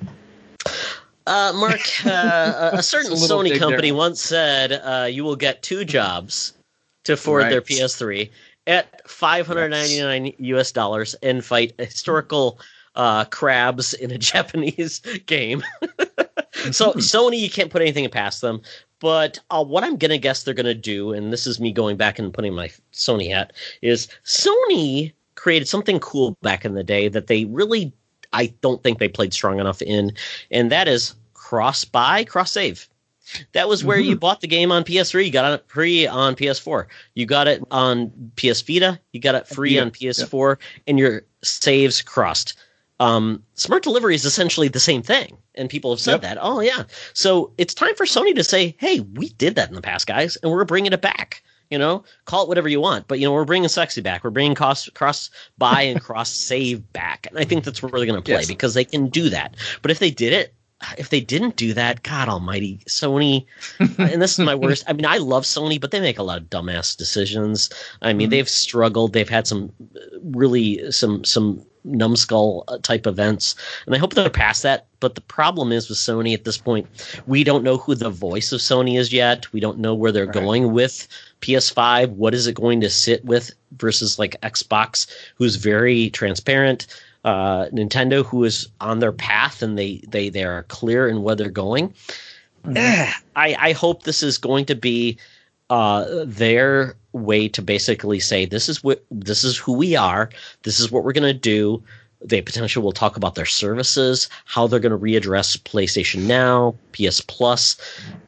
[1.26, 3.96] Uh, Mark, uh, a certain a Sony company there.
[3.96, 6.54] once said uh, you will get two jobs
[7.04, 7.50] to afford right.
[7.50, 8.30] their PS3
[8.66, 10.34] at 599 yes.
[10.38, 12.60] US dollars and fight historical
[12.94, 15.62] uh, crabs in a Japanese game.
[16.70, 18.60] so Sony, you can't put anything past them.
[19.00, 22.18] But uh, what I'm gonna guess they're gonna do, and this is me going back
[22.18, 27.26] and putting my Sony hat, is Sony created something cool back in the day that
[27.26, 27.94] they really,
[28.32, 30.12] I don't think they played strong enough in,
[30.50, 32.88] and that is cross buy, cross save.
[33.52, 34.10] That was where mm-hmm.
[34.10, 35.24] you bought the game on PS3.
[35.24, 36.86] You got it free on PS4.
[37.14, 38.98] You got it on PS Vita.
[39.12, 40.82] You got it free yeah, on PS4, yeah.
[40.86, 42.58] and your saves crossed.
[42.98, 46.20] Um, smart delivery is essentially the same thing, and people have said yep.
[46.22, 46.38] that.
[46.40, 46.84] Oh yeah,
[47.14, 50.36] so it's time for Sony to say, "Hey, we did that in the past, guys,
[50.36, 53.32] and we're bringing it back." You know, call it whatever you want, but you know,
[53.32, 54.24] we're bringing sexy back.
[54.24, 58.06] We're bringing cross cross buy and cross save back, and I think that's where they're
[58.06, 58.48] going to play yes.
[58.48, 59.54] because they can do that.
[59.82, 60.54] But if they did it
[60.96, 63.44] if they didn't do that, God Almighty, Sony,
[63.78, 64.84] and this is my worst.
[64.88, 67.70] I mean, I love Sony, but they make a lot of dumbass decisions.
[68.02, 68.30] I mean, mm-hmm.
[68.30, 69.12] they've struggled.
[69.12, 69.72] They've had some
[70.22, 73.54] really some some numbskull uh, type events,
[73.86, 74.86] and I hope they're past that.
[75.00, 76.86] But the problem is with Sony at this point,
[77.26, 79.50] we don't know who the voice of Sony is yet.
[79.52, 80.34] We don't know where they're right.
[80.34, 81.08] going with
[81.40, 82.10] PS5.
[82.10, 86.86] What is it going to sit with versus like Xbox, who's very transparent
[87.24, 91.34] uh, Nintendo, who is on their path and they they they are clear in where
[91.34, 91.94] they're going.
[92.64, 93.10] Mm-hmm.
[93.36, 95.18] I I hope this is going to be
[95.70, 100.30] uh, their way to basically say this is what this is who we are.
[100.62, 101.82] This is what we're going to do.
[102.22, 107.22] They potentially will talk about their services, how they're going to readdress PlayStation Now, PS
[107.22, 107.76] Plus,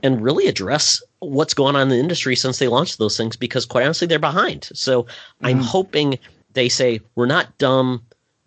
[0.02, 3.36] and really address what's going on in the industry since they launched those things.
[3.36, 4.70] Because quite honestly, they're behind.
[4.72, 5.46] So mm-hmm.
[5.46, 6.18] I'm hoping
[6.54, 8.02] they say we're not dumb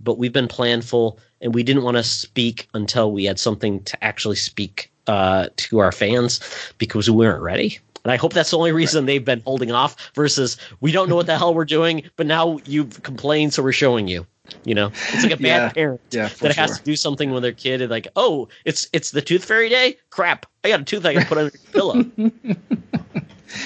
[0.06, 4.02] but we've been planful and we didn't want to speak until we had something to
[4.04, 6.40] actually speak uh, to our fans
[6.78, 7.80] because we weren't ready.
[8.06, 9.08] And I hope that's the only reason right.
[9.08, 12.60] they've been holding off versus we don't know what the hell we're doing, but now
[12.66, 14.28] you've complained, so we're showing you.
[14.64, 16.54] You know, it's like a bad yeah, parent yeah, that sure.
[16.54, 19.70] has to do something with their kid and like, oh, it's it's the tooth fairy
[19.70, 19.98] day.
[20.12, 22.06] Crap, I got a tooth I can put under your pillow.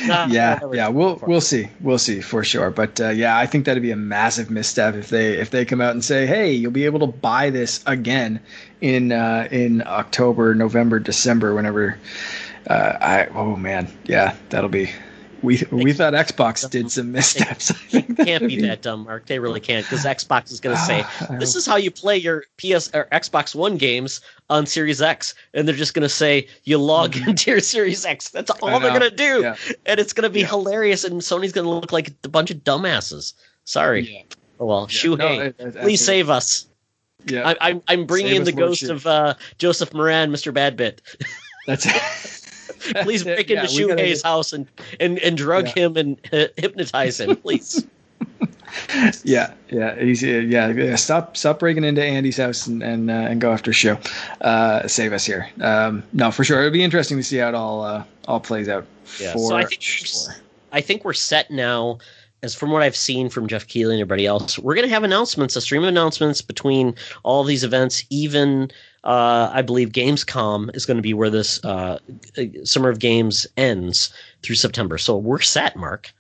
[0.07, 2.70] yeah, yeah, we'll we'll see, we'll see for sure.
[2.70, 5.82] But uh, yeah, I think that'd be a massive misstep if they if they come
[5.82, 8.40] out and say, hey, you'll be able to buy this again
[8.80, 11.98] in uh, in October, November, December, whenever.
[12.68, 14.91] Uh, I oh man, yeah, that'll be
[15.41, 17.72] we we thought Xbox did some missteps.
[17.91, 19.26] They can't be that dumb, Mark.
[19.26, 21.06] They really can't because Xbox is going to say
[21.38, 25.68] this is how you play your PS or Xbox One games on Series X, and
[25.68, 27.30] they're just going to say you log mm-hmm.
[27.30, 28.30] into your Series X.
[28.30, 29.56] That's all they're going to do, yeah.
[29.86, 30.48] and it's going to be yeah.
[30.48, 31.03] hilarious.
[31.03, 33.34] And Sony's going to look like a bunch of dumbasses.
[33.64, 34.11] Sorry.
[34.11, 34.23] Yeah.
[34.60, 36.68] Oh well, Shuhei, no, please save us.
[37.26, 40.53] Yeah, I, am I'm, I'm bringing save in the ghost of uh, Joseph Moran, Mr.
[40.53, 40.99] Badbit.
[41.68, 42.36] That's it.
[43.01, 44.68] please break into yeah, Shuhei's house and,
[44.99, 45.84] and, and drug yeah.
[45.84, 47.85] him and uh, hypnotize him, please.
[49.23, 50.95] yeah, yeah, he's yeah, yeah.
[50.95, 53.97] Stop, stop breaking into Andy's house and and, uh, and go after show.
[54.41, 55.49] Uh, save us here.
[55.61, 56.60] Um, no, for sure.
[56.60, 58.85] It'll be interesting to see how it all uh, all plays out.
[59.19, 60.35] Yeah, so I think sure.
[60.72, 61.99] I think we're set now.
[62.41, 65.03] As from what I've seen from Geoff Keighley and everybody else, we're going to have
[65.03, 68.72] announcements, a stream of announcements between all these events, even
[69.04, 72.00] uh, I believe Gamescom is going to be where this uh,
[72.64, 74.98] Summer of Games ends through September.
[74.98, 76.12] So we're set, Mark.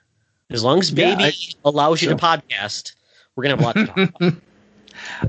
[0.49, 1.31] As long as Baby yeah, I,
[1.65, 2.93] allows you to podcast,
[3.35, 4.33] we're going to have a lot to talk about.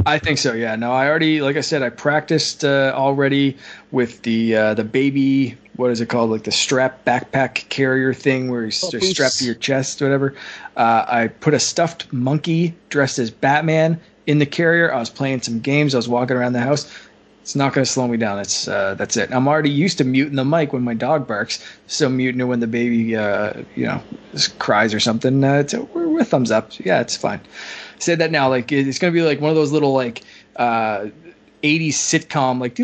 [0.06, 0.52] I think so.
[0.52, 0.76] Yeah.
[0.76, 3.56] No, I already, like I said, I practiced uh, already
[3.90, 5.56] with the uh, the baby.
[5.76, 6.30] What is it called?
[6.30, 10.34] Like the strap backpack carrier thing, where you oh, strap to your chest, whatever.
[10.76, 14.92] Uh, I put a stuffed monkey dressed as Batman in the carrier.
[14.92, 15.94] I was playing some games.
[15.94, 16.90] I was walking around the house.
[17.50, 18.38] It's not going to slow me down.
[18.38, 19.32] It's uh, that's it.
[19.32, 21.58] I'm already used to muting the mic when my dog barks,
[21.88, 24.00] so muting it when the baby, uh, you know,
[24.60, 25.42] cries or something.
[25.42, 26.70] Uh, it's, we're, we're thumbs up.
[26.78, 27.40] Yeah, it's fine.
[27.40, 28.48] I Say that now.
[28.48, 30.22] Like it's going to be like one of those little like.
[30.54, 31.08] Uh,
[31.62, 32.74] 80s sitcom like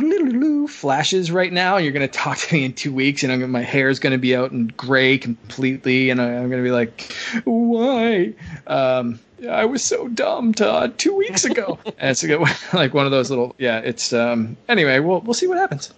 [0.66, 1.76] flashes right now.
[1.76, 3.98] And you're going to talk to me in two weeks, and I'm, my hair is
[3.98, 7.14] going to be out and gray completely, and I'm going to be like,
[7.44, 8.34] "Why?"
[8.66, 9.18] Um,
[9.48, 11.78] I was so dumb, Todd, two weeks ago.
[11.98, 12.24] and it's
[12.72, 13.78] like one of those little, yeah.
[13.78, 14.56] It's um.
[14.68, 15.92] Anyway, we'll we'll see what happens.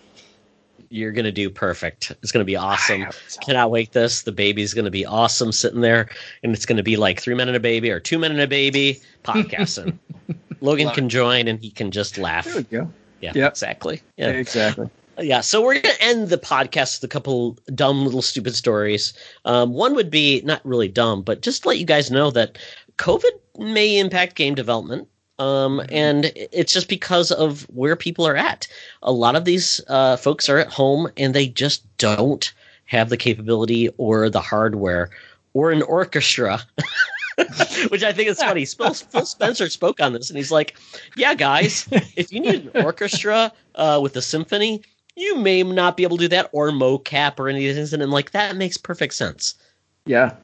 [0.90, 2.12] You're gonna do perfect.
[2.22, 3.06] It's gonna be awesome.
[3.28, 3.40] So.
[3.40, 3.92] Cannot wait.
[3.92, 6.08] This the baby's gonna be awesome sitting there,
[6.42, 8.48] and it's gonna be like three men and a baby or two men and a
[8.48, 9.98] baby podcasting.
[10.60, 12.46] Logan can join, and he can just laugh.
[12.46, 12.90] There we go.
[13.20, 13.52] Yeah, yep.
[13.52, 14.02] exactly.
[14.16, 14.88] Yeah, exactly.
[15.20, 19.12] Yeah, so we're going to end the podcast with a couple dumb little stupid stories.
[19.44, 22.56] Um, one would be not really dumb, but just to let you guys know that
[22.98, 25.08] COVID may impact game development.
[25.40, 28.66] Um, and it's just because of where people are at.
[29.02, 32.52] A lot of these uh, folks are at home and they just don't
[32.86, 35.10] have the capability or the hardware
[35.52, 36.60] or an orchestra.
[37.88, 38.64] Which I think is funny.
[38.64, 40.76] Phil, Phil Spencer spoke on this, and he's like,
[41.16, 41.86] "Yeah, guys,
[42.16, 44.82] if you need an orchestra uh, with a symphony,
[45.16, 48.56] you may not be able to do that, or mocap or anything." And like that
[48.56, 49.54] makes perfect sense.
[50.06, 50.34] Yeah,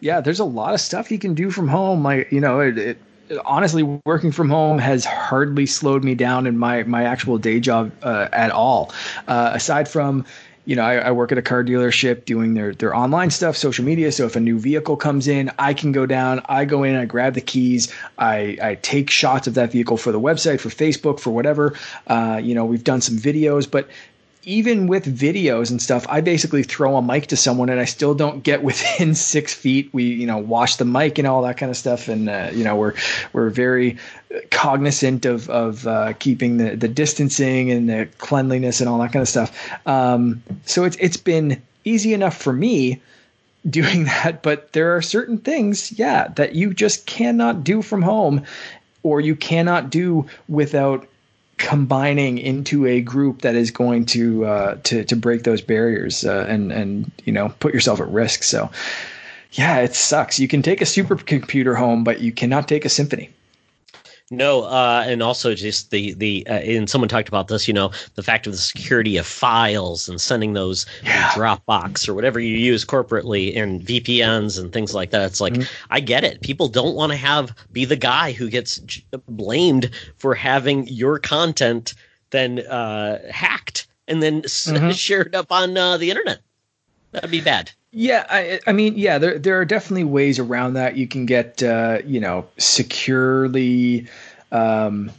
[0.00, 2.02] yeah, there's a lot of stuff you can do from home.
[2.02, 2.98] Like, you know, it, it
[3.44, 7.90] honestly working from home has hardly slowed me down in my my actual day job
[8.02, 8.92] uh, at all
[9.28, 10.24] uh, aside from
[10.66, 13.84] you know I, I, work at a car dealership doing their their online stuff social
[13.84, 14.12] media.
[14.12, 17.04] So if a new vehicle comes in i can go down i go in i
[17.06, 21.18] grab the keys i i take shots of that vehicle for the website for facebook
[21.20, 21.74] for whatever.
[22.08, 23.88] Uh, you know we've done some videos but
[24.46, 28.14] even with videos and stuff, I basically throw a mic to someone and I still
[28.14, 29.92] don't get within six feet.
[29.92, 32.06] We, you know, wash the mic and all that kind of stuff.
[32.06, 32.94] And, uh, you know, we're,
[33.32, 33.98] we're very
[34.52, 39.22] cognizant of, of uh, keeping the, the distancing and the cleanliness and all that kind
[39.22, 39.70] of stuff.
[39.84, 43.02] Um, so it's, it's been easy enough for me
[43.68, 48.44] doing that, but there are certain things, yeah, that you just cannot do from home
[49.02, 51.08] or you cannot do without
[51.58, 56.46] combining into a group that is going to uh, to to break those barriers uh,
[56.48, 58.42] and and you know put yourself at risk.
[58.42, 58.70] So
[59.52, 60.38] yeah, it sucks.
[60.38, 63.30] You can take a supercomputer home, but you cannot take a symphony.
[64.30, 67.68] No, uh, and also just the the uh, and someone talked about this.
[67.68, 71.30] You know, the fact of the security of files and sending those yeah.
[71.30, 75.26] Dropbox or whatever you use corporately and VPNs and things like that.
[75.26, 75.72] It's like mm-hmm.
[75.90, 76.40] I get it.
[76.40, 78.80] People don't want to have be the guy who gets
[79.28, 81.94] blamed for having your content
[82.30, 84.90] then uh, hacked and then mm-hmm.
[84.90, 86.40] shared up on uh, the internet.
[87.12, 87.70] That'd be bad.
[87.98, 90.98] Yeah, I, I, mean, yeah, there there are definitely ways around that.
[90.98, 94.06] You can get, uh, you know, securely,
[94.52, 95.10] um,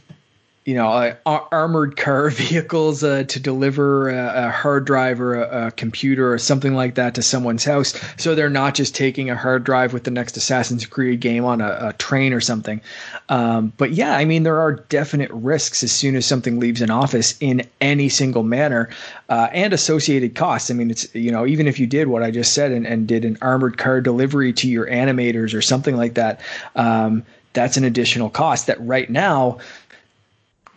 [0.68, 5.68] you know, uh, armored car vehicles uh, to deliver a, a, hard drive or a,
[5.68, 7.98] a, computer or something like that to someone's house.
[8.18, 11.62] So they're not just taking a hard drive with the next Assassin's Creed game on
[11.62, 12.82] a, a train or something.
[13.30, 16.90] Um, but yeah, I mean, there are definite risks as soon as something leaves an
[16.90, 18.90] office in any single manner
[19.30, 20.70] uh, and associated costs.
[20.70, 23.08] I mean, it's, you know, even if you did what I just said and, and
[23.08, 26.42] did an armored car delivery to your animators or something like that,
[26.76, 27.24] um,
[27.54, 29.58] that's an additional cost that right now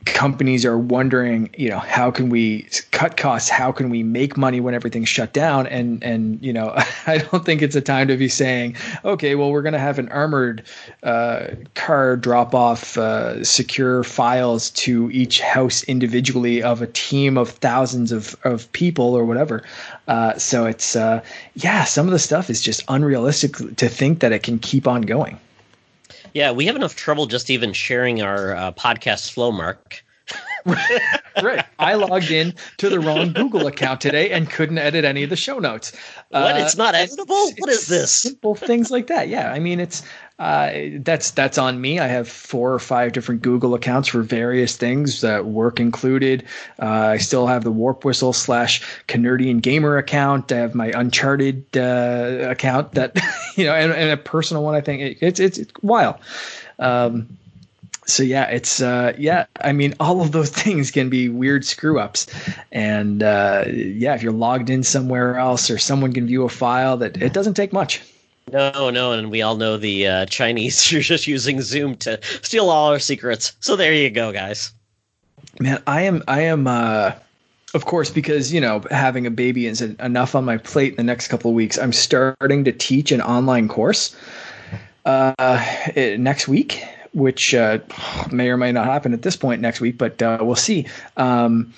[0.05, 3.49] companies are wondering, you know, how can we cut costs?
[3.49, 5.67] How can we make money when everything's shut down?
[5.67, 6.73] And and you know,
[7.07, 8.75] I don't think it's a time to be saying,
[9.05, 10.63] okay, well, we're going to have an armored
[11.03, 17.49] uh, car drop off uh, secure files to each house individually of a team of
[17.49, 19.63] thousands of of people or whatever.
[20.07, 21.23] Uh, so it's uh,
[21.55, 25.01] yeah, some of the stuff is just unrealistic to think that it can keep on
[25.03, 25.39] going.
[26.33, 30.03] Yeah, we have enough trouble just even sharing our uh, podcast flow, Mark.
[31.41, 31.65] right.
[31.79, 35.35] I logged in to the wrong Google account today and couldn't edit any of the
[35.35, 35.91] show notes.
[36.29, 36.55] What?
[36.55, 37.49] Uh, it's not editable?
[37.49, 38.13] It's, what is this?
[38.13, 39.27] Simple things like that.
[39.27, 39.51] Yeah.
[39.51, 40.03] I mean, it's
[40.41, 41.99] uh, that's that's on me.
[41.99, 46.43] I have four or five different Google accounts for various things, that work included.
[46.81, 50.51] Uh, I still have the Warp Whistle slash Canardian Gamer account.
[50.51, 53.15] I have my Uncharted uh, account that
[53.55, 54.73] you know, and, and, a personal one.
[54.73, 56.15] I think it, it's it's it's wild.
[56.79, 57.37] Um,
[58.07, 59.45] so yeah, it's uh, yeah.
[59.61, 62.25] I mean, all of those things can be weird screw ups,
[62.71, 66.97] and uh, yeah, if you're logged in somewhere else or someone can view a file,
[66.97, 68.01] that it doesn't take much.
[68.51, 72.69] No, no, and we all know the uh, Chinese are just using Zoom to steal
[72.69, 73.53] all our secrets.
[73.59, 74.71] So there you go, guys.
[75.59, 77.13] Man, I am, I am, uh,
[77.73, 81.03] of course, because you know having a baby is enough on my plate in the
[81.03, 81.77] next couple of weeks.
[81.77, 84.15] I'm starting to teach an online course
[85.05, 85.61] uh,
[85.95, 86.83] next week
[87.13, 87.79] which uh,
[88.31, 90.87] may or may not happen at this point next week, but uh, we'll see.
[91.17, 91.73] Um,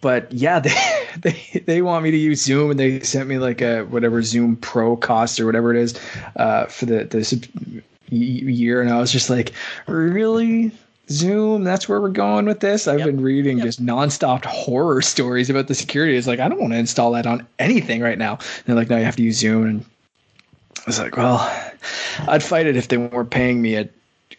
[0.00, 0.70] but yeah, they,
[1.20, 4.56] they they want me to use Zoom, and they sent me like a whatever Zoom
[4.56, 5.98] Pro cost or whatever it is
[6.36, 7.34] uh, for the this
[8.08, 9.52] year, and I was just like,
[9.86, 10.72] really.
[11.10, 12.88] Zoom, that's where we're going with this.
[12.88, 13.06] I've yep.
[13.06, 13.66] been reading yep.
[13.66, 16.16] just nonstop horror stories about the security.
[16.16, 18.34] It's like I don't want to install that on anything right now.
[18.36, 19.66] And they're like, no, you have to use Zoom.
[19.66, 19.84] And
[20.78, 21.38] I was like, well,
[22.28, 23.90] I'd fight it if they weren't paying me a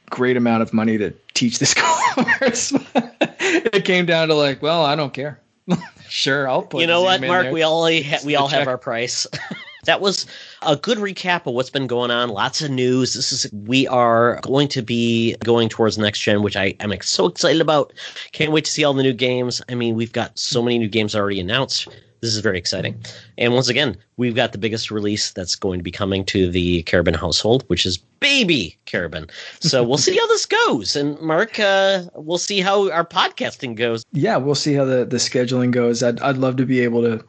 [0.10, 2.74] great amount of money to teach this course.
[2.96, 5.40] it came down to like, well, I don't care.
[6.10, 6.82] sure, I'll put.
[6.82, 7.52] You know what, Mark?
[7.52, 8.60] We all ha- we all check.
[8.60, 9.28] have our price.
[9.86, 10.26] that was
[10.62, 12.30] a good recap of what's been going on.
[12.30, 13.14] Lots of news.
[13.14, 17.28] This is we are going to be going towards next gen, which I am so
[17.28, 17.94] excited about.
[18.32, 19.62] Can't wait to see all the new games.
[19.70, 21.88] I mean, we've got so many new games already announced.
[22.24, 22.96] This is very exciting.
[23.38, 26.82] And once again, we've got the biggest release that's going to be coming to the
[26.84, 29.30] Carabin household, which is Baby Carabin.
[29.60, 30.96] So we'll see how this goes.
[30.96, 34.06] And Mark, uh, we'll see how our podcasting goes.
[34.14, 36.02] Yeah, we'll see how the, the scheduling goes.
[36.02, 37.26] I'd, I'd love to be able to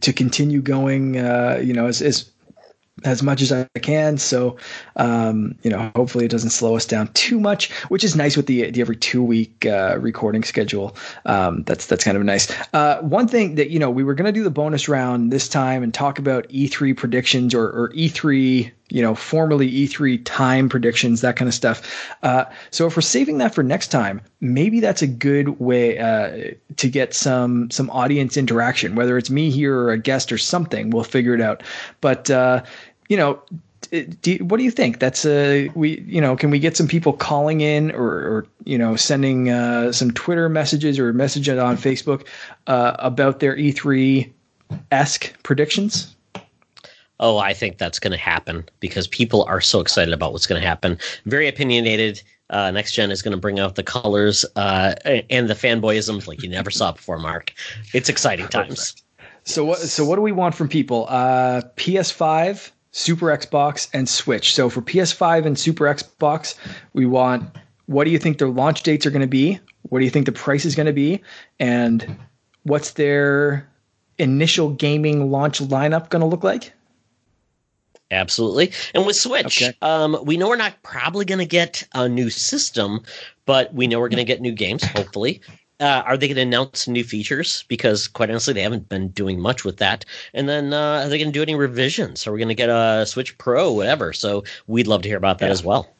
[0.00, 2.30] to continue going, uh, you know, as, as
[3.02, 4.18] as much as I can.
[4.18, 4.56] So,
[4.96, 8.46] um, you know, hopefully it doesn't slow us down too much, which is nice with
[8.46, 10.96] the, the every two week uh, recording schedule.
[11.26, 12.52] Um, that's that's kind of nice.
[12.72, 15.48] Uh, one thing that you know we were going to do the bonus round this
[15.48, 21.20] time and talk about E3 predictions or, or E3 you know, formerly E3 time predictions,
[21.22, 22.06] that kind of stuff.
[22.22, 26.52] Uh, so if we're saving that for next time, maybe that's a good way uh,
[26.76, 30.90] to get some some audience interaction, whether it's me here or a guest or something.
[30.90, 31.62] We'll figure it out.
[32.00, 32.62] But uh,
[33.08, 33.40] you know,
[34.20, 34.98] do, what do you think?
[34.98, 38.76] That's a we you know can we get some people calling in or, or you
[38.76, 42.26] know sending uh, some Twitter messages or messages on Facebook
[42.66, 44.30] uh, about their E3
[44.90, 46.13] esque predictions?
[47.20, 50.60] Oh, I think that's going to happen because people are so excited about what's going
[50.60, 50.98] to happen.
[51.26, 52.22] Very opinionated.
[52.50, 54.94] Uh, next gen is going to bring out the colors uh,
[55.30, 57.18] and the fanboyism like you never saw before.
[57.18, 57.52] Mark,
[57.92, 58.94] it's exciting times.
[59.44, 59.78] So what?
[59.78, 61.06] So what do we want from people?
[61.08, 64.54] Uh, PS5, Super Xbox, and Switch.
[64.54, 66.56] So for PS5 and Super Xbox,
[66.92, 67.44] we want.
[67.86, 69.60] What do you think their launch dates are going to be?
[69.82, 71.20] What do you think the price is going to be?
[71.60, 72.16] And
[72.62, 73.70] what's their
[74.18, 76.72] initial gaming launch lineup going to look like?
[78.10, 78.72] Absolutely.
[78.94, 79.76] And with Switch, okay.
[79.82, 83.00] um, we know we're not probably going to get a new system,
[83.46, 85.40] but we know we're going to get new games, hopefully.
[85.80, 87.64] Uh, are they going to announce new features?
[87.68, 90.04] Because quite honestly, they haven't been doing much with that.
[90.32, 92.26] And then uh, are they going to do any revisions?
[92.26, 94.12] Are we going to get a Switch Pro, whatever?
[94.12, 95.52] So we'd love to hear about that yeah.
[95.52, 95.90] as well.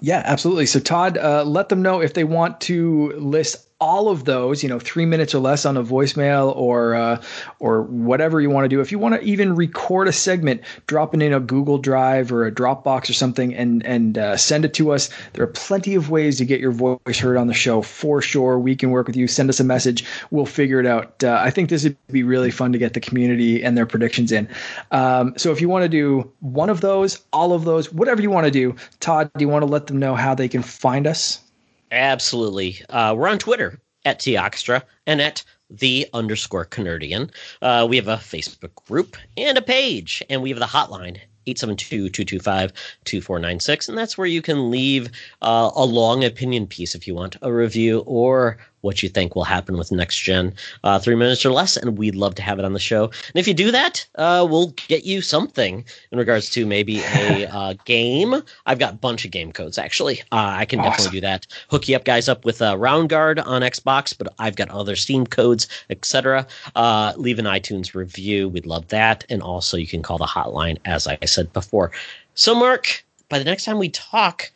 [0.00, 0.66] Yeah, absolutely.
[0.66, 4.68] So Todd, uh, let them know if they want to list all of those, you
[4.68, 7.22] know, three minutes or less on a voicemail or uh,
[7.60, 8.80] or whatever you want to do.
[8.80, 12.44] If you want to even record a segment, drop it in a Google Drive or
[12.44, 15.10] a Dropbox or something, and and uh, send it to us.
[15.34, 18.58] There are plenty of ways to get your voice heard on the show for sure.
[18.58, 19.28] We can work with you.
[19.28, 20.04] Send us a message.
[20.30, 21.22] We'll figure it out.
[21.22, 24.32] Uh, I think this would be really fun to get the community and their predictions
[24.32, 24.48] in.
[24.90, 28.30] Um, so if you want to do one of those, all of those, whatever you
[28.30, 31.06] want to do, Todd, do you want to let them know how they can find
[31.06, 31.40] us?
[31.90, 32.80] Absolutely.
[32.88, 37.30] Uh, we're on Twitter at Teoxtra and at the underscore Canardian.
[37.60, 43.88] Uh, we have a Facebook group and a page, and we have the hotline 872-225-2496
[43.88, 45.08] and that's where you can leave
[45.40, 48.58] uh, a long opinion piece if you want a review or
[48.88, 52.14] what you think will happen with next gen uh, three minutes or less and we'd
[52.14, 53.04] love to have it on the show.
[53.04, 57.46] And if you do that uh, we'll get you something in regards to maybe a
[57.52, 58.42] uh, game.
[58.64, 60.22] I've got a bunch of game codes actually.
[60.32, 60.92] Uh, i can awesome.
[60.92, 61.46] definitely do that.
[61.68, 65.26] Hook you up guys up with a Roundguard on xbox but i've got other steam
[65.26, 68.48] codes etc uh, leave an itunes review.
[68.48, 69.26] We'd love that.
[69.28, 71.90] And also you can call the hotline as i said before.
[72.34, 74.50] So mark by the next time we talk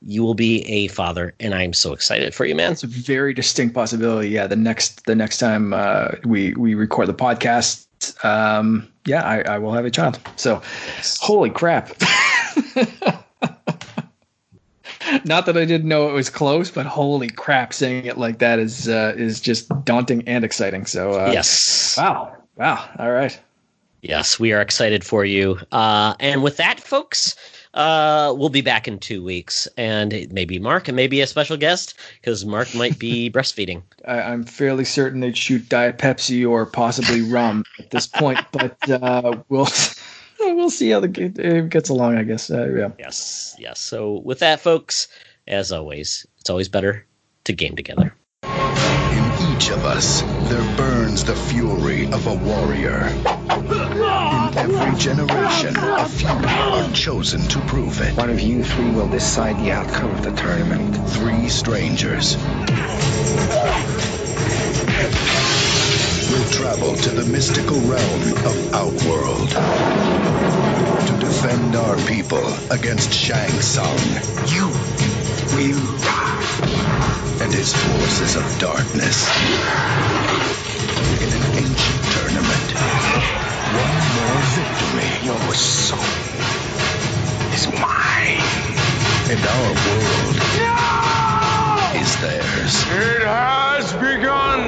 [0.00, 2.72] you will be a father, and I'm so excited for you, man.
[2.72, 4.28] It's a very distinct possibility.
[4.28, 7.86] Yeah, the next the next time uh, we we record the podcast,
[8.24, 10.20] um, yeah, I, I will have a child.
[10.36, 10.62] So,
[11.20, 11.90] holy crap!
[15.24, 18.58] Not that I didn't know it was close, but holy crap, saying it like that
[18.58, 20.86] is uh, is just daunting and exciting.
[20.86, 23.38] So uh, yes, wow, wow, all right.
[24.02, 25.58] Yes, we are excited for you.
[25.72, 27.34] Uh, and with that, folks,
[27.74, 31.94] uh, we'll be back in two weeks, and maybe Mark, and maybe a special guest
[32.20, 33.82] because Mark might be breastfeeding.
[34.06, 38.76] I, am fairly certain they'd shoot Diet Pepsi or possibly rum at this point, but
[38.90, 39.68] uh, we'll
[40.40, 42.16] we'll see how the it gets along.
[42.16, 42.50] I guess.
[42.50, 42.90] Uh, yeah.
[42.98, 43.56] Yes.
[43.58, 43.80] Yes.
[43.80, 45.08] So with that, folks,
[45.46, 47.06] as always, it's always better
[47.44, 48.14] to game together.
[48.42, 53.08] In each of us, there burns the fury of a warrior
[54.56, 58.16] every generation, a few are chosen to prove it.
[58.16, 60.96] One of you three will decide the outcome of the tournament.
[61.10, 62.36] Three strangers
[66.30, 69.48] will travel to the mystical realm of Outworld
[71.06, 73.98] to defend our people against Shang Tsung.
[74.48, 74.66] You
[75.56, 76.44] will die.
[77.40, 79.28] And his forces of darkness
[81.22, 82.68] in an ancient tournament.
[83.68, 84.17] One
[84.98, 85.18] me.
[85.22, 85.98] Your soul
[87.54, 88.42] is mine.
[89.30, 92.00] And our world no!
[92.00, 92.74] is theirs.
[92.90, 94.60] It has begun.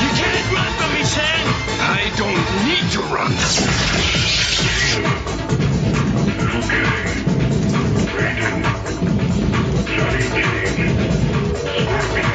[0.00, 1.39] You can't run from me, Chad!
[2.12, 3.32] I don't need to run.
[6.56, 6.86] Okay.
[8.12, 8.56] Brandon.
[9.86, 10.26] Johnny
[12.16, 12.29] King.